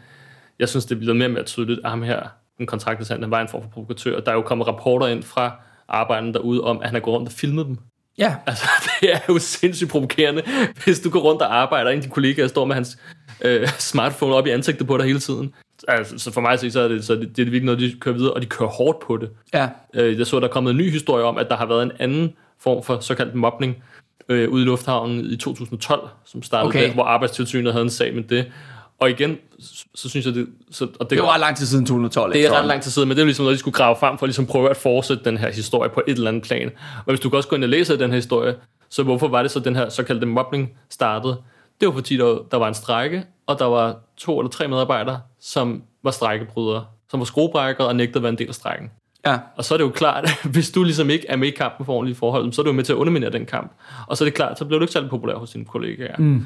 jeg 0.60 0.70
synes, 0.70 0.86
det 0.86 0.96
er 0.96 1.00
blevet 1.00 1.16
mere 1.16 1.28
og 1.28 1.32
mere 1.32 1.44
tydeligt, 1.44 1.80
at 1.84 1.90
ham 1.90 2.04
her, 2.04 2.22
den 2.58 2.66
kontraktesand, 2.66 3.22
han 3.22 3.32
var 3.32 3.42
en 3.42 3.48
form 3.48 3.62
for 3.62 3.70
provokatør. 3.70 4.20
Der 4.20 4.32
er 4.32 4.36
jo 4.36 4.42
kommet 4.42 4.68
rapporter 4.68 5.08
ind 5.08 5.24
fra 5.24 5.52
arbejderne 5.88 6.34
derude 6.34 6.62
om, 6.64 6.78
at 6.78 6.86
han 6.86 6.96
har 6.96 7.00
gået 7.00 7.16
rundt 7.16 7.28
og 7.28 7.34
filmet 7.34 7.66
dem. 7.66 7.78
Ja, 8.18 8.36
Altså, 8.46 8.70
det 9.02 9.14
er 9.14 9.20
jo 9.30 9.40
sindssygt 9.40 9.92
provokerende, 9.92 10.44
hvis 10.84 11.00
du 11.00 11.10
går 11.10 11.20
rundt 11.20 11.42
og 11.42 11.56
arbejder, 11.56 11.86
og 11.86 11.94
en 11.94 11.98
af 11.98 12.02
dine 12.02 12.14
kollegaer 12.14 12.48
står 12.48 12.66
med 12.66 12.76
hans 12.76 12.98
øh, 13.42 13.68
smartphone 13.68 14.36
op 14.36 14.48
i 14.48 14.50
ansigtet 14.50 14.88
på 14.88 14.98
dig 14.98 15.06
hele 15.06 15.20
tiden. 15.20 15.54
Altså, 15.88 16.18
så 16.18 16.32
for 16.32 16.42
mig 16.42 16.52
at 16.52 16.74
så 16.74 16.80
er 16.82 16.88
det, 16.88 17.06
så 17.06 17.16
det, 17.16 17.22
det 17.38 17.40
er 17.40 17.46
virkelig 17.46 17.64
noget, 17.66 17.80
de 17.80 17.96
kører 18.00 18.16
videre, 18.16 18.34
og 18.34 18.42
de 18.42 18.46
kører 18.46 18.70
hårdt 18.70 19.00
på 19.00 19.18
det. 19.18 19.30
ja. 19.54 19.70
Øh, 19.94 20.20
jeg 20.20 20.28
så, 20.28 20.40
der 20.40 20.48
er 20.48 20.52
kommet 20.52 20.72
en 20.72 20.78
ny 20.78 20.92
historie 20.92 21.24
om, 21.24 21.38
at 21.38 21.50
der 21.50 21.56
har 21.56 21.66
været 21.66 21.84
en 21.84 21.92
anden 22.00 22.34
form 22.60 22.84
for 22.84 23.00
såkaldt 23.00 23.36
mobning 23.36 23.84
øh, 24.30 24.50
ude 24.50 24.64
i 24.64 24.66
lufthavnen 24.66 25.26
i 25.26 25.36
2012, 25.36 26.10
som 26.26 26.44
startede 26.44 26.68
Okay. 26.68 26.88
der, 26.88 26.94
hvor 26.94 27.04
Arbejdstilsynet 27.04 27.74
havde 27.74 27.84
en 27.84 27.90
sag 27.90 28.16
med 28.16 28.24
det. 28.24 28.52
Og 29.00 29.10
igen, 29.10 29.38
så, 29.60 29.86
så 29.96 30.10
synes 30.10 30.26
jeg, 30.26 30.34
det, 30.36 30.48
så, 30.72 30.88
og 31.00 31.10
det, 31.10 31.10
Det 31.10 31.20
var 31.20 31.34
ret 31.34 31.40
lang 31.40 31.58
tid 31.58 31.66
siden 31.66 31.86
2012. 31.86 32.34
det 32.34 32.46
er 32.46 32.52
ret 32.60 32.66
lang 32.66 32.82
tid 32.82 32.92
siden, 32.92 33.08
men 33.08 33.18
det 33.18 33.22
er 33.22 33.26
ligesom 33.26 33.44
noget, 33.44 33.56
de 33.56 33.60
skulle 33.60 33.76
grave 33.76 33.96
frem 33.96 34.18
for 34.18 34.26
at 34.26 34.28
ligesom 34.28 34.46
prøve 34.46 34.70
at 34.70 34.78
fortsætte 34.78 35.24
den 35.24 35.38
her 35.38 35.52
historie 35.52 35.90
på 35.90 36.02
et 36.08 36.14
eller 36.18 36.28
andet 36.30 36.44
plan. 36.44 36.72
Og 36.98 37.04
hvis 37.06 37.20
du 37.20 37.30
kan 37.30 37.38
også 37.38 37.50
gå 37.50 37.56
ind 37.56 37.64
og 37.64 37.70
læse 37.70 38.00
den 38.00 38.10
her 38.10 38.16
historie, 38.16 38.56
så 38.90 39.04
hvorfor 39.04 39.28
var 39.28 39.42
det 39.42 39.52
så, 39.52 39.60
den 39.60 39.76
her 39.76 39.90
såkaldte 39.90 40.26
mobning 40.26 40.70
startede? 40.90 41.38
Det 41.82 41.88
var 41.88 41.94
fordi, 41.94 42.18
der, 42.18 42.38
der 42.52 42.58
var 42.58 42.68
en 42.68 42.74
strække, 42.74 43.24
og 43.48 43.60
der 43.60 43.66
var 43.66 43.96
to 44.18 44.40
eller 44.40 44.50
tre 44.50 44.68
medarbejdere, 44.68 45.20
som 45.40 45.84
var 46.04 46.12
strækkebrydere, 46.12 46.86
som 47.10 47.20
var 47.20 47.26
skruebrækkere 47.26 47.88
og 47.88 47.96
nægtede 47.96 48.18
at 48.18 48.24
være 48.24 48.32
en 48.32 48.38
del 48.38 48.48
af 48.48 48.56
strækken. 48.56 48.92
Ja. 49.26 49.40
Og 49.56 49.66
så 49.66 49.74
er 49.74 49.78
det 49.78 49.86
jo 49.86 49.90
klart, 49.90 50.24
at 50.24 50.40
hvis 50.54 50.72
du 50.72 50.84
ligesom 50.84 51.10
ikke 51.10 51.28
er 51.28 51.36
med 51.36 51.48
i 51.48 51.52
kampen 51.52 51.86
for 51.86 51.94
ordentlige 51.94 52.16
forhold, 52.16 52.54
så 52.54 52.62
er 52.62 52.66
du 52.66 52.72
med 52.72 52.84
til 52.84 52.94
at 52.94 52.98
underminere 52.98 53.32
den 53.32 53.46
kamp. 53.46 53.72
Og 54.08 54.18
så 54.18 54.24
er 54.24 54.26
det 54.26 54.34
klart, 54.34 54.60
så 54.60 54.66
bliver 54.66 54.80
du 54.80 54.84
ikke 54.84 54.94
særlig 54.94 55.10
populær 55.10 55.36
hos 55.36 55.52
dine 55.52 55.66
kollegaer. 55.66 56.18
Mm. 56.18 56.46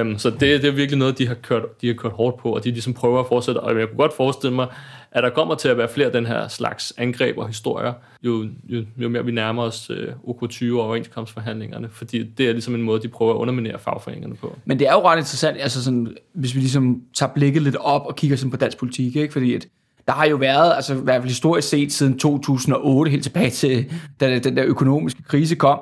Um, 0.00 0.18
så 0.18 0.30
det, 0.30 0.40
det 0.40 0.64
er 0.64 0.72
virkelig 0.72 0.98
noget, 0.98 1.18
de 1.18 1.26
har, 1.26 1.34
kørt, 1.34 1.80
de 1.80 1.86
har 1.86 1.94
kørt 1.94 2.12
hårdt 2.12 2.36
på, 2.36 2.54
og 2.54 2.64
de 2.64 2.70
ligesom 2.70 2.94
prøver 2.94 3.20
at 3.20 3.26
fortsætte. 3.26 3.58
Og 3.58 3.78
jeg 3.78 3.88
kunne 3.88 3.96
godt 3.96 4.16
forestille 4.16 4.54
mig, 4.54 4.66
at 5.12 5.22
der 5.22 5.30
kommer 5.30 5.54
til 5.54 5.68
at 5.68 5.78
være 5.78 5.88
flere 5.88 6.06
af 6.06 6.12
den 6.12 6.26
her 6.26 6.48
slags 6.48 6.92
angreb 6.96 7.38
og 7.38 7.46
historier, 7.46 7.92
jo, 8.22 8.46
jo, 8.68 8.84
jo 8.96 9.08
mere 9.08 9.24
vi 9.24 9.32
nærmer 9.32 9.62
os 9.62 9.90
uh, 9.90 9.96
OK20 10.34 10.72
og 10.72 10.80
overenskomstforhandlingerne. 10.80 11.88
Fordi 11.92 12.22
det 12.22 12.48
er 12.48 12.52
ligesom 12.52 12.74
en 12.74 12.82
måde, 12.82 13.02
de 13.02 13.08
prøver 13.08 13.34
at 13.34 13.36
underminere 13.36 13.78
fagforeningerne 13.78 14.36
på. 14.36 14.58
Men 14.64 14.78
det 14.78 14.88
er 14.88 14.92
jo 14.92 15.00
ret 15.00 15.16
interessant, 15.16 15.56
altså 15.60 15.84
sådan, 15.84 16.16
hvis 16.32 16.54
vi 16.54 16.60
ligesom 16.60 17.02
tager 17.14 17.32
blikket 17.32 17.62
lidt 17.62 17.76
op 17.76 18.06
og 18.06 18.16
kigger 18.16 18.36
sådan 18.36 18.50
på 18.50 18.56
dansk 18.56 18.78
politik, 18.78 19.16
ikke? 19.16 19.32
fordi 19.32 19.54
at 19.54 19.66
der 20.06 20.12
har 20.12 20.26
jo 20.26 20.36
været, 20.36 20.72
altså 20.74 20.94
i 20.94 21.00
hvert 21.02 21.22
fald 21.22 21.28
historisk 21.28 21.68
set 21.68 21.92
siden 21.92 22.18
2008, 22.18 23.10
helt 23.10 23.22
tilbage 23.22 23.50
til, 23.50 23.92
da 24.20 24.38
den 24.38 24.56
der 24.56 24.64
økonomiske 24.66 25.22
krise 25.22 25.54
kom, 25.54 25.80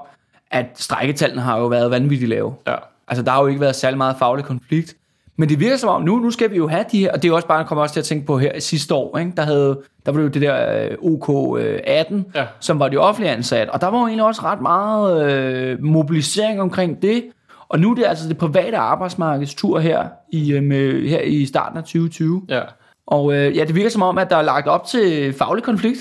at 0.50 0.66
strækketallene 0.74 1.42
har 1.42 1.59
jo 1.59 1.66
været 1.66 1.90
vanvittigt 1.90 2.28
lave. 2.28 2.54
Ja. 2.66 2.74
Altså, 3.09 3.22
der 3.22 3.30
har 3.30 3.40
jo 3.40 3.46
ikke 3.46 3.61
været 3.61 3.76
særlig 3.76 3.98
meget 3.98 4.16
faglig 4.18 4.44
konflikt. 4.44 4.94
Men 5.36 5.48
det 5.48 5.61
virker 5.61 5.76
som 5.76 5.88
om, 5.88 6.02
nu, 6.02 6.16
nu 6.18 6.30
skal 6.30 6.50
vi 6.50 6.56
jo 6.56 6.68
have 6.68 6.84
de 6.92 6.98
her, 6.98 7.12
og 7.12 7.22
det 7.22 7.28
er 7.30 7.32
også 7.34 7.48
bare, 7.48 7.59
jeg 7.59 7.66
kommer 7.66 7.82
også 7.82 7.92
til 7.92 8.00
at 8.00 8.04
tænke 8.04 8.26
på 8.26 8.38
her 8.38 8.52
i 8.52 8.61
sidste 8.61 8.94
år, 8.94 9.18
ikke? 9.18 9.32
Der, 9.36 9.42
havde, 9.42 9.80
der 10.06 10.12
var 10.12 10.18
det 10.18 10.24
jo 10.24 10.28
det 10.28 10.42
der 10.42 10.82
øh, 10.84 10.90
OK18, 10.90 12.14
Ja. 12.34 12.46
som 12.61 12.78
var 12.78 12.88
de 12.88 12.96
offentlige 12.96 13.32
ansat, 13.32 13.68
og 13.68 13.80
der 13.80 13.86
var 13.86 13.98
jo 14.00 14.06
egentlig 14.06 14.24
også 14.26 14.42
ret 14.44 14.61
meget 14.61 15.32
øh, 15.32 15.82
mobilisering 15.82 16.61
omkring 16.61 17.02
det, 17.02 17.24
og 17.68 17.78
nu 17.80 17.90
er 17.90 17.94
det 17.94 18.04
altså 18.06 18.28
det 18.28 18.38
private 18.38 18.76
arbejdsmarkeds 18.76 19.54
tur 19.54 19.78
her 19.78 20.09
i, 20.32 20.52
øh, 20.52 20.62
med, 20.62 21.09
her 21.09 21.20
i 21.20 21.46
starten 21.46 21.78
af 21.78 21.84
2020. 21.84 22.42
Ja. 22.48 22.61
Og 23.06 23.32
øh, 23.34 23.56
ja, 23.56 23.64
det 23.64 23.74
virker 23.74 23.90
som 23.90 24.02
om, 24.02 24.18
at 24.18 24.30
der 24.30 24.36
er 24.36 24.42
lagt 24.42 24.66
op 24.68 24.86
til 24.86 25.32
faglig 25.38 25.64
konflikt, 25.64 25.98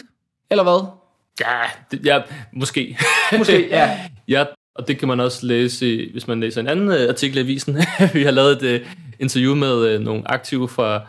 eller 0.51 0.63
hvad? 0.63 0.85
Ja, 1.39 1.45
det, 1.91 2.05
ja 2.05 2.21
måske. 2.53 2.97
Måske, 3.37 3.67
ja. 3.69 3.89
Ja, 4.27 4.43
og 4.77 4.87
det 4.87 4.97
kan 4.99 5.07
man 5.07 5.19
også 5.19 5.45
læse, 5.45 6.09
hvis 6.11 6.27
man 6.27 6.39
læser 6.39 6.61
en 6.61 6.67
anden 6.67 6.91
øh, 6.91 7.09
artikel 7.09 7.37
i 7.37 7.39
avisen. 7.39 7.77
Vi 8.13 8.23
har 8.23 8.31
lavet 8.31 8.63
et 8.63 8.63
øh, 8.63 8.81
interview 9.19 9.55
med 9.55 9.87
øh, 9.87 9.99
nogle 10.01 10.31
aktive 10.31 10.69
fra 10.69 11.01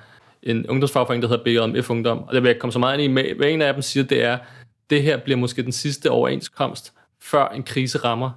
en 0.42 0.66
ungdomsfagforening, 0.66 1.22
der 1.22 1.28
hedder 1.28 1.72
BMF 1.74 1.90
Ungdom, 1.90 2.18
og 2.18 2.34
det 2.34 2.42
vil 2.42 2.48
jeg 2.48 2.58
komme 2.58 2.72
så 2.72 2.78
meget 2.78 3.00
ind 3.00 3.18
i. 3.18 3.32
Hvad 3.38 3.48
en 3.48 3.62
af 3.62 3.72
dem 3.72 3.82
siger, 3.82 4.04
det 4.04 4.24
er, 4.24 4.38
det 4.90 5.02
her 5.02 5.16
bliver 5.16 5.36
måske 5.36 5.62
den 5.62 5.72
sidste 5.72 6.10
overenskomst, 6.10 6.92
før 7.22 7.48
en 7.48 7.62
krise 7.62 7.98
rammer. 7.98 8.30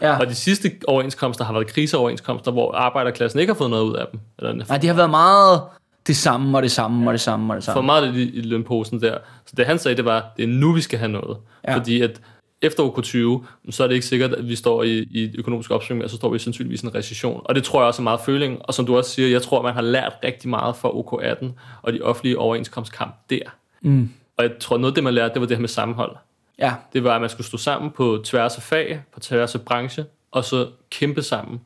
ja. 0.00 0.18
Og 0.18 0.26
de 0.26 0.34
sidste 0.34 0.70
overenskomster 0.86 1.44
har 1.44 1.52
været 1.52 1.66
kriseoverenskomster, 1.66 2.50
hvor 2.52 2.74
arbejderklassen 2.74 3.40
ikke 3.40 3.52
har 3.52 3.58
fået 3.58 3.70
noget 3.70 3.84
ud 3.84 3.94
af 3.94 4.06
dem. 4.12 4.20
Eller 4.38 4.52
Nej, 4.52 4.78
det 4.78 4.88
har 4.88 4.96
været 4.96 5.10
meget 5.10 5.60
det 6.06 6.16
samme, 6.16 6.58
og 6.58 6.62
det 6.62 6.70
samme, 6.70 7.08
og 7.08 7.12
det 7.12 7.20
samme, 7.20 7.52
og 7.52 7.56
det 7.56 7.64
for 7.64 7.72
samme. 7.72 7.86
meget 7.86 8.14
i, 8.16 8.30
i 8.30 8.40
lønposen 8.40 9.00
der. 9.00 9.18
Så 9.46 9.54
det 9.56 9.66
han 9.66 9.78
sagde, 9.78 9.96
det 9.96 10.04
var, 10.04 10.26
det 10.36 10.42
er 10.42 10.48
nu, 10.48 10.72
vi 10.72 10.80
skal 10.80 10.98
have 10.98 11.12
noget. 11.12 11.36
Ja. 11.68 11.76
Fordi 11.76 12.00
at 12.02 12.20
efter 12.62 12.82
OK20, 12.82 13.46
så 13.70 13.82
er 13.82 13.86
det 13.86 13.94
ikke 13.94 14.06
sikkert, 14.06 14.32
at 14.32 14.48
vi 14.48 14.56
står 14.56 14.82
i, 14.82 14.98
i 15.10 15.24
et 15.24 15.34
økonomisk 15.38 15.70
opsving, 15.70 16.04
og 16.04 16.10
så 16.10 16.16
står 16.16 16.28
vi 16.32 16.38
sandsynligvis 16.38 16.82
i 16.82 16.86
en 16.86 16.94
recession. 16.94 17.40
Og 17.44 17.54
det 17.54 17.64
tror 17.64 17.80
jeg 17.80 17.86
også 17.86 18.02
er 18.02 18.04
meget 18.04 18.20
føling. 18.26 18.58
Og 18.64 18.74
som 18.74 18.86
du 18.86 18.96
også 18.96 19.10
siger, 19.10 19.28
jeg 19.28 19.42
tror, 19.42 19.62
man 19.62 19.74
har 19.74 19.82
lært 19.82 20.12
rigtig 20.24 20.50
meget 20.50 20.76
fra 20.76 20.88
OK18 20.88 21.46
og 21.82 21.92
de 21.92 22.02
offentlige 22.02 22.38
overenskomstkamp 22.38 23.14
der. 23.30 23.40
Mm. 23.82 24.10
Og 24.36 24.44
jeg 24.44 24.52
tror, 24.60 24.76
noget 24.78 24.92
af 24.92 24.94
det, 24.94 25.04
man 25.04 25.14
lærte, 25.14 25.34
det 25.34 25.40
var 25.40 25.46
det 25.46 25.56
her 25.56 25.60
med 25.60 25.68
sammenhold. 25.68 26.16
Ja, 26.58 26.74
Det 26.92 27.04
var, 27.04 27.14
at 27.14 27.20
man 27.20 27.30
skulle 27.30 27.46
stå 27.46 27.56
sammen 27.56 27.90
på 27.90 28.20
tværs 28.24 28.56
af 28.56 28.62
fag, 28.62 29.00
på 29.14 29.20
tværs 29.20 29.54
af 29.54 29.60
branche, 29.62 30.04
og 30.30 30.44
så 30.44 30.66
kæmpe 30.90 31.22
sammen. 31.22 31.60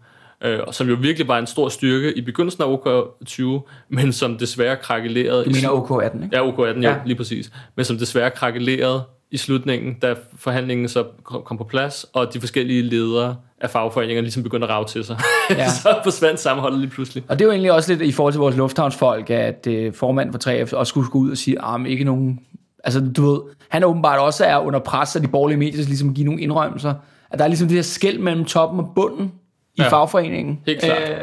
Øh, 0.45 0.61
og 0.66 0.74
som 0.74 0.88
jo 0.88 0.95
virkelig 1.01 1.28
var 1.28 1.38
en 1.38 1.47
stor 1.47 1.68
styrke 1.68 2.18
i 2.18 2.20
begyndelsen 2.20 2.62
af 2.62 2.76
OK20, 2.76 3.43
men 3.88 4.12
som 4.12 4.38
desværre 4.38 4.76
krakkelerede... 4.76 5.45
du 5.45 5.51
i 5.51 5.53
mener 5.53 5.68
slu- 5.68 5.86
OK18, 5.86 6.24
ikke? 6.24 6.36
Ja, 6.36 6.51
OK18, 6.51 6.80
ja. 6.80 6.88
Ja. 6.90 6.95
jo, 6.95 7.01
lige 7.05 7.16
præcis. 7.16 7.53
Men 7.76 7.84
som 7.84 7.99
desværre 7.99 8.30
krakkelerede 8.30 9.03
i 9.33 9.37
slutningen, 9.37 9.95
da 9.95 10.14
forhandlingen 10.37 10.89
så 10.89 11.05
kom 11.24 11.59
på 11.59 11.64
plads, 11.64 12.07
og 12.12 12.35
de 12.35 12.41
forskellige 12.41 12.83
ledere 12.83 13.37
af 13.61 13.70
fagforeningerne 13.70 14.22
ligesom 14.22 14.43
begyndte 14.43 14.66
at 14.66 14.70
rave 14.70 14.85
til 14.85 15.05
sig. 15.05 15.18
Ja. 15.51 15.68
så 15.83 16.01
forsvandt 16.03 16.41
sammenholdet 16.41 16.80
lige 16.80 16.91
pludselig. 16.91 17.24
Og 17.28 17.39
det 17.39 17.45
er 17.45 17.47
jo 17.47 17.53
egentlig 17.53 17.72
også 17.72 17.93
lidt 17.93 18.03
i 18.03 18.12
forhold 18.12 18.33
til 18.33 18.41
vores 18.41 18.57
lufthavnsfolk, 18.57 19.30
at 19.30 19.66
øh, 19.66 19.95
formanden 19.95 20.33
for 20.33 20.51
3F 20.51 20.74
også 20.76 20.91
skulle 20.91 21.11
gå 21.11 21.18
ud 21.18 21.30
og 21.30 21.37
sige, 21.37 21.64
at 21.64 21.87
ikke 21.87 22.05
nogen... 22.05 22.41
Altså, 22.85 23.01
du 23.16 23.30
ved, 23.30 23.41
han 23.68 23.85
åbenbart 23.85 24.20
også 24.20 24.45
er 24.45 24.59
under 24.59 24.80
pres 24.80 25.16
af 25.16 25.22
de 25.22 25.28
borgerlige 25.28 25.59
medier, 25.59 25.85
ligesom 25.85 26.14
give 26.14 26.26
nogle 26.26 26.41
indrømmelser. 26.41 26.95
At 27.30 27.39
der 27.39 27.45
er 27.45 27.49
ligesom 27.49 27.68
det 27.68 27.74
her 27.74 27.83
skæld 27.83 28.18
mellem 28.18 28.45
toppen 28.45 28.80
og 28.80 28.93
bunden 28.95 29.33
i 29.74 29.83
ja, 29.83 29.89
fagforeningen. 29.89 30.61
Helt 30.66 30.80
klart. 30.80 31.11
Øh, 31.11 31.16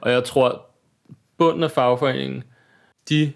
og 0.00 0.10
jeg 0.10 0.24
tror, 0.24 0.66
bunden 1.38 1.62
af 1.62 1.70
fagforeningen, 1.70 2.42
de 3.08 3.32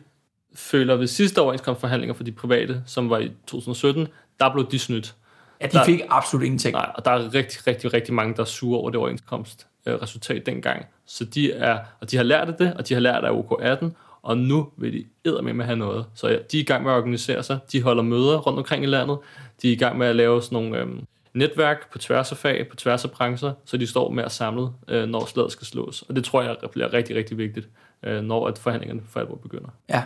føler 0.58 0.96
ved 0.96 1.06
sidste 1.06 1.40
overenskomstforhandlinger 1.40 2.14
for 2.14 2.24
de 2.24 2.32
private, 2.32 2.82
som 2.86 3.10
var 3.10 3.18
i 3.18 3.32
2017, 3.46 4.08
der 4.40 4.52
blev 4.52 4.70
de 4.70 4.78
snydt. 4.78 5.14
Ja, 5.60 5.66
de 5.66 5.72
der, 5.72 5.84
fik 5.84 6.00
absolut 6.08 6.44
ingenting. 6.44 6.72
Nej, 6.72 6.90
og 6.94 7.04
der 7.04 7.10
er 7.10 7.34
rigtig, 7.34 7.66
rigtig, 7.66 7.94
rigtig 7.94 8.14
mange, 8.14 8.34
der 8.34 8.40
er 8.40 8.46
sure 8.46 8.78
over 8.78 8.90
det 8.90 8.98
overenskomst 8.98 9.66
øh, 9.86 10.46
dengang. 10.46 10.86
Så 11.06 11.24
de 11.24 11.52
er, 11.52 11.78
og 12.00 12.10
de 12.10 12.16
har 12.16 12.24
lært 12.24 12.48
af 12.48 12.54
det, 12.54 12.74
og 12.74 12.88
de 12.88 12.94
har 12.94 13.00
lært 13.00 13.24
af 13.24 13.30
OK18, 13.30 13.86
og 14.22 14.38
nu 14.38 14.68
vil 14.76 14.92
de 14.92 15.04
eddermame 15.24 15.56
med 15.56 15.64
at 15.64 15.66
have 15.66 15.78
noget. 15.78 16.06
Så 16.14 16.28
ja, 16.28 16.36
de 16.52 16.56
er 16.56 16.60
i 16.60 16.64
gang 16.64 16.84
med 16.84 16.92
at 16.92 16.96
organisere 16.96 17.42
sig, 17.42 17.58
de 17.72 17.82
holder 17.82 18.02
møder 18.02 18.38
rundt 18.38 18.58
omkring 18.58 18.84
i 18.84 18.86
landet, 18.86 19.18
de 19.62 19.68
er 19.68 19.72
i 19.72 19.76
gang 19.76 19.98
med 19.98 20.06
at 20.06 20.16
lave 20.16 20.42
sådan 20.42 20.56
nogle 20.56 20.78
øhm, 20.78 21.06
netværk 21.34 21.92
på 21.92 21.98
tværs 21.98 22.32
af 22.32 22.38
fag, 22.38 22.68
på 22.68 22.76
tværs 22.76 23.04
af 23.04 23.10
brancher, 23.10 23.52
så 23.64 23.76
de 23.76 23.86
står 23.86 24.10
med 24.10 24.24
at 24.24 24.32
samle, 24.32 24.68
øh, 24.88 25.08
når 25.08 25.26
slaget 25.26 25.52
skal 25.52 25.66
slås. 25.66 26.02
Og 26.02 26.16
det 26.16 26.24
tror 26.24 26.42
jeg 26.42 26.56
bliver 26.72 26.92
rigtig, 26.92 27.16
rigtig 27.16 27.38
vigtigt, 27.38 27.68
øh, 28.02 28.22
når 28.22 28.48
at 28.48 28.58
forhandlingerne 28.58 29.02
for 29.08 29.20
alvor 29.20 29.36
begynder. 29.36 29.68
Ja, 29.88 30.02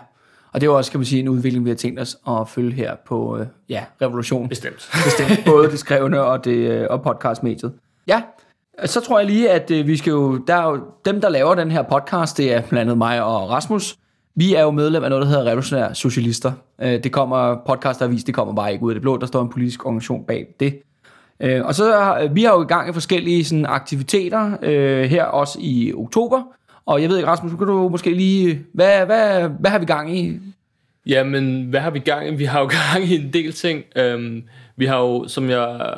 og 0.53 0.61
det 0.61 0.67
er 0.67 0.71
jo 0.71 0.77
også, 0.77 0.91
kan 0.91 1.01
man 1.01 1.05
sige, 1.05 1.21
en 1.21 1.29
udvikling, 1.29 1.65
vi 1.65 1.71
har 1.71 1.77
tænkt 1.77 2.01
os 2.01 2.17
at 2.29 2.49
følge 2.49 2.73
her 2.73 2.95
på 3.07 3.39
øh, 3.39 3.47
ja, 3.69 3.85
Revolution. 4.03 4.49
Bestemt. 4.49 4.91
Bestemt. 5.05 5.45
Både 5.47 5.71
det 5.71 5.79
skrevne 5.79 6.23
og, 6.23 6.45
det, 6.45 6.57
øh, 6.57 6.87
og 6.91 7.03
podcastmediet. 7.03 7.73
Ja, 8.07 8.23
så 8.85 9.01
tror 9.01 9.19
jeg 9.19 9.27
lige, 9.27 9.51
at 9.51 9.71
øh, 9.71 9.87
vi 9.87 9.97
skal 9.97 10.11
jo, 10.11 10.37
der 10.37 10.55
er 10.55 10.71
jo, 10.71 10.81
dem, 11.05 11.21
der 11.21 11.29
laver 11.29 11.55
den 11.55 11.71
her 11.71 11.83
podcast, 11.83 12.37
det 12.39 12.55
er 12.55 12.61
blandt 12.61 12.81
andet 12.81 12.99
mig 12.99 13.23
og 13.23 13.51
Rasmus. 13.51 13.97
Vi 14.35 14.55
er 14.55 14.63
jo 14.63 14.71
medlem 14.71 15.05
af 15.05 15.11
noget, 15.11 15.23
der 15.23 15.29
hedder 15.29 15.45
Revolutionære 15.45 15.95
Socialister. 15.95 16.53
Det 16.81 17.13
kommer, 17.13 17.57
podcast 17.67 18.01
der 18.01 18.07
vist, 18.07 18.27
det 18.27 18.35
kommer 18.35 18.55
bare 18.55 18.73
ikke 18.73 18.85
ud 18.85 18.91
af 18.91 18.95
det 18.95 19.03
blå. 19.03 19.17
Der 19.17 19.27
står 19.27 19.43
en 19.43 19.49
politisk 19.49 19.87
organisation 19.87 20.25
bag 20.25 20.47
det. 20.61 20.79
Og 21.65 21.75
så 21.75 22.17
vi 22.33 22.43
har 22.43 22.53
jo 22.53 22.63
i 22.63 22.67
gang 22.67 22.91
i 22.91 22.93
forskellige 22.93 23.45
sådan, 23.45 23.67
aktiviteter 23.67 24.67
her 25.07 25.25
også 25.25 25.59
i 25.61 25.93
oktober. 25.97 26.43
Og 26.87 27.03
jeg 27.03 27.09
ved 27.09 27.17
ikke, 27.17 27.29
Rasmus, 27.29 27.53
kan 27.59 27.67
du 27.67 27.89
måske 27.89 28.15
lige... 28.15 28.65
Hvad, 28.75 29.07
hvad, 29.07 29.49
hvad 29.61 29.71
har 29.71 29.79
vi 29.79 29.85
gang 29.85 30.19
i? 30.19 30.39
Jamen, 31.07 31.63
hvad 31.63 31.81
har 31.81 31.91
vi 31.91 31.99
gang 31.99 32.29
i? 32.29 32.35
Vi 32.35 32.45
har 32.45 32.61
jo 32.61 32.67
gang 32.93 33.05
i 33.05 33.15
en 33.15 33.33
del 33.33 33.53
ting. 33.53 33.85
Øhm, 33.97 34.43
vi 34.77 34.87
har 34.87 34.99
jo, 34.99 35.29
som 35.29 35.51
jeg 35.51 35.95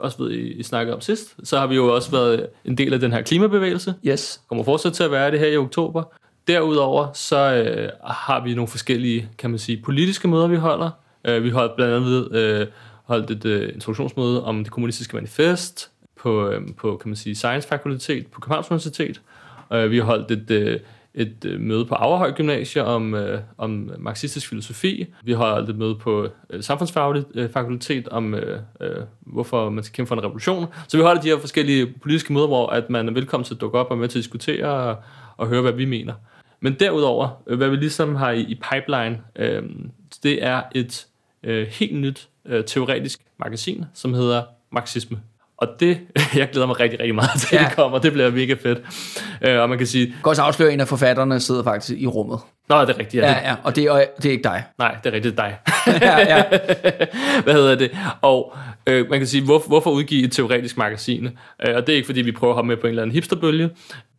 også 0.00 0.22
ved, 0.22 0.30
I, 0.32 0.62
snakkede 0.62 0.94
om 0.94 1.00
sidst, 1.00 1.36
så 1.44 1.58
har 1.58 1.66
vi 1.66 1.74
jo 1.74 1.94
også 1.94 2.10
været 2.10 2.46
en 2.64 2.78
del 2.78 2.94
af 2.94 3.00
den 3.00 3.12
her 3.12 3.22
klimabevægelse. 3.22 3.94
Yes. 4.06 4.40
Kommer 4.48 4.64
fortsat 4.64 4.92
til 4.92 5.02
at 5.02 5.10
være 5.10 5.30
det 5.30 5.38
her 5.40 5.46
i 5.46 5.56
oktober. 5.56 6.02
Derudover 6.48 7.12
så 7.12 7.54
øh, 7.54 7.90
har 8.04 8.44
vi 8.44 8.54
nogle 8.54 8.68
forskellige, 8.68 9.28
kan 9.38 9.50
man 9.50 9.58
sige, 9.58 9.82
politiske 9.84 10.28
møder, 10.28 10.46
vi 10.46 10.56
holder. 10.56 10.90
Øh, 11.24 11.44
vi 11.44 11.50
har 11.50 11.72
blandt 11.76 11.94
andet 11.94 12.36
øh, 12.36 12.66
holdt 13.04 13.30
et 13.30 13.44
øh, 13.44 13.74
introduktionsmøde 13.74 14.44
om 14.44 14.64
det 14.64 14.72
kommunistiske 14.72 15.16
manifest 15.16 15.90
på, 16.20 16.48
øh, 16.48 16.60
på 16.76 16.96
kan 16.96 17.08
man 17.08 17.16
sige, 17.16 17.34
Science 17.34 17.68
Fakultet 17.68 18.26
på 18.32 18.40
Københavns 18.40 18.70
Universitet. 18.70 19.20
Øh, 19.72 19.90
vi 19.90 19.98
har 19.98 20.04
holdt 20.04 20.30
et, 20.30 20.50
øh, 20.50 20.80
et 21.14 21.44
øh, 21.44 21.60
møde 21.60 21.84
på 21.84 21.94
Averhøj 21.94 22.32
Gymnasie 22.32 22.84
om, 22.84 23.14
øh, 23.14 23.40
om 23.58 23.90
marxistisk 23.98 24.48
filosofi. 24.48 25.06
Vi 25.24 25.32
har 25.32 25.38
holdt 25.52 25.70
et 25.70 25.78
møde 25.78 25.94
på 25.94 26.28
øh, 26.50 26.62
samfundsfagligt 26.62 27.26
øh, 27.34 27.50
fakultet 27.50 28.08
om, 28.08 28.34
øh, 28.34 28.60
øh, 28.80 28.96
hvorfor 29.20 29.70
man 29.70 29.84
skal 29.84 29.96
kæmpe 29.96 30.08
for 30.08 30.14
en 30.14 30.24
revolution. 30.24 30.66
Så 30.88 30.96
vi 30.96 31.02
holder 31.02 31.22
de 31.22 31.28
her 31.28 31.38
forskellige 31.38 31.94
politiske 32.02 32.32
møder, 32.32 32.46
hvor 32.46 32.68
at 32.68 32.90
man 32.90 33.08
er 33.08 33.12
velkommen 33.12 33.44
til 33.44 33.54
at 33.54 33.60
dukke 33.60 33.78
op 33.78 33.90
og 33.90 33.98
med 33.98 34.08
til 34.08 34.18
at 34.18 34.22
diskutere 34.22 34.66
og, 34.66 34.96
og 35.36 35.46
høre, 35.46 35.62
hvad 35.62 35.72
vi 35.72 35.84
mener. 35.84 36.14
Men 36.60 36.74
derudover, 36.74 37.42
øh, 37.46 37.56
hvad 37.56 37.68
vi 37.68 37.76
ligesom 37.76 38.14
har 38.14 38.30
i, 38.30 38.40
i 38.40 38.60
pipeline, 38.72 39.20
øh, 39.36 39.62
det 40.22 40.44
er 40.44 40.62
et 40.74 41.06
øh, 41.42 41.66
helt 41.66 41.96
nyt 41.96 42.28
øh, 42.46 42.64
teoretisk 42.64 43.20
magasin, 43.38 43.84
som 43.94 44.14
hedder 44.14 44.42
Marxisme. 44.72 45.20
Og 45.58 45.68
det, 45.80 46.00
jeg 46.34 46.48
glæder 46.52 46.66
mig 46.66 46.80
rigtig, 46.80 47.00
rigtig 47.00 47.14
meget 47.14 47.40
til, 47.40 47.56
ja. 47.56 47.64
det 47.64 47.76
kommer. 47.76 47.98
Det 47.98 48.12
bliver 48.12 48.30
mega 48.30 48.54
fedt. 48.62 48.78
Øh, 49.42 49.60
og 49.60 49.68
man 49.68 49.78
kan 49.78 49.86
sige... 49.86 50.06
Jeg 50.06 50.14
kan 50.22 50.28
også 50.30 50.42
afsløre, 50.42 50.68
at 50.68 50.74
en 50.74 50.80
af 50.80 50.88
forfatterne 50.88 51.40
sidder 51.40 51.62
faktisk 51.62 51.98
i 51.98 52.06
rummet. 52.06 52.38
Nå, 52.68 52.80
det 52.80 52.88
er 52.88 52.98
rigtigt. 52.98 53.22
Ja, 53.22 53.30
ja, 53.30 53.48
ja. 53.48 53.56
og 53.64 53.76
det 53.76 53.84
er, 53.84 54.04
det 54.16 54.24
er 54.26 54.30
ikke 54.30 54.44
dig. 54.44 54.64
Nej, 54.78 54.96
det 55.04 55.10
er 55.10 55.14
rigtigt, 55.14 55.36
dig. 55.36 55.58
ja, 55.86 56.36
ja. 56.36 56.44
Hvad 57.44 57.54
hedder 57.54 57.74
det? 57.74 57.90
Og 58.20 58.56
øh, 58.86 59.10
man 59.10 59.20
kan 59.20 59.26
sige, 59.26 59.44
hvor, 59.44 59.62
hvorfor 59.66 59.90
udgive 59.90 60.24
et 60.24 60.32
teoretisk 60.32 60.76
magasin? 60.76 61.24
Øh, 61.66 61.76
og 61.76 61.86
det 61.86 61.92
er 61.92 61.96
ikke, 61.96 62.06
fordi 62.06 62.22
vi 62.22 62.32
prøver 62.32 62.54
at 62.54 62.56
have 62.56 62.66
med 62.66 62.76
på 62.76 62.86
en 62.86 62.88
eller 62.88 63.02
anden 63.02 63.14
hipsterbølge. 63.14 63.70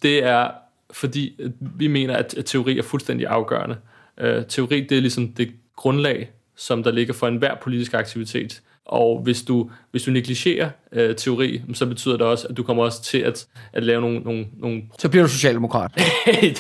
Det 0.01 0.23
er, 0.23 0.51
fordi 0.91 1.39
vi 1.59 1.87
mener, 1.87 2.15
at, 2.15 2.33
at 2.37 2.45
teori 2.45 2.77
er 2.77 2.83
fuldstændig 2.83 3.27
afgørende. 3.27 3.75
Øh, 4.19 4.45
teori, 4.45 4.81
det 4.89 4.97
er 4.97 5.01
ligesom 5.01 5.27
det 5.27 5.51
grundlag, 5.75 6.29
som 6.57 6.83
der 6.83 6.91
ligger 6.91 7.13
for 7.13 7.27
enhver 7.27 7.55
politisk 7.61 7.93
aktivitet. 7.93 8.61
Og 8.89 9.21
hvis 9.23 9.43
du, 9.43 9.69
hvis 9.91 10.03
du 10.03 10.11
negligerer 10.11 10.69
øh, 10.91 11.15
teori, 11.15 11.61
så 11.73 11.85
betyder 11.85 12.17
det 12.17 12.25
også, 12.27 12.47
at 12.47 12.57
du 12.57 12.63
kommer 12.63 12.83
også 12.83 13.03
til 13.03 13.17
at, 13.17 13.47
at 13.73 13.83
lave 13.83 14.01
nogle, 14.01 14.19
nogle, 14.19 14.45
nogle... 14.57 14.81
Så 14.99 15.09
bliver 15.09 15.23
du 15.23 15.29
socialdemokrat. 15.29 15.91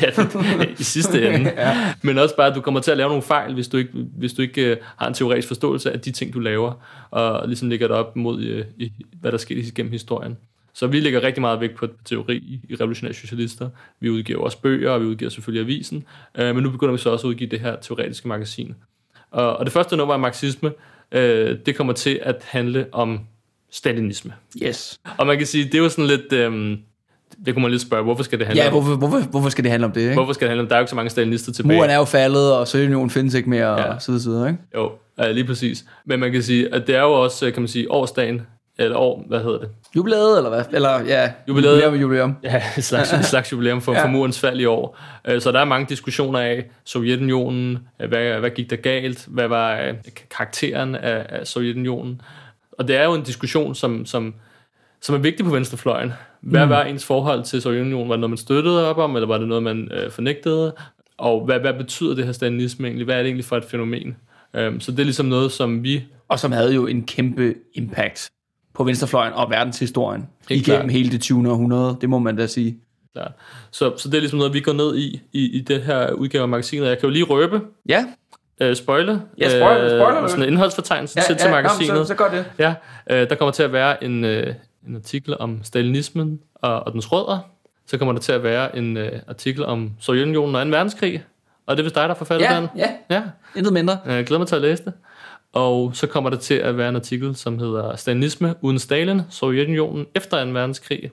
ja, 0.01 0.65
i 0.79 0.83
sidste 0.83 1.21
ende. 1.27 1.51
ja. 1.57 1.93
Men 2.01 2.17
også 2.17 2.35
bare, 2.35 2.47
at 2.47 2.55
du 2.55 2.61
kommer 2.61 2.79
til 2.79 2.91
at 2.91 2.97
lave 2.97 3.09
nogle 3.09 3.23
fejl, 3.23 3.53
hvis 3.53 3.67
du 3.67 3.77
ikke, 3.77 3.91
hvis 3.93 4.33
du 4.33 4.41
ikke 4.41 4.71
øh, 4.71 4.77
har 4.97 5.07
en 5.07 5.13
teoretisk 5.13 5.47
forståelse 5.47 5.91
af 5.91 5.99
de 5.99 6.11
ting, 6.11 6.33
du 6.33 6.39
laver, 6.39 6.73
og 7.11 7.47
ligesom 7.47 7.69
lægger 7.69 7.87
det 7.87 7.95
op 7.97 8.15
mod, 8.15 8.41
øh, 8.43 8.65
i, 8.77 8.91
hvad 9.21 9.31
der 9.31 9.37
sker 9.37 9.71
gennem 9.75 9.91
historien. 9.91 10.37
Så 10.73 10.87
vi 10.87 10.99
lægger 10.99 11.23
rigtig 11.23 11.41
meget 11.41 11.59
vægt 11.59 11.75
på 11.75 11.87
teori 12.05 12.37
i 12.69 12.75
Revolutionære 12.75 13.13
Socialister. 13.13 13.69
Vi 13.99 14.09
udgiver 14.09 14.39
også 14.39 14.61
bøger, 14.61 14.91
og 14.91 15.01
vi 15.01 15.05
udgiver 15.05 15.31
selvfølgelig 15.31 15.63
avisen. 15.63 16.03
Øh, 16.37 16.55
men 16.55 16.63
nu 16.63 16.69
begynder 16.69 16.91
vi 16.91 16.97
så 16.97 17.09
også 17.09 17.27
at 17.27 17.29
udgive 17.29 17.49
det 17.49 17.59
her 17.59 17.75
teoretiske 17.75 18.27
magasin. 18.27 18.75
Og, 19.31 19.57
og 19.57 19.65
det 19.65 19.73
første 19.73 19.97
nummer 19.97 20.13
er 20.13 20.17
marxisme, 20.17 20.71
øh, 21.11 21.57
det 21.65 21.75
kommer 21.75 21.93
til 21.93 22.19
at 22.23 22.35
handle 22.43 22.85
om 22.91 23.19
stalinisme. 23.71 24.33
Yes. 24.63 24.99
Og 25.17 25.27
man 25.27 25.37
kan 25.37 25.47
sige, 25.47 25.65
det 25.65 25.75
er 25.75 25.79
jo 25.79 25.89
sådan 25.89 26.05
lidt... 26.05 26.33
Øh, 26.33 26.77
det 27.45 27.53
kunne 27.53 27.61
man 27.61 27.71
lidt 27.71 27.81
spørge, 27.81 28.03
hvorfor 28.03 28.23
skal 28.23 28.39
det 28.39 28.47
handle 28.47 28.63
ja, 28.63 28.69
hvorfor, 28.69 28.95
hvorfor, 28.95 29.19
hvorfor 29.19 29.49
skal 29.49 29.63
det 29.63 29.71
handle 29.71 29.85
om 29.85 29.91
det? 29.91 30.01
Ikke? 30.01 30.13
Hvorfor 30.13 30.33
skal 30.33 30.45
det 30.45 30.49
handle 30.49 30.61
om, 30.61 30.67
der 30.67 30.75
er 30.75 30.79
jo 30.79 30.83
ikke 30.83 30.89
så 30.89 30.95
mange 30.95 31.09
stalinister 31.09 31.51
tilbage. 31.51 31.77
Muren 31.77 31.89
er 31.89 31.95
jo 31.95 32.05
faldet, 32.05 32.53
og 32.53 32.67
Sovjetunionen 32.67 33.09
findes 33.09 33.33
ikke 33.33 33.49
mere, 33.49 33.79
ja. 33.79 33.93
og 33.93 34.01
så 34.01 34.11
videre, 34.11 34.49
ikke? 34.49 34.61
Jo, 34.75 34.91
ja, 35.19 35.31
lige 35.31 35.45
præcis. 35.45 35.85
Men 36.05 36.19
man 36.19 36.31
kan 36.31 36.43
sige, 36.43 36.73
at 36.73 36.87
det 36.87 36.95
er 36.95 37.01
jo 37.01 37.11
også, 37.11 37.51
kan 37.51 37.61
man 37.61 37.67
sige, 37.67 37.91
årsdagen, 37.91 38.41
eller 38.79 38.97
år, 38.97 39.23
hvad 39.27 39.39
hedder 39.39 39.59
det? 39.59 39.69
Jubilæet, 39.95 40.37
eller 40.37 40.49
hvad? 40.49 40.63
Eller, 40.71 40.99
ja, 40.99 41.31
jubilæet. 41.47 41.73
Jubilæum, 41.75 41.95
jubilæum. 41.95 42.35
Ja, 42.43 42.61
et 42.77 42.83
slags, 42.89 43.13
et 43.13 43.25
slags 43.25 43.51
jubilæum 43.51 43.81
for, 43.81 43.93
ja. 43.93 44.03
for 44.03 44.07
murens 44.07 44.39
fald 44.39 44.59
i 44.59 44.65
år. 44.65 44.97
Øh, 45.27 45.41
så 45.41 45.51
der 45.51 45.59
er 45.59 45.65
mange 45.65 45.85
diskussioner 45.89 46.39
af 46.39 46.65
Sovjetunionen, 46.85 47.79
øh, 48.01 48.09
hvad, 48.09 48.39
hvad 48.39 48.49
gik 48.49 48.69
der 48.69 48.75
galt, 48.75 49.25
hvad 49.27 49.47
var 49.47 49.81
øh, 49.81 49.93
karakteren 50.29 50.95
af, 50.95 51.25
af 51.29 51.47
Sovjetunionen. 51.47 52.21
Og 52.71 52.87
det 52.87 52.95
er 52.95 53.03
jo 53.03 53.13
en 53.13 53.23
diskussion, 53.23 53.75
som, 53.75 54.05
som, 54.05 54.33
som 55.01 55.15
er 55.15 55.19
vigtig 55.19 55.45
på 55.45 55.51
venstrefløjen. 55.51 56.13
Hvad 56.41 56.65
mm. 56.65 56.69
var 56.69 56.83
ens 56.83 57.05
forhold 57.05 57.43
til 57.43 57.61
Sovjetunionen? 57.61 58.09
Var 58.09 58.15
det 58.15 58.19
noget, 58.19 58.31
man 58.31 58.37
støttede 58.37 58.89
op 58.89 58.97
om, 58.97 59.15
eller 59.15 59.27
var 59.27 59.37
det 59.37 59.47
noget, 59.47 59.63
man 59.63 59.91
øh, 59.91 60.11
fornægtede? 60.11 60.75
Og 61.17 61.45
hvad, 61.45 61.59
hvad 61.59 61.73
betyder 61.73 62.15
det 62.15 62.25
her 62.25 62.31
stalinisme 62.31 62.87
egentlig? 62.87 63.05
Hvad 63.05 63.15
er 63.15 63.19
det 63.19 63.27
egentlig 63.27 63.45
for 63.45 63.57
et 63.57 63.65
fænomen? 63.65 64.17
Um, 64.53 64.79
så 64.79 64.91
det 64.91 64.99
er 64.99 65.03
ligesom 65.03 65.25
noget, 65.25 65.51
som 65.51 65.83
vi... 65.83 66.03
Og 66.27 66.39
som 66.39 66.51
havde 66.51 66.73
jo 66.73 66.87
en 66.87 67.03
kæmpe 67.05 67.55
impact 67.73 68.29
på 68.79 68.83
venstrefløjen 68.83 69.33
og 69.33 69.49
verdenshistorien 69.49 70.27
Helt 70.49 70.67
igennem 70.67 70.81
klart. 70.81 70.91
hele 70.91 71.11
det 71.11 71.21
20. 71.21 71.51
århundrede, 71.51 71.97
det 72.01 72.09
må 72.09 72.19
man 72.19 72.35
da 72.35 72.47
sige. 72.47 72.77
Klart. 73.13 73.31
Så, 73.71 73.93
så 73.97 74.09
det 74.09 74.15
er 74.15 74.19
ligesom 74.19 74.39
noget, 74.39 74.53
vi 74.53 74.59
går 74.59 74.73
ned 74.73 74.97
i, 74.97 75.21
i, 75.33 75.57
i 75.57 75.61
det 75.61 75.81
her 75.81 76.11
udgave 76.11 76.41
af 76.41 76.49
magasinet. 76.49 76.87
Jeg 76.87 76.99
kan 76.99 77.09
jo 77.09 77.13
lige 77.13 77.23
røbe. 77.23 77.61
Ja. 77.89 78.05
Øh, 78.61 78.75
spoiler. 78.75 79.19
Ja, 79.37 79.49
spoiler. 79.49 79.83
Øh, 79.83 79.89
spoiler 79.89 80.27
sådan 80.27 80.43
en 80.43 80.49
indholdsfortegnelse 80.49 81.19
ja, 81.19 81.23
til, 81.25 81.33
ja, 81.33 81.39
til 81.39 81.51
magasinet. 81.51 81.87
Jamen, 81.87 82.03
så, 82.03 82.07
så 82.07 82.15
gør 82.15 82.29
det. 82.29 82.45
Ja, 82.59 82.73
øh, 83.09 83.29
der 83.29 83.35
kommer 83.35 83.51
til 83.51 83.63
at 83.63 83.73
være 83.73 84.03
en, 84.03 84.25
øh, 84.25 84.53
en 84.87 84.95
artikel 84.95 85.37
om 85.39 85.59
stalinismen 85.63 86.39
og, 86.55 86.83
og 86.83 86.93
dens 86.93 87.11
rødder. 87.11 87.39
Så 87.87 87.97
kommer 87.97 88.13
der 88.13 88.19
til 88.19 88.31
at 88.31 88.43
være 88.43 88.77
en 88.77 88.97
øh, 88.97 89.11
artikel 89.27 89.65
om 89.65 89.91
Sovjetunionen 89.99 90.55
og 90.55 90.65
2. 90.65 90.69
verdenskrig. 90.69 91.23
Og 91.65 91.77
det 91.77 91.81
er 91.81 91.83
vist 91.83 91.95
dig, 91.95 92.09
der 92.09 92.15
forfatter 92.15 92.53
ja, 92.53 92.59
den? 92.61 92.69
Ja, 92.77 92.89
ja. 93.09 93.23
Intet 93.55 93.73
mindre. 93.73 93.97
Jeg 94.05 94.25
glæder 94.25 94.39
mig 94.39 94.47
til 94.47 94.55
at 94.55 94.61
læse 94.61 94.85
det. 94.85 94.93
Og 95.53 95.95
så 95.95 96.07
kommer 96.07 96.29
der 96.29 96.37
til 96.37 96.53
at 96.53 96.77
være 96.77 96.89
en 96.89 96.95
artikel, 96.95 97.35
som 97.35 97.59
hedder 97.59 97.95
Stalinisme 97.95 98.55
uden 98.61 98.79
Stalin, 98.79 99.21
Sovjetunionen 99.29 100.05
efter 100.15 100.45
2. 100.45 100.51
verdenskrig. 100.51 101.11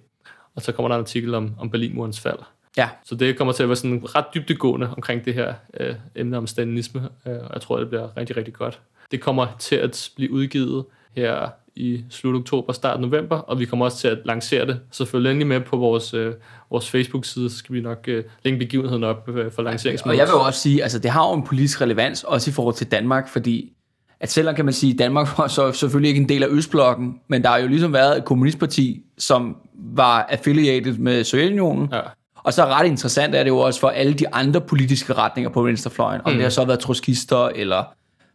Og 0.55 0.62
så 0.62 0.72
kommer 0.72 0.89
der 0.89 0.95
en 0.95 1.01
artikel 1.01 1.34
om, 1.34 1.55
om 1.59 1.70
Berlinmurens 1.70 2.20
fald. 2.20 2.39
Ja. 2.76 2.89
Så 3.05 3.14
det 3.14 3.39
kommer 3.39 3.53
til 3.53 3.62
at 3.62 3.68
være 3.68 3.76
sådan 3.76 4.03
ret 4.05 4.24
dybdegående 4.34 4.91
omkring 4.97 5.24
det 5.24 5.34
her 5.34 5.55
øh, 5.80 5.95
emne 6.14 6.37
om 6.37 6.47
stalinisme, 6.47 7.09
øh, 7.26 7.34
og 7.34 7.51
jeg 7.53 7.61
tror, 7.61 7.78
det 7.78 7.89
bliver 7.89 8.16
rigtig, 8.16 8.37
rigtig 8.37 8.55
godt. 8.55 8.80
Det 9.11 9.20
kommer 9.20 9.47
til 9.59 9.76
at 9.76 10.11
blive 10.16 10.32
udgivet 10.32 10.84
her 11.16 11.49
i 11.76 12.05
slut 12.11 12.34
oktober, 12.34 12.72
start 12.72 13.01
november, 13.01 13.37
og 13.37 13.61
vi 13.61 13.64
kommer 13.64 13.84
også 13.84 13.99
til 13.99 14.09
at 14.09 14.18
lancere 14.24 14.66
det. 14.66 14.80
Så 14.91 15.05
følg 15.05 15.26
endelig 15.26 15.47
med 15.47 15.61
på 15.61 15.76
vores, 15.76 16.14
øh, 16.14 16.34
vores 16.70 16.91
Facebook-side, 16.91 17.51
så 17.51 17.57
skal 17.57 17.74
vi 17.74 17.80
nok 17.80 18.05
øh, 18.09 18.24
længe 18.45 18.59
begivenheden 18.59 19.05
op 19.05 19.28
øh, 19.28 19.53
for 19.53 19.62
lanceringsmødet. 19.62 20.20
Og 20.20 20.26
jeg 20.26 20.32
vil 20.32 20.47
også 20.47 20.61
sige, 20.61 20.82
altså 20.82 20.99
det 20.99 21.11
har 21.11 21.28
jo 21.28 21.34
en 21.34 21.43
politisk 21.43 21.80
relevans, 21.80 22.24
også 22.24 22.51
i 22.51 22.53
forhold 22.53 22.74
til 22.74 22.91
Danmark, 22.91 23.28
fordi 23.28 23.72
at 24.21 24.31
selvom 24.31 24.55
kan 24.55 24.64
man 24.64 24.75
sige, 24.75 24.93
at 24.93 24.99
Danmark 24.99 25.39
var 25.39 25.49
så 25.49 25.73
selvfølgelig 25.73 26.09
ikke 26.09 26.21
en 26.21 26.29
del 26.29 26.43
af 26.43 26.49
Østblokken, 26.51 27.14
men 27.29 27.43
der 27.43 27.49
har 27.49 27.59
jo 27.59 27.69
ligesom 27.69 27.93
været 27.93 28.19
et 28.19 28.25
kommunistparti, 28.25 29.03
som 29.19 29.57
var 29.75 30.27
affiliated 30.29 30.99
med 30.99 31.25
Sovjetunionen. 31.25 31.89
Ja. 31.93 32.01
Og 32.37 32.53
så 32.53 32.64
ret 32.64 32.87
interessant 32.87 33.35
er 33.35 33.43
det 33.43 33.51
jo 33.51 33.59
også 33.59 33.81
for 33.81 33.89
alle 33.89 34.14
de 34.14 34.35
andre 34.35 34.61
politiske 34.61 35.12
retninger 35.12 35.51
på 35.51 35.62
venstrefløjen, 35.62 36.21
om 36.25 36.33
mm. 36.33 36.37
det 36.37 36.43
har 36.43 36.51
så 36.51 36.64
været 36.64 36.81
trotskister 36.81 37.47
eller 37.47 37.85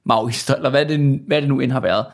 maoister, 0.06 0.56
eller 0.56 0.70
hvad 0.70 0.86
det, 0.86 1.22
hvad 1.28 1.42
det 1.42 1.50
nu 1.50 1.60
end 1.60 1.72
har 1.72 1.80
været. 1.80 2.06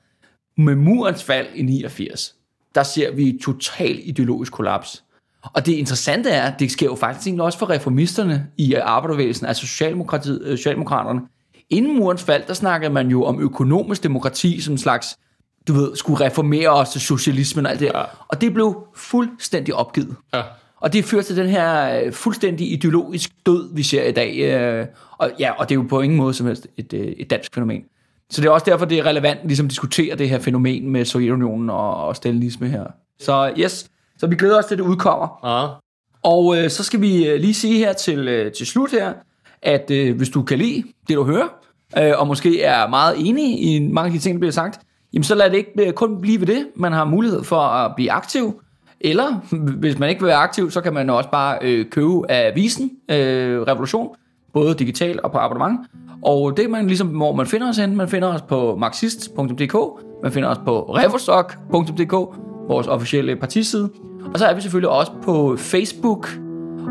Med 0.57 0.75
murens 0.75 1.23
fald 1.23 1.47
i 1.55 1.61
89, 1.61 2.35
der 2.75 2.83
ser 2.83 3.11
vi 3.11 3.39
total 3.43 3.99
ideologisk 4.03 4.53
kollaps. 4.53 5.03
Og 5.43 5.65
det 5.65 5.73
interessante 5.73 6.29
er, 6.29 6.51
at 6.51 6.59
det 6.59 6.71
sker 6.71 6.85
jo 6.85 6.95
faktisk 6.95 7.35
også 7.39 7.59
for 7.59 7.69
reformisterne 7.69 8.47
i 8.57 8.73
arbejderbevægelsen, 8.73 9.47
altså 9.47 9.67
Socialdemokratiet, 9.67 10.41
øh, 10.43 10.57
Socialdemokraterne. 10.57 11.21
Inden 11.69 11.97
murens 11.97 12.23
fald, 12.23 12.43
der 12.47 12.53
snakkede 12.53 12.93
man 12.93 13.07
jo 13.07 13.23
om 13.23 13.41
økonomisk 13.41 14.03
demokrati 14.03 14.61
som 14.61 14.77
slags, 14.77 15.17
du 15.67 15.73
ved, 15.73 15.95
skulle 15.95 16.25
reformere 16.25 16.69
os 16.69 16.89
til 16.89 17.01
socialismen 17.01 17.65
og 17.65 17.71
alt 17.71 17.79
det. 17.79 17.85
Ja. 17.85 18.03
Og 18.27 18.41
det 18.41 18.53
blev 18.53 18.87
fuldstændig 18.95 19.75
opgivet. 19.75 20.15
Ja. 20.33 20.41
Og 20.79 20.93
det 20.93 21.05
fører 21.05 21.21
til 21.21 21.37
den 21.37 21.47
her 21.47 21.99
øh, 22.01 22.13
fuldstændig 22.13 22.71
ideologisk 22.71 23.29
død, 23.45 23.75
vi 23.75 23.83
ser 23.83 24.03
i 24.03 24.11
dag. 24.11 24.37
øh, 24.37 24.85
Og, 25.17 25.31
ja, 25.39 25.51
og 25.51 25.69
det 25.69 25.75
er 25.75 25.79
jo 25.79 25.85
på 25.89 26.01
ingen 26.01 26.17
måde 26.17 26.33
som 26.33 26.47
helst 26.47 26.67
et, 26.77 26.93
øh, 26.93 27.07
et 27.07 27.29
dansk 27.29 27.55
fænomen. 27.55 27.81
Så 28.29 28.41
det 28.41 28.47
er 28.47 28.51
også 28.51 28.65
derfor, 28.65 28.85
det 28.85 28.99
er 28.99 29.05
relevant 29.05 29.39
ligesom 29.43 29.65
at 29.65 29.69
diskutere 29.69 30.15
det 30.15 30.29
her 30.29 30.39
fænomen 30.39 30.89
med 30.89 31.05
Sovjetunionen 31.05 31.69
og, 31.69 31.95
og 31.95 32.15
stalinisme 32.15 32.67
her. 32.67 32.83
Så 33.19 33.53
yes, 33.59 33.89
så 34.17 34.27
vi 34.27 34.35
glæder 34.35 34.57
os 34.57 34.65
til, 34.65 34.75
at 34.75 34.79
det 34.79 34.85
udkommer. 34.85 35.39
Ja. 35.43 35.67
Og 36.23 36.57
øh, 36.57 36.69
så 36.69 36.83
skal 36.83 37.01
vi 37.01 37.07
lige 37.37 37.53
sige 37.53 37.77
her 37.77 37.93
til, 37.93 38.51
til 38.57 38.67
slut 38.67 38.91
her, 38.91 39.13
at 39.61 39.91
øh, 39.91 40.17
hvis 40.17 40.29
du 40.29 40.41
kan 40.41 40.57
lide 40.57 40.83
det, 41.07 41.15
du 41.15 41.23
hører, 41.23 41.47
øh, 41.99 42.13
og 42.17 42.27
måske 42.27 42.61
er 42.61 42.87
meget 42.87 43.15
enig 43.17 43.61
i 43.63 43.89
mange 43.89 44.05
af 44.05 44.13
de 44.13 44.19
ting, 44.19 44.35
der 44.35 44.39
bliver 44.39 44.51
sagt, 44.51 44.79
jamen 45.13 45.23
så 45.23 45.35
lad 45.35 45.49
det 45.49 45.57
ikke 45.57 45.87
øh, 45.87 45.93
kun 45.93 46.21
blive 46.21 46.39
ved 46.39 46.47
det. 46.47 46.67
Man 46.75 46.91
har 46.91 47.05
mulighed 47.05 47.43
for 47.43 47.59
at 47.59 47.95
blive 47.95 48.11
aktiv, 48.11 48.61
eller 49.01 49.41
hvis 49.77 49.99
man 49.99 50.09
ikke 50.09 50.21
vil 50.21 50.27
være 50.27 50.37
aktiv, 50.37 50.71
så 50.71 50.81
kan 50.81 50.93
man 50.93 51.09
også 51.09 51.29
bare 51.29 51.57
øh, 51.61 51.85
købe 51.89 52.31
avisen 52.31 52.91
øh, 53.11 53.61
Revolution, 53.61 54.15
både 54.53 54.73
digital 54.73 55.19
og 55.23 55.31
på 55.31 55.37
abonnement. 55.37 55.79
Og 56.21 56.57
det 56.57 56.65
er 56.65 56.69
man 56.69 56.87
ligesom, 56.87 57.07
hvor 57.07 57.35
man 57.35 57.45
finder 57.45 57.69
os 57.69 57.77
hen. 57.77 57.95
Man 57.95 58.09
finder 58.09 58.27
os 58.27 58.41
på 58.41 58.75
marxist.dk, 58.75 59.75
man 60.23 60.31
finder 60.31 60.49
os 60.49 60.57
på 60.65 60.81
revostock.dk, 60.81 62.11
vores 62.67 62.87
officielle 62.87 63.35
partiside. 63.35 63.89
Og 64.33 64.39
så 64.39 64.45
er 64.45 64.55
vi 64.55 64.61
selvfølgelig 64.61 64.89
også 64.89 65.11
på 65.23 65.55
Facebook. 65.57 66.46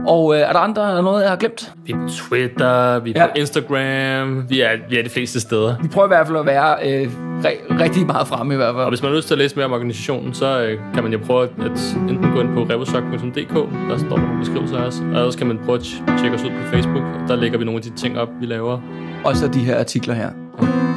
Og 0.07 0.35
øh, 0.35 0.41
er 0.41 0.53
der 0.53 0.59
andre 0.59 0.91
er 0.91 0.95
der 0.95 1.03
noget, 1.03 1.23
jeg 1.23 1.31
har 1.31 1.37
glemt? 1.37 1.73
Vi 1.85 1.93
er 1.93 1.97
på 1.97 2.09
Twitter, 2.09 2.99
vi 2.99 3.13
er 3.17 3.21
Ja. 3.21 3.27
på 3.27 3.33
Instagram, 3.37 4.45
vi 4.51 4.61
er, 4.61 4.71
vi 4.91 4.99
er 4.99 5.03
de 5.03 5.09
fleste 5.11 5.41
steder. 5.41 5.75
Vi 5.83 5.89
prøver 5.89 6.07
i 6.07 6.09
hvert 6.09 6.27
fald 6.27 6.39
at 6.39 6.47
være 6.47 6.75
øh, 6.85 7.11
re- 7.45 7.83
rigtig 7.83 8.07
meget 8.07 8.27
fremme 8.29 8.55
i 8.55 8.57
hvert 8.57 8.69
Og 8.69 8.75
fald. 8.75 8.89
hvis 8.89 9.03
man 9.03 9.11
har 9.11 9.17
lyst 9.17 9.27
til 9.29 9.35
at 9.35 9.39
læse 9.39 9.57
mere 9.57 9.67
om 9.67 9.73
organisationen, 9.73 10.35
så 10.35 10.61
øh, 10.63 10.79
kan 10.95 11.03
man 11.03 11.13
jo 11.13 11.19
prøve 11.27 11.43
at 11.45 11.95
enten 12.09 12.33
gå 12.35 12.41
ind 12.41 12.55
på 12.55 12.63
revosok.dk, 12.63 13.55
der 13.91 13.99
står 13.99 14.17
der 14.17 14.39
beskrivelser 14.41 14.79
af 14.79 14.87
os, 14.87 15.01
og 15.01 15.07
ellers 15.19 15.37
kan 15.37 15.47
man 15.47 15.59
prøve 15.65 15.79
at 15.79 15.83
tj- 15.85 16.19
tjekke 16.21 16.37
os 16.37 16.43
ud 16.45 16.51
på 16.51 16.71
Facebook. 16.73 17.05
Der 17.29 17.37
lægger 17.37 17.59
vi 17.59 17.65
nogle 17.65 17.79
af 17.79 17.83
de 17.83 17.91
ting 17.91 18.19
op, 18.19 18.29
vi 18.41 18.47
laver. 18.47 18.81
Og 19.25 19.37
så 19.37 19.49
de 19.49 19.59
her 19.59 19.79
artikler 19.79 20.15
her. 20.15 20.31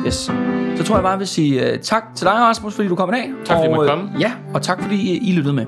Yes. 0.07 0.31
Så 0.77 0.83
tror 0.83 0.95
jeg 0.95 1.03
bare, 1.03 1.11
jeg 1.11 1.19
vil 1.19 1.27
sige 1.27 1.73
uh, 1.73 1.79
tak 1.81 2.03
til 2.15 2.25
dig, 2.25 2.33
Rasmus, 2.33 2.75
fordi 2.75 2.87
du 2.87 2.95
kom 2.95 3.09
i 3.09 3.11
dag. 3.11 3.29
Tak, 3.45 3.57
fordi 3.57 3.67
og, 3.69 3.75
måtte 3.75 3.91
øh, 3.91 3.97
komme. 3.97 4.11
Ja, 4.19 4.31
og 4.53 4.61
tak 4.61 4.81
fordi 4.81 4.95
I, 4.95 5.29
I 5.29 5.33
lyttede 5.33 5.55
med. 5.55 5.65